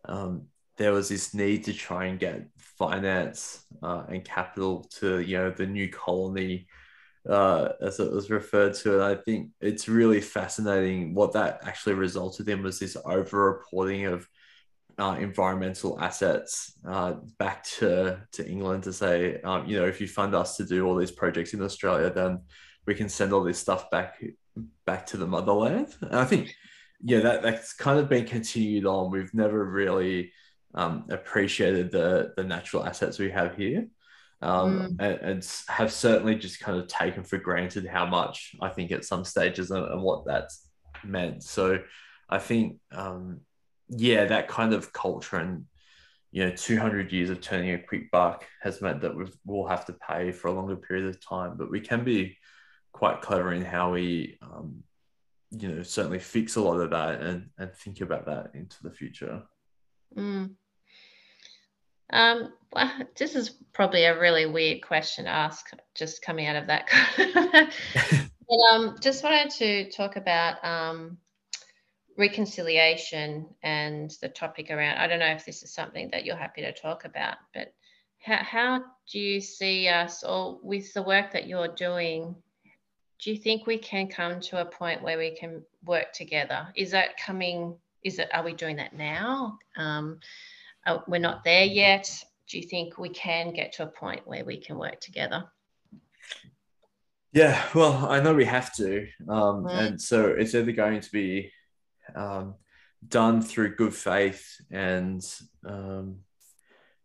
um, 0.04 0.46
there 0.80 0.92
was 0.94 1.10
this 1.10 1.34
need 1.34 1.62
to 1.62 1.74
try 1.74 2.06
and 2.06 2.18
get 2.18 2.46
finance 2.56 3.66
uh, 3.82 4.04
and 4.08 4.24
capital 4.24 4.82
to 4.98 5.20
you 5.20 5.36
know 5.36 5.50
the 5.50 5.66
new 5.66 5.90
colony 5.90 6.66
uh, 7.28 7.68
as 7.82 8.00
it 8.00 8.10
was 8.10 8.30
referred 8.30 8.72
to. 8.72 8.94
And 8.94 9.02
i 9.02 9.14
think 9.14 9.50
it's 9.60 9.88
really 9.88 10.22
fascinating 10.22 11.14
what 11.14 11.34
that 11.34 11.60
actually 11.64 11.96
resulted 11.96 12.48
in 12.48 12.62
was 12.62 12.78
this 12.78 12.96
over 13.04 13.52
reporting 13.52 14.06
of 14.06 14.26
uh, 14.98 15.16
environmental 15.20 16.00
assets 16.00 16.72
uh, 16.88 17.12
back 17.38 17.62
to, 17.64 18.18
to 18.32 18.48
england 18.48 18.84
to 18.84 18.92
say 18.92 19.38
um, 19.42 19.66
you 19.66 19.78
know 19.78 19.86
if 19.86 20.00
you 20.00 20.08
fund 20.08 20.34
us 20.34 20.56
to 20.56 20.64
do 20.64 20.86
all 20.86 20.96
these 20.96 21.12
projects 21.12 21.52
in 21.52 21.62
australia 21.62 22.10
then 22.10 22.40
we 22.86 22.94
can 22.94 23.08
send 23.08 23.34
all 23.34 23.44
this 23.44 23.58
stuff 23.58 23.90
back 23.90 24.18
back 24.86 25.04
to 25.06 25.18
the 25.18 25.26
motherland. 25.26 25.88
And 26.00 26.16
i 26.16 26.24
think 26.24 26.54
yeah 27.02 27.20
that, 27.20 27.42
that's 27.42 27.74
kind 27.74 27.98
of 27.98 28.08
been 28.08 28.24
continued 28.24 28.86
on. 28.86 29.10
We've 29.10 29.34
never 29.34 29.62
really 29.62 30.32
um, 30.74 31.04
appreciated 31.08 31.90
the 31.90 32.32
the 32.36 32.44
natural 32.44 32.86
assets 32.86 33.18
we 33.18 33.30
have 33.30 33.56
here, 33.56 33.86
um, 34.42 34.96
mm. 34.98 35.04
and, 35.04 35.20
and, 35.20 35.52
have 35.68 35.92
certainly 35.92 36.36
just 36.36 36.60
kind 36.60 36.78
of 36.78 36.86
taken 36.86 37.24
for 37.24 37.38
granted 37.38 37.86
how 37.86 38.06
much 38.06 38.54
I 38.60 38.68
think 38.68 38.92
at 38.92 39.04
some 39.04 39.24
stages 39.24 39.70
and, 39.70 39.84
and 39.84 40.02
what 40.02 40.24
that's 40.26 40.66
meant. 41.04 41.42
So 41.42 41.80
I 42.28 42.38
think 42.38 42.78
um, 42.92 43.40
yeah, 43.88 44.26
that 44.26 44.48
kind 44.48 44.72
of 44.72 44.92
culture 44.92 45.36
and 45.36 45.64
you 46.32 46.44
know 46.44 46.54
200 46.54 47.10
years 47.10 47.30
of 47.30 47.40
turning 47.40 47.72
a 47.72 47.78
quick 47.78 48.10
buck 48.12 48.46
has 48.62 48.80
meant 48.80 49.00
that 49.00 49.16
we 49.16 49.24
will 49.44 49.66
have 49.66 49.84
to 49.86 49.92
pay 49.92 50.30
for 50.30 50.48
a 50.48 50.52
longer 50.52 50.76
period 50.76 51.06
of 51.06 51.24
time, 51.24 51.56
but 51.56 51.70
we 51.70 51.80
can 51.80 52.04
be 52.04 52.36
quite 52.92 53.20
clever 53.20 53.52
in 53.52 53.64
how 53.64 53.92
we 53.92 54.38
um, 54.42 54.84
you 55.50 55.68
know 55.68 55.82
certainly 55.82 56.20
fix 56.20 56.56
a 56.56 56.60
lot 56.60 56.80
of 56.80 56.90
that 56.90 57.20
and 57.20 57.50
and 57.58 57.74
think 57.74 58.00
about 58.00 58.26
that 58.26 58.52
into 58.54 58.76
the 58.82 58.90
future. 58.90 59.42
Mm. 60.16 60.54
Um, 62.12 62.52
well, 62.72 62.90
this 63.16 63.34
is 63.34 63.50
probably 63.72 64.04
a 64.04 64.18
really 64.18 64.46
weird 64.46 64.82
question 64.82 65.24
to 65.24 65.30
ask, 65.30 65.70
just 65.94 66.22
coming 66.22 66.46
out 66.46 66.56
of 66.56 66.66
that. 66.68 66.88
but 68.48 68.56
um, 68.72 68.96
just 69.00 69.24
wanted 69.24 69.50
to 69.50 69.90
talk 69.90 70.16
about 70.16 70.64
um, 70.64 71.18
reconciliation 72.16 73.46
and 73.62 74.12
the 74.20 74.28
topic 74.28 74.70
around. 74.70 74.98
I 74.98 75.06
don't 75.06 75.18
know 75.18 75.26
if 75.26 75.44
this 75.44 75.62
is 75.62 75.72
something 75.72 76.10
that 76.12 76.24
you're 76.24 76.36
happy 76.36 76.62
to 76.62 76.72
talk 76.72 77.04
about, 77.04 77.36
but 77.54 77.72
how, 78.20 78.36
how 78.36 78.84
do 79.10 79.18
you 79.18 79.40
see 79.40 79.88
us, 79.88 80.22
or 80.22 80.58
with 80.62 80.92
the 80.92 81.02
work 81.02 81.32
that 81.32 81.48
you're 81.48 81.74
doing? 81.74 82.36
Do 83.22 83.30
you 83.30 83.36
think 83.36 83.66
we 83.66 83.78
can 83.78 84.08
come 84.08 84.40
to 84.40 84.60
a 84.60 84.64
point 84.64 85.02
where 85.02 85.18
we 85.18 85.34
can 85.34 85.62
work 85.84 86.12
together? 86.12 86.68
Is 86.76 86.90
that 86.92 87.18
coming? 87.18 87.76
Is 88.04 88.18
it? 88.18 88.28
Are 88.32 88.44
we 88.44 88.52
doing 88.54 88.76
that 88.76 88.94
now? 88.94 89.58
Um, 89.76 90.20
uh, 90.90 91.02
we're 91.06 91.18
not 91.18 91.44
there 91.44 91.64
yet. 91.64 92.10
Do 92.48 92.58
you 92.58 92.66
think 92.66 92.98
we 92.98 93.10
can 93.10 93.52
get 93.52 93.72
to 93.74 93.84
a 93.84 93.86
point 93.86 94.22
where 94.26 94.44
we 94.44 94.58
can 94.58 94.76
work 94.76 95.00
together? 95.00 95.44
Yeah, 97.32 97.62
well, 97.74 98.08
I 98.10 98.20
know 98.20 98.34
we 98.34 98.44
have 98.44 98.74
to. 98.76 99.06
Um, 99.28 99.64
mm. 99.64 99.70
And 99.70 100.02
so 100.02 100.26
it's 100.26 100.54
either 100.54 100.72
going 100.72 101.00
to 101.00 101.12
be 101.12 101.52
um, 102.16 102.54
done 103.06 103.40
through 103.40 103.76
good 103.76 103.94
faith 103.94 104.60
and 104.70 105.24
um, 105.64 106.18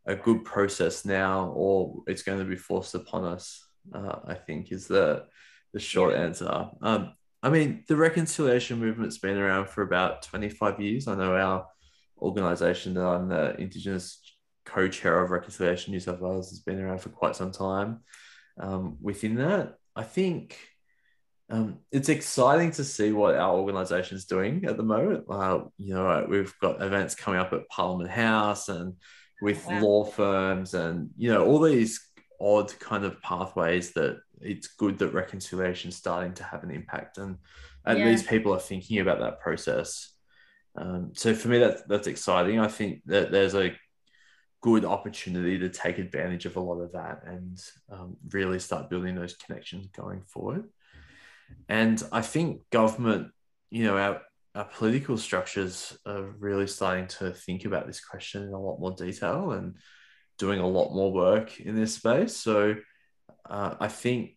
a 0.05 0.15
good 0.15 0.43
process 0.43 1.05
now, 1.05 1.51
or 1.55 2.03
it's 2.07 2.23
going 2.23 2.39
to 2.39 2.45
be 2.45 2.55
forced 2.55 2.95
upon 2.95 3.23
us, 3.25 3.67
uh, 3.93 4.15
I 4.25 4.33
think, 4.33 4.71
is 4.71 4.88
the, 4.88 5.25
the 5.73 5.79
short 5.79 6.13
yeah. 6.13 6.23
answer. 6.23 6.69
Um, 6.81 7.13
I 7.43 7.49
mean, 7.49 7.83
the 7.88 7.95
reconciliation 7.95 8.79
movement's 8.79 9.19
been 9.19 9.38
around 9.38 9.69
for 9.69 9.83
about 9.83 10.23
25 10.23 10.79
years. 10.79 11.07
I 11.07 11.13
know 11.13 11.36
our 11.36 11.67
organization 12.22 12.93
that 12.95 13.05
I'm 13.05 13.30
the 13.30 13.55
Indigenous 13.59 14.22
co-chair 14.66 15.24
of 15.24 15.32
Reconciliation 15.32 15.93
New 15.93 15.99
South 15.99 16.20
Wales 16.20 16.49
has 16.49 16.59
been 16.59 16.80
around 16.80 16.99
for 16.99 17.09
quite 17.09 17.36
some 17.36 17.51
time. 17.51 17.99
Um, 18.59 18.97
within 19.01 19.36
that, 19.36 19.76
I 19.95 20.03
think 20.03 20.57
um, 21.49 21.80
it's 21.91 22.09
exciting 22.09 22.72
to 22.72 22.84
see 22.84 23.11
what 23.11 23.36
our 23.36 23.55
organisation 23.55 24.18
is 24.18 24.26
doing 24.26 24.66
at 24.66 24.78
the 24.78 24.84
moment. 24.84 25.26
Uh, 25.30 25.66
you 25.78 25.93
know, 25.93 26.26
we've 26.28 26.53
got 26.59 26.82
events 26.82 27.16
coming 27.16 27.39
up 27.39 27.53
at 27.53 27.68
Parliament 27.70 28.09
House 28.09 28.70
and 28.70 28.95
with 29.41 29.66
wow. 29.68 29.82
law 29.82 30.03
firms, 30.05 30.74
and 30.74 31.09
you 31.18 31.32
know, 31.32 31.45
all 31.45 31.59
these 31.59 32.01
odd 32.41 32.78
kind 32.80 33.05
of 33.05 33.22
pathways 33.22 33.93
that 33.93 34.18
it's 34.41 34.68
good 34.68 34.97
that 34.99 35.13
reconciliation 35.13 35.89
is 35.89 35.95
starting 35.95 36.34
to 36.34 36.43
have 36.43 36.63
an 36.63 36.72
impact, 36.72 37.18
and 37.18 37.38
at 37.86 37.99
yeah. 37.99 38.05
least 38.05 38.28
people 38.28 38.53
are 38.53 38.59
thinking 38.59 38.99
about 38.99 39.20
that 39.20 39.39
process. 39.39 40.14
Um, 40.78 41.11
so 41.13 41.34
for 41.34 41.47
me, 41.47 41.59
that's 41.59 41.82
that's 41.88 42.07
exciting. 42.07 42.59
I 42.59 42.67
think 42.67 43.01
that 43.05 43.32
there's 43.32 43.55
a 43.55 43.76
good 44.61 44.84
opportunity 44.84 45.59
to 45.59 45.69
take 45.69 45.99
advantage 45.99 46.45
of 46.45 46.55
a 46.55 46.59
lot 46.59 46.82
of 46.82 46.91
that 46.93 47.21
and 47.28 47.61
um, 47.91 48.17
really 48.32 48.59
start 48.59 48.89
building 48.89 49.13
those 49.13 49.36
connections 49.36 49.88
going 49.95 50.23
forward. 50.23 50.63
And 51.69 52.01
I 52.11 52.21
think 52.21 52.61
government, 52.71 53.28
you 53.69 53.84
know, 53.84 53.95
our, 53.95 54.21
our 54.55 54.65
political 54.65 55.17
structures 55.17 55.95
are 56.05 56.23
really 56.23 56.65
starting 56.65 57.05
to 57.19 57.32
think 57.32 57.65
about 57.65 57.86
this 57.86 58.03
question 58.03 58.41
in 58.41 58.53
a 58.53 58.59
lot 58.59 58.80
more 58.80 58.95
detail 58.95 59.51
and 59.51 59.76
doing 60.39 60.59
a 60.59 60.67
lot 60.67 60.95
more 60.95 61.11
work 61.13 61.59
in 61.59 61.76
this 61.76 61.93
space. 61.93 62.36
So 62.36 62.76
uh, 63.47 63.76
I 63.80 63.88
think, 63.88 64.32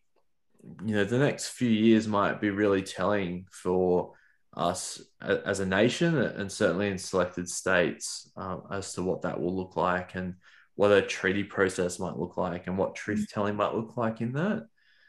you 0.85 0.95
know, 0.95 1.05
the 1.05 1.19
next 1.19 1.49
few 1.49 1.71
years 1.71 2.07
might 2.07 2.39
be 2.39 2.51
really 2.51 2.83
telling 2.83 3.47
for 3.51 4.13
us 4.55 5.03
as 5.21 5.61
a 5.61 5.67
nation 5.67 6.19
and 6.19 6.51
certainly 6.51 6.89
in 6.89 6.99
selected 6.99 7.49
states 7.49 8.31
um, 8.37 8.63
as 8.71 8.93
to 8.95 9.03
what 9.03 9.23
that 9.23 9.41
will 9.41 9.55
look 9.55 9.77
like 9.77 10.15
and 10.15 10.35
what 10.75 10.91
a 10.91 11.03
treaty 11.03 11.45
process 11.45 11.99
might 11.99 12.17
look 12.17 12.37
like 12.37 12.67
and 12.67 12.79
what 12.79 12.95
truth 12.95 13.29
telling 13.33 13.57
might 13.57 13.75
look 13.75 13.97
like 13.97 14.21
in 14.21 14.33
that. 14.33 14.67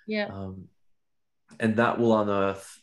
Yeah. 0.07 0.25
Um, 0.25 0.65
and 1.59 1.75
that 1.77 1.99
will 1.99 2.19
unearth 2.19 2.79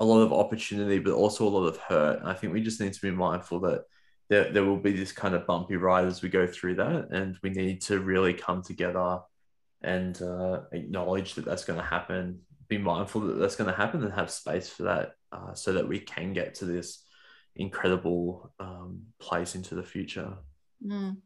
a 0.00 0.04
lot 0.04 0.22
of 0.22 0.32
opportunity, 0.32 0.98
but 0.98 1.12
also 1.12 1.46
a 1.46 1.50
lot 1.50 1.66
of 1.66 1.76
hurt. 1.76 2.20
I 2.24 2.34
think 2.34 2.52
we 2.52 2.62
just 2.62 2.80
need 2.80 2.94
to 2.94 3.02
be 3.02 3.10
mindful 3.10 3.60
that 3.60 3.84
there, 4.28 4.50
there 4.50 4.64
will 4.64 4.78
be 4.78 4.92
this 4.92 5.12
kind 5.12 5.34
of 5.34 5.46
bumpy 5.46 5.76
ride 5.76 6.06
as 6.06 6.22
we 6.22 6.28
go 6.28 6.46
through 6.46 6.76
that. 6.76 7.08
And 7.10 7.38
we 7.42 7.50
need 7.50 7.82
to 7.82 8.00
really 8.00 8.34
come 8.34 8.62
together 8.62 9.20
and 9.82 10.20
uh, 10.20 10.62
acknowledge 10.72 11.34
that 11.34 11.44
that's 11.44 11.64
going 11.64 11.78
to 11.78 11.84
happen, 11.84 12.40
be 12.68 12.78
mindful 12.78 13.20
that 13.22 13.38
that's 13.38 13.56
going 13.56 13.70
to 13.70 13.76
happen 13.76 14.02
and 14.02 14.12
have 14.12 14.30
space 14.30 14.68
for 14.68 14.84
that 14.84 15.12
uh, 15.34 15.54
so 15.54 15.72
that 15.72 15.88
we 15.88 15.98
can 15.98 16.32
get 16.32 16.54
to 16.54 16.64
this 16.64 17.04
incredible 17.56 18.52
um, 18.60 19.02
place 19.18 19.54
into 19.54 19.74
the 19.74 19.82
future. 19.82 20.32
Mm. 20.84 21.16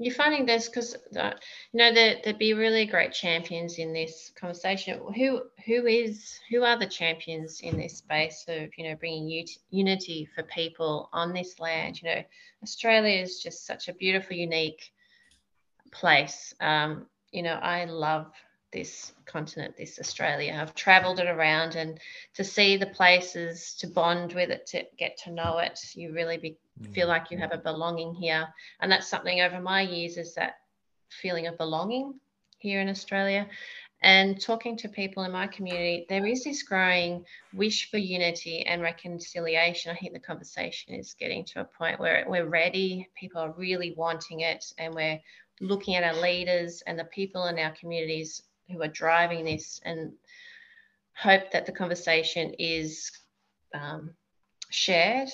You're 0.00 0.14
finding 0.14 0.46
this 0.46 0.68
because 0.68 0.94
uh, 1.18 1.32
you 1.72 1.78
know 1.78 1.92
there 1.92 2.18
there'd 2.22 2.38
be 2.38 2.54
really 2.54 2.86
great 2.86 3.12
champions 3.12 3.78
in 3.78 3.92
this 3.92 4.30
conversation. 4.38 5.00
Who 5.16 5.42
who 5.66 5.86
is 5.86 6.38
who 6.50 6.62
are 6.62 6.78
the 6.78 6.86
champions 6.86 7.60
in 7.62 7.76
this 7.76 7.98
space 7.98 8.44
of 8.46 8.68
you 8.76 8.88
know 8.88 8.94
bringing 8.94 9.44
unity 9.70 10.28
for 10.34 10.44
people 10.44 11.08
on 11.12 11.32
this 11.32 11.58
land? 11.58 12.00
You 12.00 12.10
know, 12.10 12.22
Australia 12.62 13.20
is 13.20 13.42
just 13.42 13.66
such 13.66 13.88
a 13.88 13.92
beautiful, 13.92 14.36
unique 14.36 14.92
place. 15.90 16.54
Um, 16.60 17.06
you 17.32 17.42
know, 17.42 17.54
I 17.54 17.84
love 17.86 18.30
this 18.72 19.12
continent, 19.24 19.76
this 19.76 19.98
Australia. 19.98 20.58
I've 20.60 20.74
traveled 20.74 21.20
it 21.20 21.26
around 21.26 21.74
and 21.74 21.98
to 22.34 22.44
see 22.44 22.76
the 22.76 22.86
places, 22.86 23.74
to 23.80 23.86
bond 23.86 24.32
with 24.34 24.50
it, 24.50 24.66
to 24.68 24.84
get 24.98 25.18
to 25.24 25.30
know 25.30 25.58
it, 25.58 25.80
you 25.94 26.12
really 26.12 26.36
be, 26.36 26.56
feel 26.92 27.06
mm. 27.06 27.10
like 27.10 27.30
you 27.30 27.38
have 27.38 27.52
a 27.52 27.58
belonging 27.58 28.14
here. 28.14 28.48
And 28.80 28.90
that's 28.90 29.08
something 29.08 29.40
over 29.40 29.60
my 29.60 29.82
years 29.82 30.16
is 30.16 30.34
that 30.34 30.56
feeling 31.08 31.46
of 31.46 31.56
belonging 31.56 32.14
here 32.58 32.80
in 32.80 32.88
Australia. 32.88 33.48
And 34.00 34.40
talking 34.40 34.76
to 34.76 34.88
people 34.88 35.24
in 35.24 35.32
my 35.32 35.48
community, 35.48 36.06
there 36.08 36.24
is 36.24 36.44
this 36.44 36.62
growing 36.62 37.24
wish 37.52 37.90
for 37.90 37.98
unity 37.98 38.64
and 38.64 38.80
reconciliation. 38.80 39.90
I 39.90 39.98
think 39.98 40.12
the 40.12 40.20
conversation 40.20 40.94
is 40.94 41.14
getting 41.18 41.44
to 41.46 41.62
a 41.62 41.64
point 41.64 41.98
where 41.98 42.24
we're 42.28 42.46
ready, 42.46 43.08
people 43.18 43.40
are 43.40 43.54
really 43.56 43.94
wanting 43.96 44.40
it, 44.40 44.72
and 44.78 44.94
we're 44.94 45.20
looking 45.60 45.96
at 45.96 46.04
our 46.04 46.20
leaders 46.22 46.82
and 46.86 46.96
the 46.96 47.04
people 47.04 47.46
in 47.46 47.58
our 47.58 47.72
communities 47.72 48.42
who 48.70 48.82
are 48.82 48.88
driving 48.88 49.44
this 49.44 49.80
and 49.84 50.12
hope 51.16 51.50
that 51.52 51.66
the 51.66 51.72
conversation 51.72 52.54
is 52.58 53.10
um, 53.74 54.10
shared. 54.70 55.28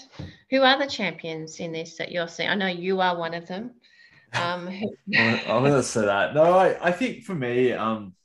Who 0.51 0.63
are 0.63 0.79
the 0.79 0.87
champions 0.87 1.61
in 1.61 1.73
this 1.73 1.97
that 1.99 2.13
you're 2.13 2.29
seeing? 2.29 2.49
I 2.49 2.55
know 2.55 2.67
you 2.67 3.01
are 3.01 3.17
one 3.17 3.35
of 3.35 3.47
them. 3.47 3.73
Um, 4.35 4.67
I'm 5.17 5.63
going 5.63 5.75
to 5.75 5.83
say 5.85 6.07
that. 6.07 6.35
No, 6.35 6.43
I, 6.43 6.89
I 6.89 6.91
think 6.91 7.23
for 7.23 7.37
me, 7.37 7.71
um, 7.71 8.17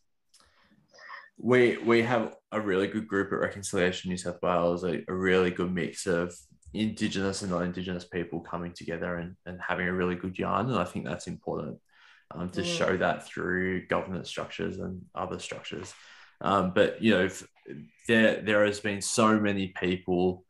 we 1.38 1.78
we 1.78 2.02
have 2.02 2.36
a 2.52 2.60
really 2.60 2.88
good 2.88 3.08
group 3.08 3.32
at 3.32 3.38
Reconciliation 3.38 4.10
New 4.10 4.18
South 4.18 4.42
Wales, 4.42 4.84
a, 4.84 5.04
a 5.08 5.14
really 5.14 5.52
good 5.52 5.72
mix 5.72 6.08
of 6.08 6.36
Indigenous 6.74 7.44
and 7.44 7.52
non-Indigenous 7.52 8.06
people 8.06 8.40
coming 8.40 8.74
together 8.74 9.18
and, 9.18 9.36
and 9.46 9.60
having 9.62 9.88
a 9.88 9.94
really 9.94 10.16
good 10.16 10.40
yarn. 10.40 10.72
And 10.72 10.80
I 10.80 10.84
think 10.84 11.06
that's 11.06 11.28
important 11.28 11.78
um, 12.32 12.50
to 12.50 12.62
mm. 12.62 12.66
show 12.66 12.98
that 12.98 13.26
through 13.26 13.88
governance 13.88 14.30
structures 14.30 14.80
and 14.80 15.04
other 15.16 15.40
structures. 15.40 15.94
Um, 16.42 16.72
but 16.74 17.02
you 17.02 17.12
know, 17.12 17.30
there 18.08 18.42
there 18.42 18.66
has 18.66 18.80
been 18.80 19.02
so 19.02 19.40
many 19.40 19.68
people 19.68 20.46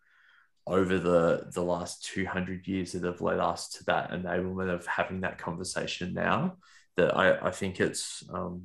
over 0.68 1.00
the 1.00 1.50
the 1.52 1.64
last 1.64 2.06
200 2.06 2.68
years 2.68 2.92
that 2.92 3.04
have 3.04 3.22
led 3.22 3.40
us 3.40 3.70
to 3.70 3.84
that 3.86 4.12
enablement 4.12 4.74
of 4.74 4.86
having 4.86 5.22
that 5.22 5.38
conversation 5.38 6.14
now 6.14 6.58
that 6.96 7.16
I, 7.16 7.48
I 7.48 7.52
think 7.52 7.80
it's 7.80 8.24
um, 8.32 8.64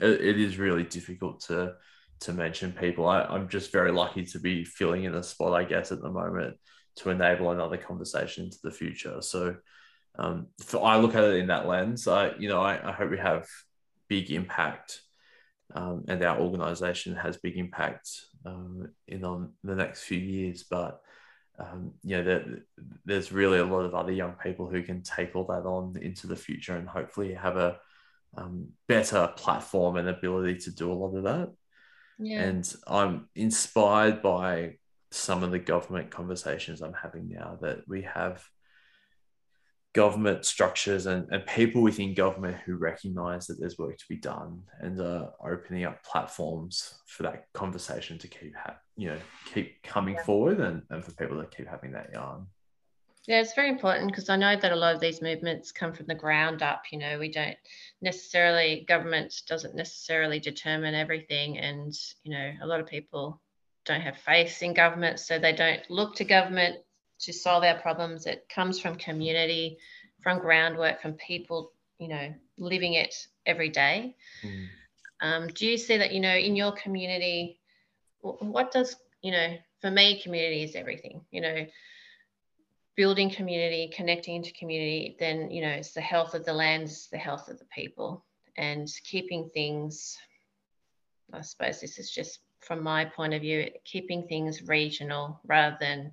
it, 0.00 0.20
it 0.20 0.40
is 0.40 0.58
really 0.58 0.84
difficult 0.84 1.40
to 1.42 1.74
to 2.20 2.32
mention 2.32 2.72
people. 2.72 3.06
I, 3.06 3.22
I'm 3.22 3.48
just 3.48 3.72
very 3.72 3.92
lucky 3.92 4.24
to 4.26 4.38
be 4.38 4.64
filling 4.64 5.04
in 5.04 5.14
a 5.14 5.22
spot, 5.22 5.54
I 5.54 5.64
guess, 5.64 5.92
at 5.92 6.00
the 6.00 6.10
moment 6.10 6.56
to 6.96 7.10
enable 7.10 7.50
another 7.50 7.76
conversation 7.76 8.44
into 8.44 8.58
the 8.62 8.70
future. 8.70 9.20
So 9.20 9.56
um, 10.18 10.48
I 10.80 10.98
look 10.98 11.14
at 11.14 11.24
it 11.24 11.36
in 11.36 11.46
that 11.48 11.66
lens. 11.66 12.06
I, 12.06 12.32
you 12.38 12.48
know, 12.48 12.60
I, 12.60 12.88
I 12.88 12.92
hope 12.92 13.10
we 13.10 13.18
have 13.18 13.46
big 14.08 14.30
impact, 14.30 15.00
um, 15.74 16.04
and 16.08 16.22
our 16.22 16.38
organisation 16.38 17.16
has 17.16 17.36
big 17.38 17.56
impact 17.56 18.08
um, 18.44 18.90
in 19.08 19.24
on 19.24 19.52
the 19.64 19.74
next 19.74 20.04
few 20.04 20.18
years. 20.18 20.64
But 20.64 21.00
um, 21.58 21.92
you 22.02 22.16
know, 22.16 22.24
there, 22.24 22.44
there's 23.04 23.32
really 23.32 23.58
a 23.58 23.64
lot 23.64 23.84
of 23.84 23.94
other 23.94 24.12
young 24.12 24.34
people 24.42 24.68
who 24.68 24.82
can 24.82 25.02
take 25.02 25.34
all 25.34 25.44
that 25.44 25.66
on 25.66 25.96
into 26.00 26.26
the 26.26 26.36
future 26.36 26.76
and 26.76 26.88
hopefully 26.88 27.34
have 27.34 27.56
a 27.56 27.78
um, 28.36 28.68
better 28.88 29.32
platform 29.36 29.96
and 29.96 30.08
ability 30.08 30.58
to 30.60 30.70
do 30.70 30.90
a 30.90 30.94
lot 30.94 31.16
of 31.16 31.24
that. 31.24 31.50
Yeah. 32.18 32.40
And 32.42 32.74
I'm 32.86 33.28
inspired 33.34 34.22
by 34.22 34.76
some 35.10 35.42
of 35.42 35.50
the 35.50 35.58
government 35.58 36.10
conversations 36.10 36.80
I'm 36.80 36.94
having 36.94 37.28
now 37.28 37.58
that 37.60 37.86
we 37.86 38.02
have 38.02 38.42
government 39.94 40.44
structures 40.44 41.06
and, 41.06 41.28
and 41.30 41.46
people 41.46 41.82
within 41.82 42.14
government 42.14 42.56
who 42.64 42.76
recognize 42.76 43.46
that 43.46 43.60
there's 43.60 43.78
work 43.78 43.98
to 43.98 44.04
be 44.08 44.16
done 44.16 44.62
and 44.80 45.00
are 45.00 45.32
opening 45.44 45.84
up 45.84 46.02
platforms 46.02 46.94
for 47.06 47.24
that 47.24 47.46
conversation 47.52 48.18
to 48.18 48.28
keep 48.28 48.54
ha- 48.56 48.78
you 48.96 49.08
know 49.08 49.18
keep 49.52 49.82
coming 49.82 50.14
yeah. 50.14 50.22
forward 50.22 50.60
and, 50.60 50.82
and 50.90 51.04
for 51.04 51.12
people 51.12 51.38
to 51.38 51.46
keep 51.56 51.68
having 51.68 51.92
that 51.92 52.10
yarn 52.12 52.46
yeah, 53.28 53.40
it's 53.40 53.54
very 53.54 53.68
important 53.68 54.08
because 54.08 54.28
I 54.28 54.36
know 54.36 54.56
that 54.56 54.72
a 54.72 54.76
lot 54.76 54.96
of 54.96 55.00
these 55.00 55.22
movements 55.22 55.70
come 55.70 55.92
from 55.92 56.06
the 56.06 56.14
ground 56.14 56.60
up. 56.60 56.82
You 56.90 56.98
know, 56.98 57.20
we 57.20 57.30
don't 57.30 57.56
necessarily, 58.00 58.84
government 58.88 59.42
doesn't 59.46 59.76
necessarily 59.76 60.40
determine 60.40 60.96
everything. 60.96 61.56
And, 61.58 61.94
you 62.24 62.32
know, 62.32 62.52
a 62.60 62.66
lot 62.66 62.80
of 62.80 62.86
people 62.86 63.40
don't 63.84 64.00
have 64.00 64.16
faith 64.16 64.60
in 64.60 64.74
government, 64.74 65.20
so 65.20 65.38
they 65.38 65.52
don't 65.52 65.88
look 65.88 66.16
to 66.16 66.24
government 66.24 66.78
to 67.22 67.32
solve 67.32 67.64
our 67.64 67.78
problems. 67.78 68.26
It 68.26 68.48
comes 68.48 68.78
from 68.78 68.96
community, 68.96 69.78
from 70.22 70.38
groundwork, 70.38 71.00
from 71.00 71.14
people, 71.14 71.72
you 71.98 72.08
know, 72.08 72.34
living 72.58 72.94
it 72.94 73.14
every 73.46 73.68
day. 73.68 74.16
Mm. 74.42 74.66
Um, 75.20 75.46
do 75.48 75.66
you 75.66 75.78
see 75.78 75.98
that, 75.98 76.12
you 76.12 76.20
know, 76.20 76.34
in 76.34 76.56
your 76.56 76.72
community, 76.72 77.60
what 78.20 78.72
does, 78.72 78.96
you 79.22 79.32
know, 79.32 79.56
for 79.80 79.90
me, 79.90 80.20
community 80.22 80.62
is 80.62 80.74
everything, 80.74 81.22
you 81.30 81.40
know, 81.40 81.66
building 82.96 83.30
community, 83.30 83.90
connecting 83.94 84.36
into 84.36 84.52
community, 84.52 85.16
then 85.18 85.50
you 85.50 85.62
know 85.62 85.68
it's 85.70 85.92
the 85.92 86.00
health 86.00 86.34
of 86.34 86.44
the 86.44 86.52
land, 86.52 86.84
it's 86.84 87.08
the 87.08 87.18
health 87.18 87.48
of 87.48 87.58
the 87.58 87.64
people, 87.66 88.24
and 88.56 88.88
keeping 89.04 89.50
things. 89.54 90.18
I 91.32 91.40
suppose 91.40 91.80
this 91.80 91.98
is 91.98 92.10
just 92.10 92.40
from 92.60 92.82
my 92.82 93.04
point 93.04 93.34
of 93.34 93.40
view, 93.40 93.70
keeping 93.84 94.26
things 94.28 94.62
regional 94.68 95.40
rather 95.46 95.76
than 95.80 96.12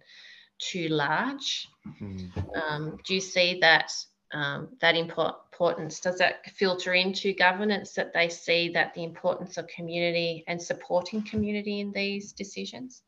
too 0.60 0.90
large. 0.90 1.68
Mm-hmm. 1.88 2.40
Um, 2.56 2.98
do 3.06 3.16
you 3.16 3.22
see 3.22 3.60
that 3.62 3.92
um, 4.32 4.70
that 4.82 4.96
importance? 4.96 6.00
Does 6.00 6.18
that 6.20 6.46
filter 6.52 6.94
into 6.94 7.34
governance 7.34 7.94
that 7.94 8.14
they 8.14 8.30
see 8.30 8.70
that 8.70 8.94
the 8.94 9.04
importance 9.04 9.58
of 9.58 9.68
community 9.68 10.44
and 10.48 10.62
supporting 10.62 11.24
community 11.24 11.80
in 11.80 11.92
these 11.92 12.34
decisions? 12.34 13.02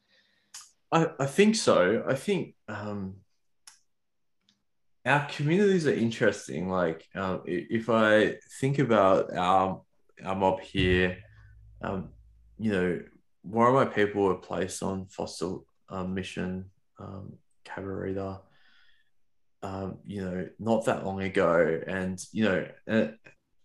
I, 0.92 1.08
I 1.20 1.26
think 1.26 1.56
so. 1.56 2.04
I 2.08 2.16
think 2.16 2.56
um, 2.68 3.16
our 5.06 5.28
communities 5.28 5.88
are 5.88 5.94
interesting. 5.94 6.70
Like 6.70 7.08
um, 7.16 7.42
if 7.46 7.90
I 7.90 8.38
think 8.60 8.80
about 8.80 9.36
our 9.36 9.82
our 10.24 10.36
mob 10.36 10.62
here, 10.62 11.18
um, 11.82 12.10
you 12.60 12.72
know, 12.72 13.02
more 13.44 13.70
of 13.70 13.74
my 13.74 13.92
people 13.92 14.24
were 14.24 14.36
placed 14.36 14.84
on 14.84 15.06
Forster 15.08 15.56
um, 15.90 16.14
mission, 16.14 16.66
um, 17.02 17.34
Cabarita, 17.66 18.40
um, 19.64 19.98
you 20.06 20.24
know, 20.24 20.48
not 20.60 20.86
that 20.86 21.06
long 21.06 21.22
ago, 21.22 21.82
and 21.86 22.24
you 22.32 22.46
know, 22.46 22.68
and, 22.88 23.18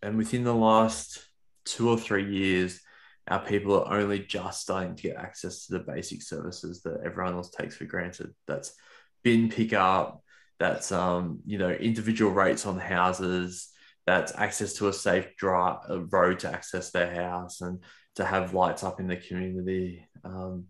and 0.02 0.16
within 0.16 0.44
the 0.44 0.54
last 0.54 1.26
two 1.64 1.88
or 1.88 1.96
three 1.96 2.34
years, 2.34 2.80
our 3.28 3.44
people 3.44 3.82
are 3.82 3.98
only 3.98 4.20
just 4.20 4.62
starting 4.62 4.94
to 4.94 5.02
get 5.02 5.16
access 5.16 5.66
to 5.66 5.74
the 5.74 5.80
basic 5.80 6.22
services 6.22 6.82
that 6.82 7.00
everyone 7.04 7.34
else 7.34 7.50
takes 7.50 7.76
for 7.76 7.84
granted. 7.84 8.32
That's 8.46 8.74
bin 9.22 9.48
pickup, 9.48 10.22
that's 10.58 10.92
um, 10.92 11.40
you 11.46 11.58
know 11.58 11.70
individual 11.70 12.32
rates 12.32 12.66
on 12.66 12.78
houses, 12.78 13.70
that's 14.06 14.32
access 14.36 14.74
to 14.74 14.88
a 14.88 14.92
safe 14.92 15.34
drive 15.36 15.78
a 15.88 16.00
road 16.00 16.40
to 16.40 16.50
access 16.50 16.90
their 16.90 17.12
house 17.12 17.60
and 17.60 17.82
to 18.16 18.24
have 18.24 18.54
lights 18.54 18.84
up 18.84 19.00
in 19.00 19.08
the 19.08 19.16
community. 19.16 20.06
Um, 20.24 20.66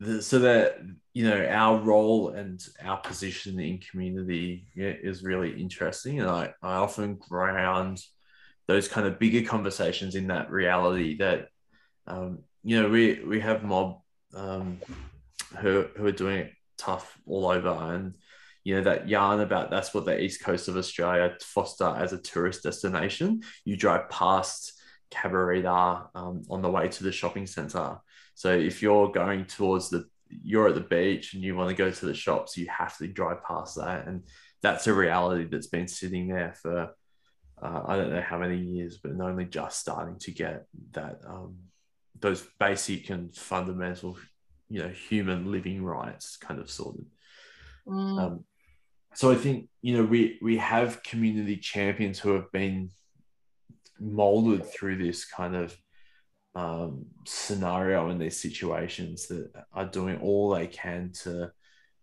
the, 0.00 0.22
so 0.22 0.38
that 0.40 0.78
you 1.12 1.28
know 1.28 1.46
our 1.46 1.78
role 1.78 2.30
and 2.30 2.64
our 2.82 2.98
position 2.98 3.58
in 3.58 3.78
community 3.78 4.66
is 4.76 5.22
really 5.22 5.60
interesting, 5.60 6.20
and 6.20 6.30
I, 6.30 6.54
I 6.62 6.74
often 6.74 7.16
ground 7.16 8.02
those 8.66 8.86
kind 8.86 9.06
of 9.06 9.18
bigger 9.18 9.48
conversations 9.48 10.14
in 10.14 10.28
that 10.28 10.50
reality 10.50 11.16
that 11.18 11.48
um, 12.06 12.40
you 12.62 12.80
know 12.80 12.88
we 12.88 13.20
we 13.26 13.40
have 13.40 13.64
mob 13.64 14.00
um, 14.34 14.78
who 15.58 15.86
who 15.96 16.06
are 16.06 16.12
doing 16.12 16.38
it 16.38 16.52
tough 16.76 17.18
all 17.26 17.48
over. 17.48 17.68
And 17.68 18.14
you 18.64 18.76
know 18.76 18.82
that 18.82 19.08
yarn 19.08 19.40
about 19.40 19.70
that's 19.70 19.94
what 19.94 20.04
the 20.04 20.20
east 20.20 20.42
coast 20.42 20.68
of 20.68 20.76
australia 20.76 21.34
Forster 21.42 21.96
as 21.96 22.12
a 22.12 22.18
tourist 22.18 22.62
destination. 22.62 23.42
You 23.64 23.76
drive 23.76 24.10
past 24.10 24.74
cabarita 25.10 26.08
um, 26.14 26.42
on 26.50 26.62
the 26.62 26.70
way 26.70 26.88
to 26.88 27.04
the 27.04 27.12
shopping 27.12 27.46
center 27.46 27.98
so 28.38 28.52
if 28.52 28.80
you're 28.80 29.10
going 29.10 29.44
towards 29.44 29.90
the 29.90 30.06
you're 30.28 30.68
at 30.68 30.74
the 30.74 30.80
beach 30.80 31.34
and 31.34 31.42
you 31.42 31.56
want 31.56 31.68
to 31.68 31.74
go 31.74 31.90
to 31.90 32.06
the 32.06 32.14
shops 32.14 32.56
you 32.56 32.66
have 32.68 32.96
to 32.96 33.06
drive 33.06 33.42
past 33.42 33.76
that 33.76 34.06
and 34.06 34.22
that's 34.62 34.86
a 34.86 34.92
reality 34.92 35.44
that's 35.50 35.68
been 35.68 35.88
sitting 35.88 36.28
there 36.28 36.54
for 36.60 36.94
uh, 37.62 37.82
i 37.86 37.96
don't 37.96 38.12
know 38.12 38.20
how 38.20 38.38
many 38.38 38.58
years 38.58 38.98
but 39.02 39.12
only 39.20 39.44
just 39.44 39.80
starting 39.80 40.18
to 40.18 40.30
get 40.30 40.64
that 40.92 41.20
um, 41.26 41.56
those 42.20 42.46
basic 42.60 43.10
and 43.10 43.34
fundamental 43.34 44.18
you 44.68 44.80
know 44.80 44.88
human 44.88 45.50
living 45.50 45.82
rights 45.82 46.36
kind 46.36 46.60
of 46.60 46.70
sorted 46.70 47.06
Mm. 47.88 48.20
Um, 48.20 48.44
so 49.14 49.30
I 49.32 49.34
think 49.34 49.68
you 49.82 49.96
know 49.96 50.04
we 50.04 50.38
we 50.42 50.58
have 50.58 51.02
community 51.02 51.56
champions 51.56 52.18
who 52.18 52.34
have 52.34 52.52
been 52.52 52.90
molded 53.98 54.66
through 54.66 54.98
this 54.98 55.24
kind 55.24 55.56
of 55.56 55.76
um, 56.58 57.06
scenario 57.24 58.10
in 58.10 58.18
these 58.18 58.36
situations 58.36 59.28
that 59.28 59.50
are 59.72 59.86
doing 59.86 60.18
all 60.20 60.50
they 60.50 60.66
can 60.66 61.12
to 61.22 61.52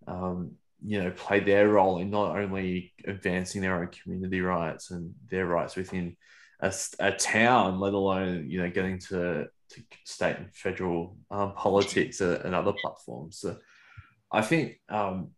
um, 0.07 0.51
you 0.85 1.01
know 1.01 1.11
play 1.11 1.41
their 1.41 1.67
role 1.67 1.97
in 1.97 2.09
not 2.09 2.37
only 2.37 2.93
advancing 3.05 3.61
their 3.61 3.75
own 3.75 3.87
community 3.87 4.39
rights 4.39 4.91
and 4.91 5.13
their 5.29 5.45
rights 5.45 5.75
within 5.75 6.15
a, 6.61 6.73
a 6.99 7.11
town, 7.11 7.81
let 7.81 7.93
alone 7.93 8.49
you 8.49 8.61
know 8.61 8.69
getting 8.69 8.97
to, 8.99 9.47
to 9.71 9.81
state 10.05 10.37
and 10.37 10.55
federal 10.55 11.17
um, 11.31 11.53
politics 11.53 12.21
and 12.21 12.55
other 12.55 12.73
platforms. 12.81 13.39
So 13.39 13.57
I 14.31 14.41
think 14.41 14.79
um, 14.87 15.31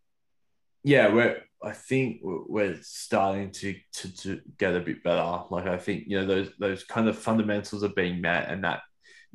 yeah, 0.83 1.11
we're 1.11 1.41
I 1.63 1.71
think 1.71 2.19
we're 2.23 2.77
starting 2.83 3.51
to, 3.51 3.73
to 3.93 4.15
to 4.17 4.41
get 4.59 4.75
a 4.75 4.79
bit 4.79 5.03
better. 5.03 5.43
Like 5.49 5.65
I 5.65 5.77
think 5.77 6.03
you 6.05 6.19
know 6.19 6.27
those 6.27 6.49
those 6.59 6.83
kind 6.83 7.07
of 7.07 7.17
fundamentals 7.17 7.83
are 7.83 7.89
being 7.89 8.21
met, 8.21 8.49
and 8.49 8.63
that 8.63 8.81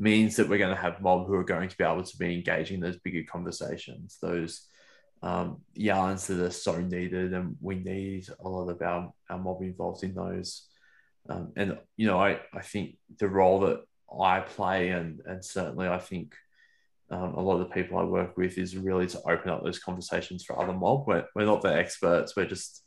means 0.03 0.35
that 0.35 0.49
we're 0.49 0.59
going 0.59 0.75
to 0.75 0.83
have 0.83 1.01
mob 1.01 1.29
who 1.29 1.35
are 1.35 1.45
going 1.45 1.69
to 1.69 1.79
be 1.79 1.85
able 1.85 2.03
to 2.03 2.17
be 2.17 2.35
engaging 2.35 2.81
those 2.81 2.99
bigger 2.99 3.23
conversations, 3.31 4.19
those 4.21 4.67
um, 5.23 5.63
yarns 5.75 6.27
that 6.27 6.41
are 6.41 6.51
so 6.51 6.81
needed, 6.81 7.33
and 7.33 7.57
we 7.61 7.77
need 7.77 8.27
a 8.45 8.49
lot 8.49 8.69
of 8.69 8.83
our, 8.83 9.13
our 9.31 9.39
mob 9.39 9.63
involved 9.63 10.03
in 10.03 10.13
those. 10.15 10.67
Um, 11.29 11.53
and 11.55 11.79
you 11.97 12.09
know, 12.09 12.19
I 12.19 12.41
I 12.53 12.63
think 12.63 12.97
the 13.21 13.29
role 13.29 13.61
that 13.61 13.83
I 14.21 14.41
play, 14.41 14.89
and 14.89 15.21
and 15.25 15.45
certainly 15.45 15.87
I 15.87 15.99
think 15.99 16.35
um, 17.09 17.35
a 17.35 17.41
lot 17.41 17.61
of 17.61 17.69
the 17.69 17.75
people 17.75 17.97
I 17.97 18.03
work 18.03 18.37
with 18.37 18.59
is 18.59 18.77
really 18.77 19.07
to 19.07 19.21
open 19.21 19.51
up 19.51 19.63
those 19.63 19.79
conversations 19.79 20.43
for 20.45 20.61
other 20.61 20.73
mob. 20.73 21.07
We're, 21.07 21.27
we're 21.37 21.47
not 21.47 21.63
the 21.63 21.73
experts. 21.73 22.35
We're 22.35 22.47
just 22.47 22.83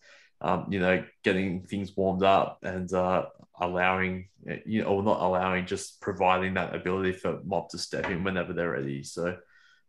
um, 0.45 0.67
you 0.69 0.79
know 0.79 1.03
getting 1.23 1.63
things 1.63 1.97
warmed 1.97 2.21
up 2.21 2.59
and 2.61 2.93
uh, 2.93 3.25
allowing 3.59 4.29
you 4.63 4.83
know 4.83 4.89
or 4.89 5.01
not 5.03 5.19
allowing 5.19 5.65
just 5.65 5.99
providing 6.01 6.53
that 6.53 6.75
ability 6.75 7.13
for 7.13 7.39
mob 7.43 7.67
to 7.69 7.79
step 7.79 8.09
in 8.11 8.23
whenever 8.23 8.53
they're 8.53 8.71
ready. 8.71 9.01
So 9.01 9.37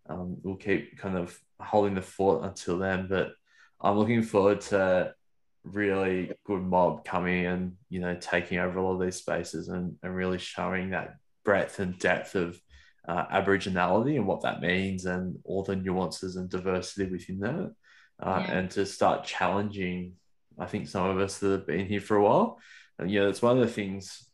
um, 0.08 0.38
we'll 0.42 0.56
keep 0.56 0.98
kind 0.98 1.18
of 1.18 1.38
holding 1.60 1.94
the 1.94 2.00
fort 2.00 2.44
until 2.44 2.78
then. 2.78 3.06
But 3.06 3.32
I'm 3.82 3.98
looking 3.98 4.22
forward 4.22 4.62
to 4.62 5.14
really 5.62 6.32
good 6.46 6.62
mob 6.62 7.04
coming 7.04 7.44
and 7.44 7.72
you 7.90 8.00
know 8.00 8.16
taking 8.18 8.58
over 8.58 8.78
all 8.78 8.94
of 8.94 9.00
these 9.00 9.16
spaces 9.16 9.68
and, 9.68 9.96
and 10.02 10.16
really 10.16 10.38
showing 10.38 10.90
that 10.90 11.16
breadth 11.44 11.80
and 11.80 11.98
depth 11.98 12.34
of 12.34 12.58
uh, 13.06 13.26
aboriginality 13.26 14.16
and 14.16 14.26
what 14.26 14.42
that 14.42 14.62
means 14.62 15.04
and 15.04 15.36
all 15.44 15.62
the 15.64 15.76
nuances 15.76 16.36
and 16.36 16.48
diversity 16.48 17.10
within 17.10 17.40
that 17.40 17.74
uh, 18.20 18.42
yeah. 18.42 18.52
and 18.52 18.70
to 18.70 18.86
start 18.86 19.24
challenging 19.24 20.14
i 20.58 20.66
think 20.66 20.88
some 20.88 21.08
of 21.08 21.18
us 21.18 21.38
that 21.38 21.50
have 21.50 21.66
been 21.66 21.86
here 21.86 22.00
for 22.00 22.16
a 22.16 22.22
while 22.22 22.58
and 22.98 23.10
yeah 23.10 23.24
that's 23.24 23.42
one 23.42 23.58
of 23.58 23.66
the 23.66 23.72
things 23.72 24.28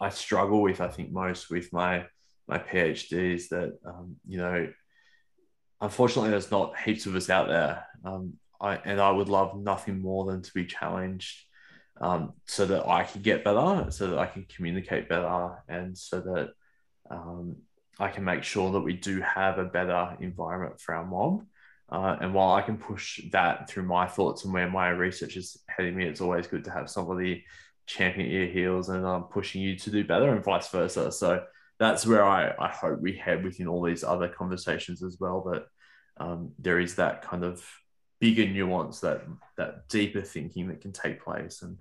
i 0.00 0.08
struggle 0.08 0.62
with 0.62 0.80
i 0.80 0.88
think 0.88 1.12
most 1.12 1.50
with 1.50 1.72
my 1.72 2.04
my 2.48 2.58
phd 2.58 3.12
is 3.12 3.48
that 3.48 3.78
um, 3.86 4.16
you 4.26 4.38
know 4.38 4.68
unfortunately 5.80 6.30
there's 6.30 6.50
not 6.50 6.78
heaps 6.78 7.06
of 7.06 7.14
us 7.14 7.30
out 7.30 7.48
there 7.48 7.84
um, 8.04 8.34
I, 8.60 8.76
and 8.76 9.00
I 9.00 9.10
would 9.10 9.28
love 9.28 9.58
nothing 9.58 10.00
more 10.00 10.26
than 10.26 10.42
to 10.42 10.52
be 10.52 10.66
challenged 10.66 11.44
um, 12.00 12.34
so 12.46 12.66
that 12.66 12.86
I 12.86 13.04
can 13.04 13.22
get 13.22 13.44
better, 13.44 13.90
so 13.90 14.08
that 14.08 14.18
I 14.18 14.26
can 14.26 14.46
communicate 14.54 15.08
better, 15.08 15.62
and 15.68 15.96
so 15.96 16.20
that 16.20 16.50
um, 17.10 17.56
I 17.98 18.08
can 18.08 18.24
make 18.24 18.42
sure 18.42 18.72
that 18.72 18.80
we 18.80 18.94
do 18.94 19.20
have 19.20 19.58
a 19.58 19.64
better 19.64 20.16
environment 20.20 20.80
for 20.80 20.94
our 20.94 21.06
mob. 21.06 21.44
Uh, 21.90 22.16
and 22.20 22.32
while 22.32 22.54
I 22.54 22.62
can 22.62 22.76
push 22.76 23.20
that 23.32 23.68
through 23.68 23.82
my 23.82 24.06
thoughts 24.06 24.44
and 24.44 24.54
where 24.54 24.70
my 24.70 24.90
research 24.90 25.36
is 25.36 25.56
heading 25.68 25.96
me, 25.96 26.06
it's 26.06 26.20
always 26.20 26.46
good 26.46 26.64
to 26.64 26.70
have 26.70 26.88
somebody 26.88 27.44
champion 27.86 28.30
your 28.30 28.46
heels 28.46 28.88
and 28.88 29.04
um, 29.04 29.24
pushing 29.24 29.60
you 29.60 29.76
to 29.76 29.90
do 29.90 30.04
better 30.04 30.32
and 30.32 30.44
vice 30.44 30.68
versa. 30.68 31.10
So 31.10 31.44
that's 31.80 32.06
where 32.06 32.24
I, 32.24 32.54
I 32.58 32.68
hope 32.68 33.00
we 33.00 33.14
head 33.16 33.42
within 33.42 33.66
all 33.66 33.82
these 33.82 34.04
other 34.04 34.28
conversations 34.28 35.02
as 35.02 35.16
well. 35.18 35.42
That 35.50 35.66
um, 36.24 36.52
there 36.58 36.78
is 36.78 36.94
that 36.96 37.22
kind 37.22 37.44
of 37.44 37.66
bigger 38.20 38.46
nuance, 38.46 39.00
that 39.00 39.22
that 39.56 39.88
deeper 39.88 40.20
thinking 40.20 40.68
that 40.68 40.82
can 40.82 40.92
take 40.92 41.24
place, 41.24 41.62
and 41.62 41.78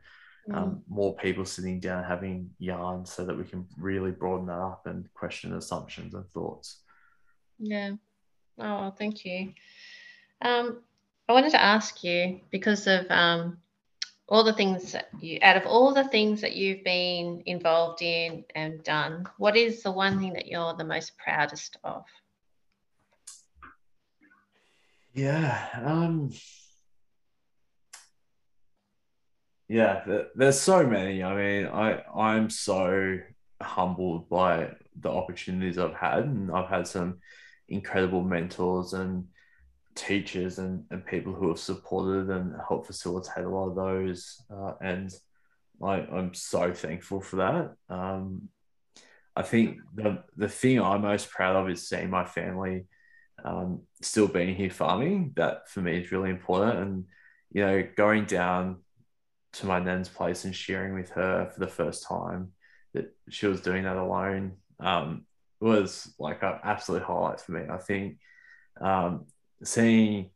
um, 0.51 0.69
mm. 0.69 0.81
more 0.87 1.15
people 1.17 1.45
sitting 1.45 1.79
down 1.79 2.03
having 2.03 2.49
yarns 2.57 3.11
so 3.11 3.25
that 3.25 3.37
we 3.37 3.43
can 3.43 3.67
really 3.77 4.11
broaden 4.11 4.47
that 4.47 4.53
up 4.53 4.87
and 4.87 5.13
question 5.13 5.53
assumptions 5.53 6.13
and 6.15 6.27
thoughts. 6.31 6.81
Yeah. 7.59 7.91
Oh, 8.57 8.91
thank 8.97 9.25
you. 9.25 9.53
Um, 10.41 10.81
I 11.27 11.33
wanted 11.33 11.51
to 11.51 11.61
ask 11.61 12.03
you 12.03 12.39
because 12.49 12.87
of 12.87 13.05
um, 13.09 13.57
all 14.27 14.43
the 14.43 14.53
things 14.53 14.93
that 14.93 15.09
you, 15.19 15.39
out 15.41 15.57
of 15.57 15.65
all 15.65 15.93
the 15.93 16.07
things 16.07 16.41
that 16.41 16.55
you've 16.55 16.83
been 16.83 17.43
involved 17.45 18.01
in 18.01 18.45
and 18.55 18.83
done, 18.83 19.27
what 19.37 19.57
is 19.57 19.83
the 19.83 19.91
one 19.91 20.19
thing 20.19 20.33
that 20.33 20.47
you're 20.47 20.73
the 20.75 20.83
most 20.83 21.17
proudest 21.17 21.77
of? 21.83 22.03
Yeah. 25.13 25.67
Um, 25.83 26.31
yeah, 29.67 30.23
there's 30.35 30.59
so 30.59 30.85
many. 30.85 31.23
I 31.23 31.35
mean, 31.35 31.67
I 31.67 32.01
I'm 32.15 32.49
so 32.49 33.19
humbled 33.61 34.29
by 34.29 34.71
the 34.99 35.09
opportunities 35.09 35.77
I've 35.77 35.93
had, 35.93 36.23
and 36.23 36.51
I've 36.51 36.69
had 36.69 36.87
some 36.87 37.19
incredible 37.67 38.23
mentors 38.23 38.93
and 38.93 39.27
teachers 39.99 40.59
and, 40.59 40.83
and 40.91 41.05
people 41.05 41.33
who 41.33 41.49
have 41.49 41.59
supported 41.59 42.29
and 42.29 42.55
helped 42.67 42.87
facilitate 42.87 43.43
a 43.43 43.49
lot 43.49 43.69
of 43.69 43.75
those. 43.75 44.41
Uh, 44.49 44.73
and 44.81 45.13
I, 45.83 45.95
I'm 45.95 46.33
so 46.33 46.73
thankful 46.73 47.21
for 47.21 47.37
that. 47.37 47.93
Um, 47.93 48.49
I 49.35 49.43
think 49.43 49.77
the, 49.93 50.23
the 50.35 50.49
thing 50.49 50.81
I'm 50.81 51.01
most 51.01 51.29
proud 51.29 51.55
of 51.55 51.69
is 51.69 51.87
seeing 51.87 52.09
my 52.09 52.25
family 52.25 52.85
um, 53.43 53.81
still 54.01 54.27
being 54.27 54.55
here 54.55 54.69
farming. 54.69 55.33
That 55.35 55.69
for 55.69 55.81
me 55.81 55.97
is 55.97 56.11
really 56.11 56.29
important. 56.29 56.79
And, 56.79 57.05
you 57.51 57.65
know, 57.65 57.87
going 57.95 58.25
down 58.25 58.77
to 59.53 59.65
my 59.65 59.79
nan's 59.79 60.09
place 60.09 60.45
and 60.45 60.55
sharing 60.55 60.93
with 60.93 61.09
her 61.11 61.49
for 61.53 61.59
the 61.59 61.67
first 61.67 62.07
time 62.07 62.51
that 62.93 63.15
she 63.29 63.47
was 63.47 63.61
doing 63.61 63.83
that 63.83 63.97
alone 63.97 64.53
um, 64.79 65.25
was 65.59 66.13
like 66.19 66.43
an 66.43 66.55
absolute 66.63 67.03
highlight 67.03 67.41
for 67.41 67.51
me. 67.53 67.61
I 67.69 67.77
think 67.77 68.17
um, 68.81 69.25
seeing 69.63 70.31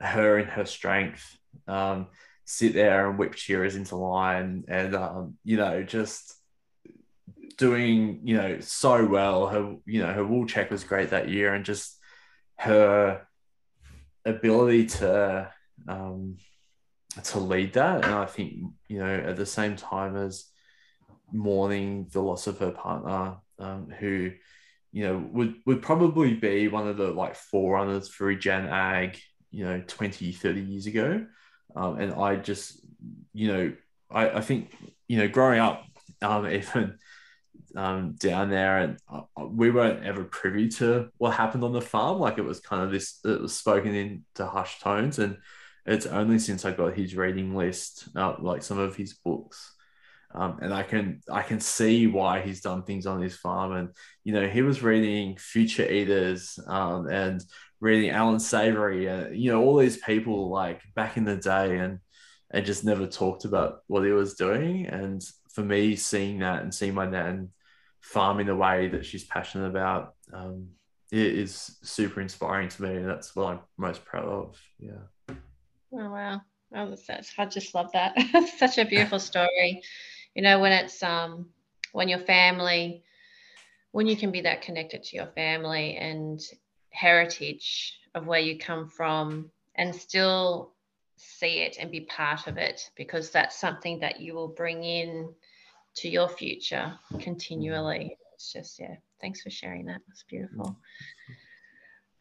her 0.00 0.38
in 0.38 0.46
her 0.46 0.64
strength 0.64 1.36
um, 1.66 2.08
sit 2.44 2.72
there 2.72 3.08
and 3.08 3.18
whip 3.18 3.34
shearers 3.34 3.76
into 3.76 3.96
line 3.96 4.64
and, 4.68 4.94
um, 4.94 5.34
you 5.44 5.56
know, 5.56 5.82
just 5.82 6.34
doing, 7.58 8.20
you 8.24 8.36
know, 8.36 8.60
so 8.60 9.04
well. 9.04 9.48
Her, 9.48 9.76
you 9.84 10.00
know, 10.00 10.12
her 10.12 10.24
wool 10.24 10.46
check 10.46 10.70
was 10.70 10.84
great 10.84 11.10
that 11.10 11.28
year 11.28 11.54
and 11.54 11.64
just 11.64 11.98
her 12.56 13.26
ability 14.24 14.86
to 14.86 15.52
um, 15.86 16.36
to 17.24 17.38
lead 17.38 17.74
that. 17.74 18.04
And 18.04 18.14
I 18.14 18.26
think, 18.26 18.54
you 18.88 18.98
know, 18.98 19.14
at 19.14 19.36
the 19.36 19.46
same 19.46 19.76
time 19.76 20.16
as 20.16 20.44
mourning 21.32 22.08
the 22.12 22.22
loss 22.22 22.46
of 22.46 22.58
her 22.58 22.70
partner, 22.70 23.36
um, 23.58 23.90
who, 23.98 24.32
you 24.92 25.04
know, 25.04 25.18
would, 25.32 25.54
would 25.66 25.82
probably 25.82 26.34
be 26.34 26.68
one 26.68 26.88
of 26.88 26.96
the 26.96 27.10
like 27.10 27.36
forerunners 27.36 28.08
for 28.08 28.34
Gen 28.34 28.66
Ag, 28.66 29.18
you 29.50 29.64
know, 29.64 29.82
20, 29.86 30.32
30 30.32 30.60
years 30.60 30.86
ago. 30.86 31.26
Um, 31.76 32.00
and 32.00 32.14
I 32.14 32.36
just, 32.36 32.80
you 33.32 33.48
know, 33.48 33.72
I, 34.10 34.30
I 34.30 34.40
think, 34.40 34.74
you 35.06 35.18
know, 35.18 35.28
growing 35.28 35.60
up, 35.60 35.84
um, 36.22 36.46
even 36.50 36.98
um, 37.76 38.14
down 38.18 38.50
there, 38.50 38.78
and 38.78 38.98
uh, 39.12 39.22
we 39.46 39.70
weren't 39.70 40.04
ever 40.04 40.24
privy 40.24 40.68
to 40.68 41.10
what 41.18 41.34
happened 41.34 41.64
on 41.64 41.72
the 41.72 41.80
farm. 41.80 42.18
Like 42.18 42.38
it 42.38 42.44
was 42.44 42.60
kind 42.60 42.82
of 42.82 42.90
this, 42.90 43.20
it 43.24 43.40
was 43.40 43.56
spoken 43.56 43.94
into 43.94 44.46
hushed 44.46 44.80
tones. 44.80 45.18
And 45.18 45.38
it's 45.86 46.06
only 46.06 46.38
since 46.38 46.64
I 46.64 46.72
got 46.72 46.96
his 46.96 47.14
reading 47.14 47.54
list, 47.54 48.08
uh, 48.16 48.34
like 48.38 48.62
some 48.62 48.78
of 48.78 48.96
his 48.96 49.14
books, 49.14 49.74
um, 50.34 50.58
and 50.60 50.74
I 50.74 50.82
can 50.82 51.20
I 51.30 51.42
can 51.42 51.60
see 51.60 52.06
why 52.06 52.40
he's 52.42 52.60
done 52.60 52.82
things 52.82 53.06
on 53.06 53.20
his 53.20 53.36
farm. 53.36 53.72
And 53.72 53.88
you 54.24 54.32
know, 54.32 54.46
he 54.46 54.62
was 54.62 54.82
reading 54.82 55.36
Future 55.36 55.90
Eaters 55.90 56.58
um, 56.66 57.08
and 57.08 57.42
reading 57.80 58.10
Allan 58.10 58.40
Savory, 58.40 59.06
and 59.06 59.36
you 59.36 59.50
know, 59.50 59.62
all 59.62 59.76
these 59.76 59.96
people 59.96 60.50
like 60.50 60.82
back 60.94 61.16
in 61.16 61.24
the 61.24 61.36
day, 61.36 61.78
and 61.78 61.98
and 62.50 62.66
just 62.66 62.84
never 62.84 63.06
talked 63.06 63.44
about 63.44 63.80
what 63.86 64.04
he 64.04 64.10
was 64.10 64.34
doing. 64.34 64.86
And 64.86 65.22
for 65.50 65.62
me, 65.62 65.96
seeing 65.96 66.40
that 66.40 66.62
and 66.62 66.74
seeing 66.74 66.94
my 66.94 67.06
nan 67.06 67.50
farm 68.00 68.40
in 68.40 68.46
the 68.46 68.56
way 68.56 68.88
that 68.88 69.04
she's 69.04 69.24
passionate 69.24 69.68
about. 69.68 70.14
Um, 70.32 70.68
it 71.10 71.18
is 71.18 71.76
super 71.82 72.20
inspiring 72.20 72.68
to 72.68 72.82
me, 72.82 72.96
and 72.96 73.08
that's 73.08 73.34
what 73.34 73.46
I'm 73.46 73.60
most 73.78 74.04
proud 74.04 74.26
of. 74.26 74.60
Yeah. 74.78 75.34
Oh 75.92 76.10
wow. 76.10 76.42
Oh, 76.74 76.94
that's, 77.06 77.32
I 77.38 77.46
just 77.46 77.74
love 77.74 77.90
that. 77.92 78.14
Such 78.58 78.76
a 78.76 78.84
beautiful 78.84 79.18
story. 79.18 79.82
You 80.38 80.44
know, 80.44 80.60
when 80.60 80.70
it's 80.70 81.02
um 81.02 81.46
when 81.90 82.08
your 82.08 82.20
family, 82.20 83.02
when 83.90 84.06
you 84.06 84.16
can 84.16 84.30
be 84.30 84.42
that 84.42 84.62
connected 84.62 85.02
to 85.02 85.16
your 85.16 85.26
family 85.26 85.96
and 85.96 86.40
heritage 86.90 87.98
of 88.14 88.28
where 88.28 88.38
you 88.38 88.56
come 88.56 88.86
from 88.86 89.50
and 89.74 89.92
still 89.92 90.74
see 91.16 91.62
it 91.62 91.78
and 91.80 91.90
be 91.90 92.02
part 92.02 92.46
of 92.46 92.56
it 92.56 92.88
because 92.94 93.30
that's 93.30 93.58
something 93.58 93.98
that 93.98 94.20
you 94.20 94.32
will 94.32 94.46
bring 94.46 94.84
in 94.84 95.34
to 95.96 96.08
your 96.08 96.28
future 96.28 96.96
continually. 97.18 98.16
It's 98.34 98.52
just, 98.52 98.78
yeah, 98.78 98.94
thanks 99.20 99.42
for 99.42 99.50
sharing 99.50 99.86
that. 99.86 100.02
It's 100.08 100.22
beautiful. 100.22 100.78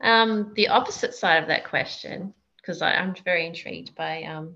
Um, 0.01 0.53
the 0.55 0.69
opposite 0.69 1.13
side 1.13 1.43
of 1.43 1.49
that 1.49 1.69
question 1.69 2.33
because 2.57 2.81
I'm 2.81 3.13
very 3.23 3.45
intrigued 3.45 3.93
by 3.93 4.23
um, 4.23 4.55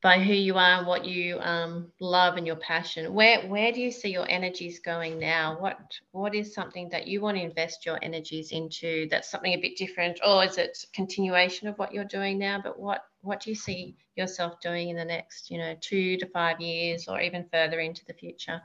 by 0.00 0.20
who 0.20 0.32
you 0.32 0.56
are 0.56 0.78
and 0.78 0.86
what 0.86 1.04
you 1.04 1.40
um, 1.40 1.90
love 2.00 2.36
and 2.36 2.46
your 2.46 2.56
passion. 2.56 3.12
Where 3.12 3.40
where 3.48 3.72
do 3.72 3.80
you 3.80 3.90
see 3.90 4.10
your 4.10 4.30
energies 4.30 4.78
going 4.78 5.18
now? 5.18 5.56
What 5.58 5.78
what 6.12 6.34
is 6.34 6.54
something 6.54 6.88
that 6.90 7.08
you 7.08 7.20
want 7.20 7.36
to 7.36 7.42
invest 7.42 7.84
your 7.84 7.98
energies 8.02 8.52
into? 8.52 9.08
That's 9.10 9.30
something 9.30 9.54
a 9.54 9.60
bit 9.60 9.76
different, 9.76 10.20
or 10.24 10.44
is 10.44 10.56
it 10.56 10.78
continuation 10.94 11.66
of 11.66 11.78
what 11.78 11.92
you're 11.92 12.04
doing 12.04 12.38
now? 12.38 12.60
But 12.62 12.78
what 12.78 13.02
what 13.22 13.40
do 13.40 13.50
you 13.50 13.56
see 13.56 13.96
yourself 14.16 14.60
doing 14.60 14.88
in 14.88 14.96
the 14.96 15.04
next, 15.04 15.50
you 15.50 15.58
know, 15.58 15.74
two 15.80 16.16
to 16.18 16.26
five 16.26 16.60
years, 16.60 17.08
or 17.08 17.20
even 17.20 17.48
further 17.52 17.80
into 17.80 18.04
the 18.04 18.14
future? 18.14 18.62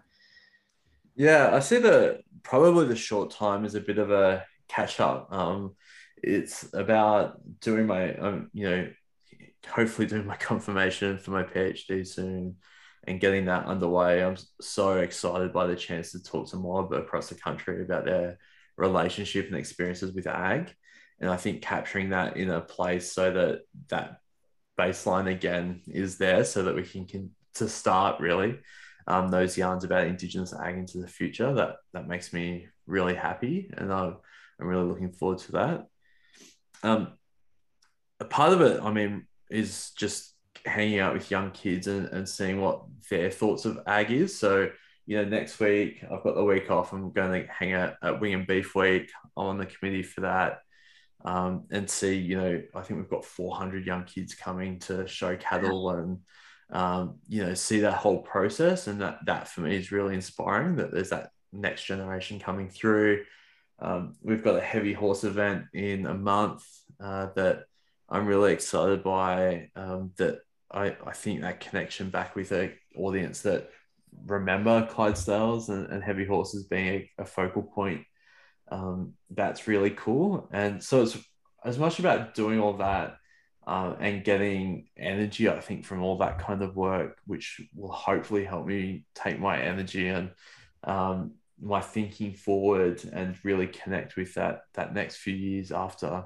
Yeah, 1.16 1.50
I 1.54 1.60
see 1.60 1.80
the 1.80 2.22
probably 2.44 2.86
the 2.86 2.96
short 2.96 3.32
time 3.32 3.66
is 3.66 3.74
a 3.74 3.80
bit 3.82 3.98
of 3.98 4.12
a 4.12 4.46
catch 4.68 5.00
up. 5.00 5.32
Um, 5.32 5.76
it's 6.22 6.72
about 6.74 7.42
doing 7.60 7.88
my 7.88 8.16
um, 8.16 8.50
you 8.54 8.70
know 8.70 8.88
hopefully 9.68 10.08
doing 10.08 10.26
my 10.26 10.36
confirmation 10.50 11.18
for 11.18 11.32
my 11.32 11.44
phd 11.44 12.08
soon 12.08 12.56
and 13.06 13.20
getting 13.20 13.46
that 13.46 13.66
underway. 13.66 14.24
I'm 14.24 14.38
so 14.62 14.98
excited 15.00 15.52
by 15.52 15.68
the 15.68 15.76
chance 15.76 16.12
to 16.12 16.24
talk 16.24 16.50
to 16.50 16.58
more 16.58 16.94
across 16.96 17.30
the 17.30 17.36
country 17.36 17.82
about 17.82 18.06
their 18.06 18.38
relationship 18.78 19.48
and 19.48 19.58
experiences 19.58 20.14
with 20.14 20.28
ag. 20.28 20.74
And 21.20 21.30
I 21.30 21.38
think 21.38 21.62
capturing 21.62 22.10
that 22.10 22.38
in 22.38 22.50
a 22.50 22.62
place 22.62 23.12
so 23.12 23.32
that 23.32 23.62
that 23.90 24.18
baseline 24.80 25.30
again 25.30 25.82
is 25.88 26.18
there 26.18 26.44
so 26.44 26.64
that 26.64 26.76
we 26.76 26.84
can, 26.84 27.06
can 27.06 27.32
to 27.56 27.70
start 27.70 28.20
really 28.20 28.60
um, 29.06 29.30
those 29.30 29.58
yarns 29.58 29.84
about 29.84 30.08
indigenous 30.08 30.54
ag 30.54 30.78
into 30.78 30.98
the 30.98 31.08
future 31.08 31.54
that 31.54 31.76
that 31.94 32.08
makes 32.08 32.34
me 32.34 32.68
really 32.88 33.14
happy 33.14 33.70
and 33.78 33.94
I'm, 33.94 34.16
I'm 34.60 34.66
really 34.66 34.86
looking 34.86 35.12
forward 35.12 35.38
to 35.40 35.52
that 35.52 35.86
um, 36.82 37.14
a 38.20 38.26
part 38.26 38.54
of 38.54 38.62
it 38.62 38.82
I 38.82 38.92
mean 38.92 39.28
is 39.54 39.92
just 39.98 40.34
hanging 40.66 41.00
out 41.00 41.14
with 41.14 41.32
young 41.32 41.52
kids 41.52 41.88
and, 41.88 42.08
and 42.08 42.28
seeing 42.28 42.62
what 42.62 42.84
their 43.10 43.30
thoughts 43.30 43.66
of 43.66 43.80
ag 43.86 44.12
is 44.12 44.38
so 44.38 44.70
you 45.06 45.18
know 45.18 45.26
next 45.26 45.60
week 45.60 46.04
I've 46.04 46.24
got 46.24 46.36
the 46.36 46.44
week 46.44 46.72
off 46.72 46.94
I'm 46.94 47.12
going 47.12 47.42
to 47.42 47.52
hang 47.52 47.74
out 47.74 47.96
at 48.02 48.20
Wingham 48.20 48.46
Beef 48.46 48.74
Week 48.76 49.12
I'm 49.38 49.46
on 49.46 49.58
the 49.58 49.66
committee 49.66 50.04
for 50.04 50.22
that 50.22 50.60
um, 51.26 51.66
and 51.72 51.90
see, 51.90 52.16
you 52.16 52.38
know, 52.38 52.62
I 52.76 52.82
think 52.82 53.00
we've 53.00 53.10
got 53.10 53.26
400 53.26 53.86
young 53.86 54.04
kids 54.04 54.36
coming 54.36 54.80
to 54.80 55.08
show 55.08 55.36
cattle 55.38 55.90
and, 55.92 56.20
um, 56.70 57.20
you 57.28 57.46
know, 57.46 57.54
see 57.54 57.80
that 57.82 57.94
whole 57.98 58.22
process. 58.22 58.88
And 58.88 59.02
that, 59.02 59.20
that 59.26 59.48
for 59.48 59.62
me 59.62 59.76
is 59.76 59.92
really 59.92 60.16
inspiring 60.16 60.78
that 60.78 60.92
there's 60.92 61.10
that 61.10 61.30
next 61.54 61.86
generation 61.86 62.40
coming 62.40 62.70
through. 62.70 63.24
Um, 63.80 64.16
we've 64.22 64.44
got 64.44 64.58
a 64.58 64.62
heavy 64.62 64.94
horse 64.94 65.24
event 65.24 65.66
in 65.74 66.06
a 66.06 66.14
month 66.14 66.66
uh, 67.02 67.28
that 67.36 67.66
I'm 68.14 68.28
really 68.28 68.54
excited 68.54 69.04
by. 69.04 69.70
Um, 69.76 70.12
that 70.18 70.40
I, 70.72 70.96
I 71.06 71.12
think 71.14 71.42
that 71.42 71.60
connection 71.60 72.10
back 72.10 72.36
with 72.36 72.50
the 72.50 72.74
audience 72.96 73.42
that 73.42 73.70
remember 74.26 74.88
Clydesdales 74.88 75.70
and, 75.70 75.88
and 75.88 76.04
heavy 76.04 76.26
horses 76.26 76.66
being 76.66 76.88
a, 76.88 77.24
a 77.24 77.26
focal 77.26 77.64
point 77.64 78.06
um, 78.72 79.14
that's 79.30 79.68
really 79.68 79.92
cool. 79.92 80.48
And 80.52 80.84
so 80.84 81.04
it's 81.04 81.18
as 81.64 81.78
much 81.78 82.00
about 82.00 82.34
doing 82.34 82.60
all 82.60 82.74
that 82.78 83.18
uh, 83.66 83.96
and 84.00 84.24
getting 84.24 84.88
energy, 84.98 85.50
I 85.50 85.60
think, 85.60 85.86
from 85.86 86.04
all 86.04 86.18
that 86.18 86.40
kind 86.40 86.62
of 86.62 86.76
work, 86.76 87.18
which 87.26 87.62
will 87.76 87.92
hopefully 87.92 88.46
help 88.46 88.66
me 88.66 89.06
take 89.16 89.40
my 89.40 89.62
energy 89.62 90.08
and 90.08 90.32
um, 90.84 91.34
my 91.62 91.82
thinking 91.82 92.34
forward 92.34 93.04
and 93.12 93.38
really 93.44 93.68
connect 93.68 94.18
with 94.18 94.34
that 94.34 94.64
that 94.74 94.94
next 94.94 95.18
few 95.18 95.36
years 95.36 95.72
after. 95.72 96.26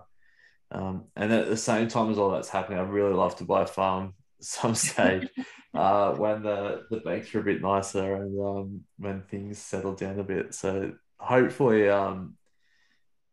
Um, 0.71 1.05
and 1.15 1.31
at 1.31 1.47
the 1.47 1.57
same 1.57 1.87
time 1.87 2.11
as 2.11 2.17
all 2.17 2.31
that's 2.31 2.49
happening, 2.49 2.79
I'd 2.79 2.89
really 2.89 3.13
love 3.13 3.35
to 3.37 3.45
buy 3.45 3.63
a 3.63 3.67
farm 3.67 4.13
some 4.39 4.75
stage 4.75 5.27
uh, 5.73 6.13
when 6.13 6.43
the 6.43 6.85
the 6.91 6.99
banks 6.99 7.33
are 7.33 7.39
a 7.39 7.43
bit 7.43 7.61
nicer 7.61 8.15
and 8.15 8.39
um, 8.39 8.81
when 8.97 9.21
things 9.23 9.57
settle 9.57 9.93
down 9.93 10.19
a 10.19 10.23
bit. 10.23 10.53
So 10.53 10.93
hopefully, 11.19 11.89
um, 11.89 12.35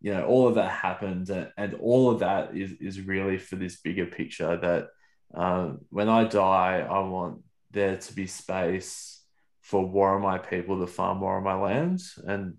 you 0.00 0.12
know, 0.12 0.24
all 0.24 0.48
of 0.48 0.56
that 0.56 0.70
happened, 0.70 1.30
and, 1.30 1.50
and 1.56 1.74
all 1.74 2.10
of 2.10 2.20
that 2.20 2.56
is 2.56 2.72
is 2.80 3.00
really 3.00 3.38
for 3.38 3.56
this 3.56 3.76
bigger 3.76 4.06
picture 4.06 4.56
that 4.56 4.88
um, 5.34 5.80
when 5.90 6.08
I 6.08 6.24
die, 6.24 6.86
I 6.88 7.00
want 7.00 7.40
there 7.70 7.96
to 7.96 8.12
be 8.14 8.26
space 8.26 9.20
for 9.60 9.82
Worimi 9.82 10.48
people 10.48 10.80
to 10.80 10.86
farm 10.86 11.20
Worimi 11.20 11.62
lands, 11.62 12.18
and 12.24 12.54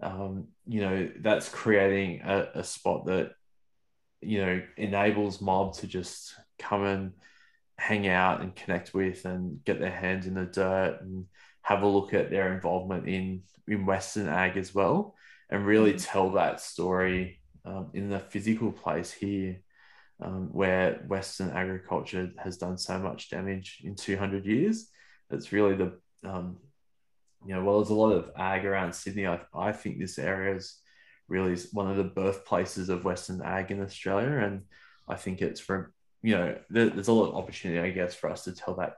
um, 0.00 0.48
you 0.66 0.80
know 0.80 1.10
that's 1.20 1.48
creating 1.48 2.22
a, 2.24 2.48
a 2.54 2.64
spot 2.64 3.06
that 3.06 3.32
you 4.20 4.44
know 4.44 4.62
enables 4.76 5.40
mob 5.40 5.74
to 5.74 5.86
just 5.86 6.34
come 6.58 6.84
and 6.84 7.12
hang 7.78 8.06
out 8.06 8.42
and 8.42 8.54
connect 8.54 8.92
with 8.92 9.24
and 9.24 9.64
get 9.64 9.80
their 9.80 9.90
hands 9.90 10.26
in 10.26 10.34
the 10.34 10.44
dirt 10.44 10.98
and 11.00 11.24
have 11.62 11.82
a 11.82 11.86
look 11.86 12.12
at 12.12 12.30
their 12.30 12.52
involvement 12.52 13.08
in 13.08 13.42
in 13.66 13.86
Western 13.86 14.28
ag 14.28 14.56
as 14.56 14.74
well, 14.74 15.14
and 15.48 15.66
really 15.66 15.92
mm. 15.92 16.04
tell 16.04 16.30
that 16.32 16.60
story 16.60 17.40
um, 17.64 17.90
in 17.94 18.10
the 18.10 18.18
physical 18.18 18.72
place 18.72 19.12
here, 19.12 19.60
um, 20.20 20.48
where 20.52 21.04
Western 21.06 21.50
agriculture 21.50 22.30
has 22.38 22.56
done 22.56 22.76
so 22.76 22.98
much 22.98 23.30
damage 23.30 23.80
in 23.84 23.94
200 23.94 24.44
years. 24.44 24.88
It's 25.30 25.52
really 25.52 25.76
the 25.76 25.98
um, 26.24 26.56
you 27.46 27.54
know, 27.54 27.64
well, 27.64 27.78
there's 27.78 27.90
a 27.90 27.94
lot 27.94 28.12
of 28.12 28.30
ag 28.36 28.66
around 28.66 28.94
Sydney. 28.94 29.26
I, 29.26 29.40
I 29.54 29.72
think 29.72 29.98
this 29.98 30.18
area 30.18 30.56
is 30.56 30.76
really 31.30 31.52
is 31.52 31.72
one 31.72 31.90
of 31.90 31.96
the 31.96 32.04
birthplaces 32.04 32.88
of 32.88 33.04
Western 33.04 33.40
ag 33.40 33.70
in 33.70 33.82
Australia, 33.82 34.44
and 34.44 34.62
I 35.08 35.14
think 35.14 35.40
it's 35.40 35.60
from 35.60 35.92
you 36.22 36.36
know 36.36 36.58
there, 36.68 36.90
there's 36.90 37.08
a 37.08 37.12
lot 37.12 37.30
of 37.30 37.36
opportunity, 37.36 37.80
I 37.80 37.92
guess, 37.92 38.14
for 38.14 38.28
us 38.28 38.44
to 38.44 38.52
tell 38.52 38.74
that 38.74 38.96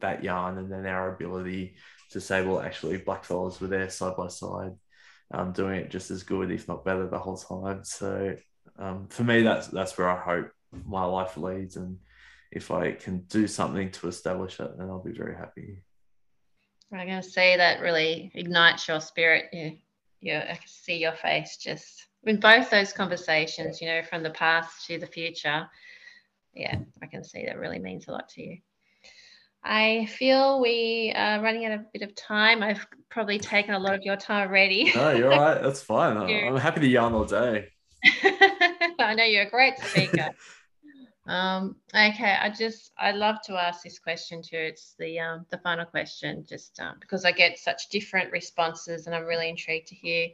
that 0.00 0.22
yarn 0.22 0.58
and 0.58 0.70
then 0.70 0.86
our 0.86 1.14
ability 1.14 1.76
to 2.10 2.20
say, 2.20 2.44
well, 2.44 2.60
actually, 2.60 2.98
blackfellas 2.98 3.60
were 3.60 3.68
there 3.68 3.88
side 3.88 4.16
by 4.16 4.28
side, 4.28 4.72
um, 5.32 5.52
doing 5.52 5.76
it 5.76 5.90
just 5.90 6.10
as 6.10 6.22
good, 6.22 6.50
if 6.50 6.68
not 6.68 6.84
better, 6.84 7.06
the 7.08 7.18
whole 7.18 7.36
time. 7.36 7.84
So 7.84 8.34
um, 8.78 9.06
for 9.08 9.24
me, 9.24 9.42
that's 9.42 9.68
that's 9.68 9.96
where 9.96 10.10
I 10.10 10.20
hope 10.20 10.50
my 10.86 11.04
life 11.04 11.36
leads, 11.36 11.76
and 11.76 11.98
if 12.50 12.70
I 12.70 12.92
can 12.92 13.20
do 13.20 13.46
something 13.46 13.90
to 13.92 14.08
establish 14.08 14.58
it, 14.60 14.76
then 14.76 14.88
I'll 14.88 15.02
be 15.02 15.12
very 15.12 15.36
happy. 15.36 15.82
I'm 16.92 17.06
going 17.06 17.22
to 17.22 17.28
say 17.28 17.56
that 17.56 17.80
really 17.80 18.32
ignites 18.34 18.88
your 18.88 19.00
spirit. 19.00 19.44
You, 19.52 19.76
you, 20.20 20.34
I 20.34 20.54
can 20.54 20.66
see 20.66 20.98
your 20.98 21.12
face 21.12 21.56
just 21.56 22.06
in 22.24 22.38
both 22.40 22.70
those 22.70 22.92
conversations. 22.92 23.80
You 23.80 23.88
know, 23.88 24.02
from 24.02 24.22
the 24.22 24.30
past 24.30 24.86
to 24.86 24.98
the 24.98 25.06
future. 25.06 25.68
Yeah, 26.54 26.78
I 27.02 27.06
can 27.06 27.22
see 27.22 27.46
that 27.46 27.58
really 27.58 27.78
means 27.78 28.08
a 28.08 28.12
lot 28.12 28.28
to 28.30 28.42
you. 28.42 28.58
I 29.62 30.06
feel 30.06 30.60
we 30.60 31.12
are 31.14 31.40
running 31.42 31.66
out 31.66 31.72
of 31.72 31.80
a 31.80 31.86
bit 31.92 32.02
of 32.02 32.14
time. 32.14 32.62
I've 32.62 32.86
probably 33.10 33.38
taken 33.38 33.74
a 33.74 33.78
lot 33.78 33.94
of 33.94 34.02
your 34.02 34.16
time 34.16 34.48
already. 34.48 34.92
No, 34.94 35.10
you're 35.10 35.32
all 35.32 35.40
right. 35.40 35.62
That's 35.62 35.82
fine. 35.82 36.16
I'm 36.16 36.56
happy 36.56 36.80
to 36.80 36.86
yarn 36.86 37.12
all 37.12 37.24
day. 37.24 37.68
I 38.04 39.14
know 39.14 39.24
you're 39.24 39.42
a 39.42 39.50
great 39.50 39.78
speaker. 39.78 40.30
Um, 41.30 41.76
okay, 41.94 42.36
I 42.42 42.50
just 42.50 42.90
I 42.98 43.12
love 43.12 43.36
to 43.44 43.54
ask 43.54 43.84
this 43.84 44.00
question 44.00 44.42
too. 44.42 44.56
It's 44.56 44.96
the 44.98 45.20
um, 45.20 45.46
the 45.50 45.58
final 45.58 45.84
question, 45.84 46.44
just 46.46 46.80
um, 46.80 46.96
because 46.98 47.24
I 47.24 47.30
get 47.30 47.56
such 47.56 47.88
different 47.88 48.32
responses, 48.32 49.06
and 49.06 49.14
I'm 49.14 49.24
really 49.24 49.48
intrigued 49.48 49.86
to 49.88 49.94
hear 49.94 50.26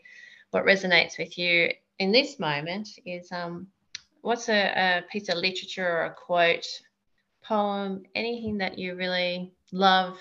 what 0.53 0.65
resonates 0.65 1.19
with 1.19 1.37
you 1.37 1.71
in 1.99 2.13
this 2.13 2.39
moment. 2.39 2.89
Is 3.05 3.31
um, 3.31 3.67
what's 4.23 4.49
a, 4.49 4.73
a 4.73 5.03
piece 5.13 5.29
of 5.29 5.37
literature 5.37 5.87
or 5.87 6.05
a 6.07 6.15
quote 6.15 6.67
poem, 7.45 8.05
anything 8.15 8.57
that 8.59 8.79
you 8.79 8.95
really 8.95 9.53
love 9.73 10.19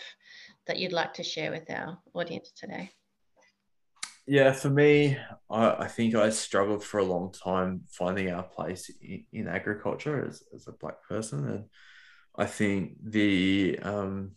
that 0.67 0.77
you'd 0.77 0.91
like 0.91 1.13
to 1.13 1.23
share 1.23 1.51
with 1.51 1.69
our 1.69 1.97
audience 2.13 2.51
today? 2.51 2.91
Yeah, 4.27 4.53
for 4.53 4.69
me, 4.69 5.17
I, 5.51 5.69
I 5.71 5.87
think 5.87 6.15
I 6.15 6.29
struggled 6.29 6.83
for 6.83 6.99
a 6.99 7.03
long 7.03 7.31
time 7.31 7.81
finding 7.91 8.31
our 8.31 8.43
place 8.43 8.89
in, 9.01 9.25
in 9.31 9.47
agriculture 9.47 10.25
as, 10.27 10.43
as 10.53 10.67
a 10.67 10.71
black 10.71 11.03
person. 11.07 11.47
And 11.47 11.65
I 12.35 12.45
think 12.45 12.93
the 13.03 13.79
um, 13.83 14.31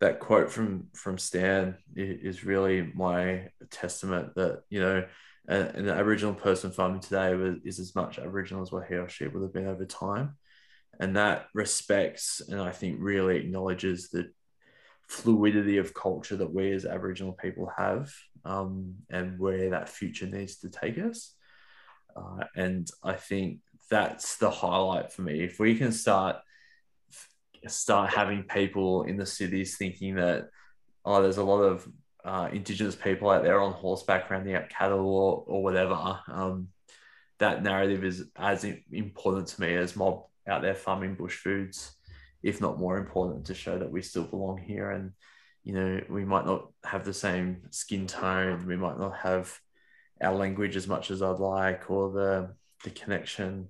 that 0.00 0.20
quote 0.20 0.50
from 0.50 0.88
from 0.94 1.16
Stan 1.18 1.76
is 1.96 2.44
really 2.44 2.92
my 2.94 3.48
testament 3.70 4.34
that 4.36 4.62
you 4.68 4.80
know 4.80 5.06
an, 5.48 5.88
Aboriginal 5.88 6.34
person 6.34 6.70
farming 6.70 7.00
today 7.00 7.32
is 7.64 7.78
as 7.78 7.94
much 7.94 8.18
Aboriginal 8.18 8.62
as 8.62 8.72
what 8.72 8.86
he 8.86 8.96
or 8.96 9.08
she 9.08 9.26
would 9.26 9.42
have 9.42 9.52
been 9.54 9.68
over 9.68 9.86
time 9.86 10.36
and 11.00 11.16
that 11.16 11.46
respects 11.54 12.42
and 12.48 12.60
I 12.60 12.72
think 12.72 12.98
really 13.00 13.36
acknowledges 13.36 14.10
the 14.10 14.30
fluidity 15.08 15.78
of 15.78 15.94
culture 15.94 16.36
that 16.36 16.52
we 16.52 16.72
as 16.72 16.84
Aboriginal 16.84 17.32
people 17.32 17.70
have 17.76 18.12
um, 18.46 18.94
and 19.10 19.38
where 19.38 19.70
that 19.70 19.88
future 19.88 20.26
needs 20.26 20.56
to 20.58 20.70
take 20.70 20.98
us. 20.98 21.34
Uh, 22.14 22.44
and 22.54 22.88
I 23.02 23.14
think 23.14 23.58
that's 23.90 24.36
the 24.36 24.50
highlight 24.50 25.12
for 25.12 25.22
me. 25.22 25.44
If 25.44 25.58
we 25.58 25.76
can 25.76 25.92
start 25.92 26.36
start 27.66 28.10
having 28.14 28.44
people 28.44 29.02
in 29.02 29.16
the 29.16 29.26
cities 29.26 29.76
thinking 29.76 30.14
that 30.14 30.48
oh, 31.04 31.20
there's 31.20 31.38
a 31.38 31.44
lot 31.44 31.62
of 31.62 31.88
uh, 32.24 32.48
Indigenous 32.52 32.96
people 32.96 33.30
out 33.30 33.42
there 33.42 33.60
on 33.60 33.72
horseback 33.72 34.30
rounding 34.30 34.54
up 34.54 34.68
cattle 34.68 35.08
or, 35.08 35.44
or 35.46 35.62
whatever, 35.62 36.20
um, 36.28 36.68
that 37.38 37.62
narrative 37.62 38.04
is 38.04 38.24
as 38.36 38.64
important 38.92 39.46
to 39.48 39.60
me 39.60 39.74
as 39.74 39.94
mob 39.96 40.24
out 40.48 40.62
there 40.62 40.74
farming 40.74 41.14
bush 41.14 41.36
foods, 41.36 41.92
if 42.42 42.60
not 42.60 42.78
more 42.78 42.98
important, 42.98 43.46
to 43.46 43.54
show 43.54 43.78
that 43.78 43.90
we 43.90 44.02
still 44.02 44.24
belong 44.24 44.58
here. 44.58 44.90
And, 44.90 45.12
you 45.66 45.72
know, 45.72 46.00
we 46.08 46.24
might 46.24 46.46
not 46.46 46.68
have 46.84 47.04
the 47.04 47.12
same 47.12 47.62
skin 47.70 48.06
tone, 48.06 48.66
we 48.68 48.76
might 48.76 49.00
not 49.00 49.16
have 49.16 49.58
our 50.22 50.32
language 50.32 50.76
as 50.76 50.86
much 50.86 51.10
as 51.10 51.22
I'd 51.22 51.40
like, 51.40 51.90
or 51.90 52.12
the, 52.12 52.54
the 52.84 52.90
connection 52.90 53.66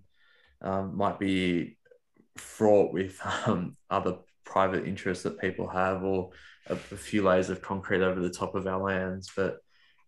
um, 0.61 0.95
might 0.95 1.19
be 1.19 1.79
fraught 2.37 2.93
with 2.93 3.19
um, 3.47 3.79
other 3.89 4.19
private 4.45 4.87
interests 4.87 5.25
that 5.25 5.41
people 5.41 5.69
have, 5.69 6.05
or 6.05 6.33
a, 6.67 6.75
a, 6.75 6.77
few 6.77 7.23
layers 7.23 7.49
of 7.49 7.63
concrete 7.63 8.03
over 8.03 8.21
the 8.21 8.29
top 8.29 8.55
of 8.55 8.67
our 8.67 8.83
lands. 8.83 9.33
But 9.35 9.57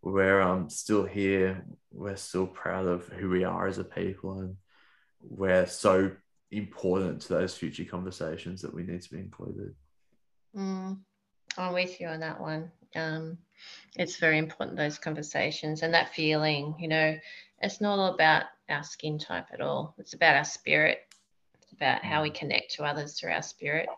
we're 0.02 0.42
um, 0.42 0.68
still 0.68 1.06
here, 1.06 1.64
we're 1.90 2.16
still 2.16 2.46
proud 2.46 2.84
of 2.84 3.08
who 3.08 3.30
we 3.30 3.44
are 3.44 3.66
as 3.66 3.78
a 3.78 3.84
people, 3.84 4.40
and 4.40 4.56
we're 5.22 5.66
so 5.66 6.10
important 6.50 7.22
to 7.22 7.28
those 7.30 7.56
future 7.56 7.86
conversations 7.86 8.60
that 8.60 8.74
we 8.74 8.82
need 8.82 9.00
to 9.00 9.10
be 9.10 9.20
included. 9.20 9.74
Mm, 10.54 10.98
I'm 11.56 11.72
with 11.72 12.00
you 12.00 12.08
on 12.08 12.20
that 12.20 12.40
one. 12.40 12.70
Um, 12.94 13.38
it's 13.96 14.16
very 14.16 14.38
important 14.38 14.76
those 14.76 14.98
conversations 14.98 15.82
and 15.82 15.92
that 15.94 16.14
feeling. 16.14 16.74
You 16.78 16.88
know, 16.88 17.18
it's 17.60 17.80
not 17.80 17.98
all 17.98 18.14
about 18.14 18.44
our 18.68 18.84
skin 18.84 19.18
type 19.18 19.46
at 19.52 19.60
all. 19.60 19.94
It's 19.98 20.14
about 20.14 20.36
our 20.36 20.44
spirit. 20.44 21.00
It's 21.62 21.72
about 21.72 22.04
how 22.04 22.22
we 22.22 22.30
connect 22.30 22.72
to 22.74 22.84
others 22.84 23.18
through 23.18 23.32
our 23.32 23.42
spirit. 23.42 23.88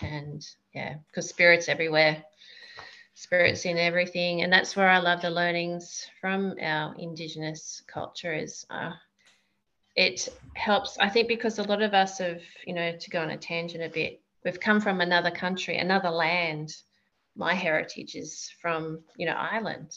And 0.00 0.46
yeah, 0.74 0.96
because 1.08 1.28
spirit's 1.28 1.68
everywhere. 1.68 2.22
Spirit's 3.14 3.64
in 3.64 3.78
everything, 3.78 4.42
and 4.42 4.52
that's 4.52 4.76
where 4.76 4.88
I 4.88 4.98
love 4.98 5.22
the 5.22 5.30
learnings 5.30 6.06
from 6.20 6.54
our 6.62 6.94
Indigenous 6.96 7.82
culture. 7.88 8.32
Is 8.32 8.64
uh, 8.70 8.92
it 9.96 10.28
helps? 10.54 10.96
I 10.98 11.08
think 11.08 11.26
because 11.26 11.58
a 11.58 11.64
lot 11.64 11.82
of 11.82 11.94
us 11.94 12.18
have, 12.18 12.40
you 12.64 12.74
know, 12.74 12.96
to 12.96 13.10
go 13.10 13.20
on 13.20 13.30
a 13.30 13.36
tangent 13.36 13.82
a 13.82 13.88
bit, 13.88 14.20
we've 14.44 14.60
come 14.60 14.80
from 14.80 15.00
another 15.00 15.32
country, 15.32 15.78
another 15.78 16.10
land. 16.10 16.76
My 17.38 17.54
heritage 17.54 18.16
is 18.16 18.50
from, 18.60 19.00
you 19.16 19.24
know, 19.24 19.32
Ireland. 19.32 19.96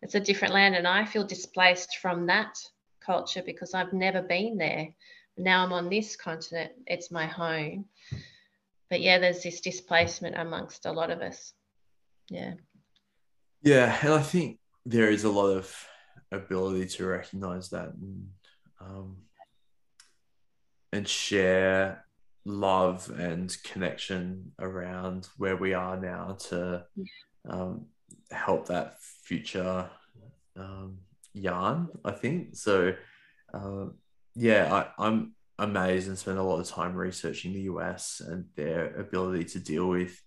It's 0.00 0.14
a 0.14 0.20
different 0.20 0.54
land, 0.54 0.74
and 0.74 0.88
I 0.88 1.04
feel 1.04 1.24
displaced 1.24 1.98
from 1.98 2.26
that 2.26 2.58
culture 3.04 3.42
because 3.44 3.74
I've 3.74 3.92
never 3.92 4.22
been 4.22 4.56
there. 4.56 4.88
Now 5.36 5.64
I'm 5.64 5.72
on 5.72 5.90
this 5.90 6.16
continent, 6.16 6.72
it's 6.86 7.10
my 7.10 7.26
home. 7.26 7.84
But 8.90 9.02
yeah, 9.02 9.18
there's 9.18 9.42
this 9.42 9.60
displacement 9.60 10.36
amongst 10.36 10.86
a 10.86 10.92
lot 10.92 11.10
of 11.10 11.20
us. 11.20 11.52
Yeah. 12.30 12.54
Yeah. 13.62 13.96
And 14.02 14.14
I 14.14 14.22
think 14.22 14.58
there 14.86 15.10
is 15.10 15.24
a 15.24 15.30
lot 15.30 15.50
of 15.50 15.86
ability 16.32 16.86
to 16.86 17.06
recognize 17.06 17.68
that 17.70 17.88
and, 17.88 18.28
um, 18.80 19.16
and 20.92 21.06
share 21.06 22.06
love 22.48 23.10
and 23.18 23.54
connection 23.62 24.52
around 24.58 25.28
where 25.36 25.56
we 25.56 25.74
are 25.74 26.00
now 26.00 26.36
to 26.48 26.82
um, 27.48 27.84
help 28.30 28.66
that 28.66 28.98
future 29.22 29.88
um, 30.56 30.96
yarn, 31.34 31.88
I 32.04 32.12
think. 32.12 32.56
So, 32.56 32.94
uh, 33.52 33.86
yeah, 34.34 34.72
I, 34.98 35.06
I'm 35.06 35.34
amazed 35.58 36.08
and 36.08 36.18
spent 36.18 36.38
a 36.38 36.42
lot 36.42 36.60
of 36.60 36.66
time 36.66 36.94
researching 36.94 37.52
the 37.52 37.68
US 37.72 38.22
and 38.26 38.46
their 38.56 38.96
ability 38.96 39.44
to 39.44 39.60
deal 39.60 39.86
with 39.86 40.18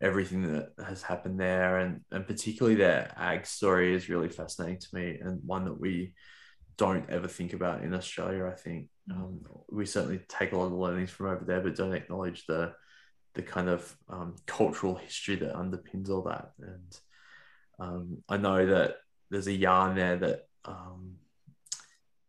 everything 0.00 0.52
that 0.52 0.70
has 0.86 1.02
happened 1.02 1.40
there. 1.40 1.78
And, 1.78 2.02
and 2.12 2.24
particularly 2.24 2.76
their 2.76 3.12
ag 3.16 3.46
story 3.46 3.94
is 3.94 4.08
really 4.08 4.28
fascinating 4.28 4.78
to 4.78 4.88
me 4.92 5.18
and 5.20 5.40
one 5.44 5.64
that 5.64 5.80
we 5.80 6.14
don't 6.76 7.10
ever 7.10 7.26
think 7.26 7.52
about 7.52 7.82
in 7.82 7.94
Australia, 7.94 8.46
I 8.46 8.54
think. 8.54 8.86
Um, 9.10 9.40
we 9.70 9.86
certainly 9.86 10.20
take 10.28 10.52
a 10.52 10.56
lot 10.56 10.66
of 10.66 10.72
learnings 10.72 11.10
from 11.10 11.26
over 11.26 11.44
there, 11.44 11.60
but 11.60 11.76
don't 11.76 11.94
acknowledge 11.94 12.46
the 12.46 12.74
the 13.34 13.42
kind 13.42 13.68
of 13.68 13.96
um, 14.08 14.34
cultural 14.46 14.96
history 14.96 15.36
that 15.36 15.54
underpins 15.54 16.10
all 16.10 16.22
that. 16.22 16.52
And 16.60 16.98
um, 17.78 18.18
I 18.28 18.36
know 18.36 18.66
that 18.66 18.96
there's 19.30 19.46
a 19.46 19.52
yarn 19.52 19.94
there 19.94 20.16
that 20.16 20.46
um, 20.64 21.16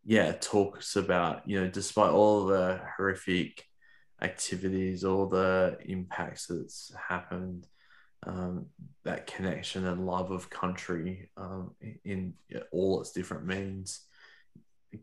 yeah 0.05 0.33
talks 0.39 0.95
about 0.95 1.47
you 1.47 1.59
know 1.59 1.67
despite 1.67 2.11
all 2.11 2.45
the 2.45 2.79
horrific 2.97 3.63
activities 4.21 5.03
all 5.03 5.27
the 5.27 5.77
impacts 5.85 6.47
that's 6.47 6.91
happened 7.07 7.67
um, 8.23 8.65
that 9.05 9.27
connection 9.27 9.85
and 9.85 10.05
love 10.05 10.31
of 10.31 10.49
country 10.49 11.29
um, 11.37 11.71
in 12.03 12.33
all 12.71 12.99
its 12.99 13.11
different 13.11 13.45
means 13.45 14.01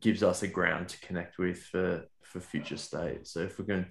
gives 0.01 0.23
us 0.23 0.43
a 0.43 0.49
ground 0.49 0.89
to 0.89 1.01
connect 1.01 1.39
with 1.39 1.63
for 1.63 2.05
for 2.23 2.41
future 2.41 2.77
state 2.77 3.27
so 3.27 3.41
if 3.41 3.59
we 3.59 3.65
can 3.65 3.87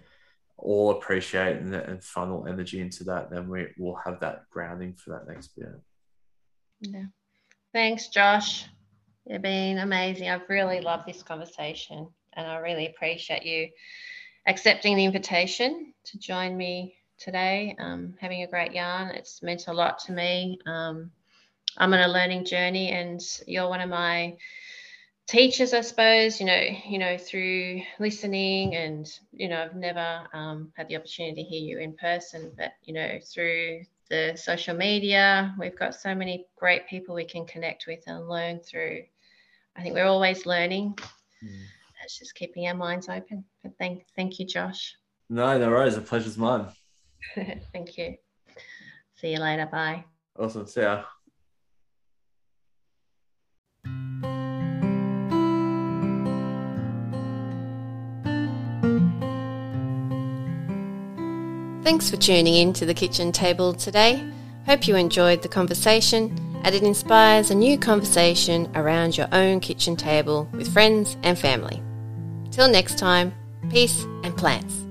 all 0.58 0.92
appreciate 0.92 1.58
and, 1.58 1.74
and 1.74 2.04
funnel 2.04 2.48
energy 2.48 2.82
into 2.82 3.04
that 3.04 3.30
then 3.30 3.50
we 3.50 3.68
will 3.78 3.96
have 3.96 4.20
that 4.20 4.44
grounding 4.50 4.94
for 4.94 5.12
that 5.12 5.28
next 5.28 5.50
bit 5.56 5.68
yeah 6.82 7.06
Thanks, 7.76 8.08
Josh. 8.08 8.70
You've 9.28 9.42
been 9.42 9.80
amazing. 9.80 10.30
I've 10.30 10.48
really 10.48 10.80
loved 10.80 11.06
this 11.06 11.22
conversation 11.22 12.08
and 12.32 12.48
I 12.48 12.56
really 12.60 12.88
appreciate 12.88 13.46
you 13.46 13.68
accepting 14.48 14.96
the 14.96 15.04
invitation 15.04 15.94
to 16.06 16.18
join 16.18 16.56
me 16.56 16.96
today. 17.20 17.76
Um, 17.78 18.14
having 18.22 18.44
a 18.44 18.48
great 18.48 18.72
yarn. 18.72 19.10
It's 19.10 19.44
meant 19.44 19.68
a 19.68 19.74
lot 19.74 20.00
to 20.06 20.14
me. 20.14 20.58
Um, 20.66 21.12
I'm 21.78 21.94
on 21.94 22.00
a 22.00 22.08
learning 22.08 22.46
journey 22.46 22.92
and 22.92 23.20
you're 23.46 23.68
one 23.68 23.82
of 23.82 23.90
my 23.90 24.38
teachers, 25.28 25.74
I 25.74 25.82
suppose, 25.82 26.40
you 26.40 26.46
know, 26.46 26.62
you 26.88 26.98
know, 26.98 27.18
through 27.18 27.82
listening 28.00 28.76
and, 28.76 29.08
you 29.32 29.48
know, 29.50 29.64
I've 29.64 29.76
never 29.76 30.28
um, 30.34 30.72
had 30.76 30.88
the 30.88 30.98
opportunity 30.98 31.44
to 31.44 31.50
hear 31.50 31.62
you 31.62 31.80
in 31.80 31.94
person, 31.94 32.52
but, 32.58 32.74
you 32.84 32.94
know, 32.94 33.20
through 33.34 33.82
the 34.10 34.34
social 34.36 34.76
media. 34.76 35.56
We've 35.58 35.78
got 35.78 35.96
so 35.96 36.14
many 36.14 36.46
great 36.58 36.88
people 36.88 37.16
we 37.16 37.26
can 37.26 37.46
connect 37.46 37.86
with 37.88 38.04
and 38.08 38.30
learn 38.30 38.60
through. 38.60 39.04
I 39.76 39.82
think 39.82 39.96
we're 39.96 40.06
always 40.06 40.46
learning. 40.46 40.98
Mm. 41.44 41.64
It's 42.04 42.20
just 42.20 42.36
keeping 42.36 42.68
our 42.68 42.76
minds 42.76 43.10
open. 43.10 43.44
But 43.64 43.74
thank, 43.80 44.06
thank 44.16 44.40
you, 44.40 44.46
Josh. 44.46 44.96
No, 45.30 45.58
no 45.58 45.70
worries. 45.70 45.98
A 45.98 46.02
pleasure's 46.02 46.38
mine. 46.38 46.68
thank 47.74 47.98
you. 47.98 48.16
See 49.16 49.32
you 49.32 49.40
later. 49.40 49.66
Bye. 49.66 50.06
Awesome. 50.38 50.68
See 50.68 50.82
ya. 50.82 51.04
Thanks 61.86 62.10
for 62.10 62.18
tuning 62.18 62.56
in 62.56 62.74
to 62.74 62.86
the 62.88 62.96
kitchen 62.96 63.32
table 63.32 63.72
today. 63.72 64.28
Hope 64.66 64.88
you 64.88 64.96
enjoyed 64.96 65.44
the 65.44 65.48
conversation 65.48 66.36
and 66.64 66.74
it 66.74 66.82
inspires 66.82 67.52
a 67.52 67.56
new 67.56 67.78
conversation 67.78 68.68
around 68.74 69.16
your 69.16 69.28
own 69.32 69.60
kitchen 69.60 69.96
table 69.96 70.50
with 70.52 70.74
friends 70.74 71.16
and 71.22 71.38
family. 71.38 71.84
Till 72.50 72.68
next 72.68 72.98
time, 72.98 73.36
peace 73.70 74.04
and 74.24 74.36
plants. 74.36 74.85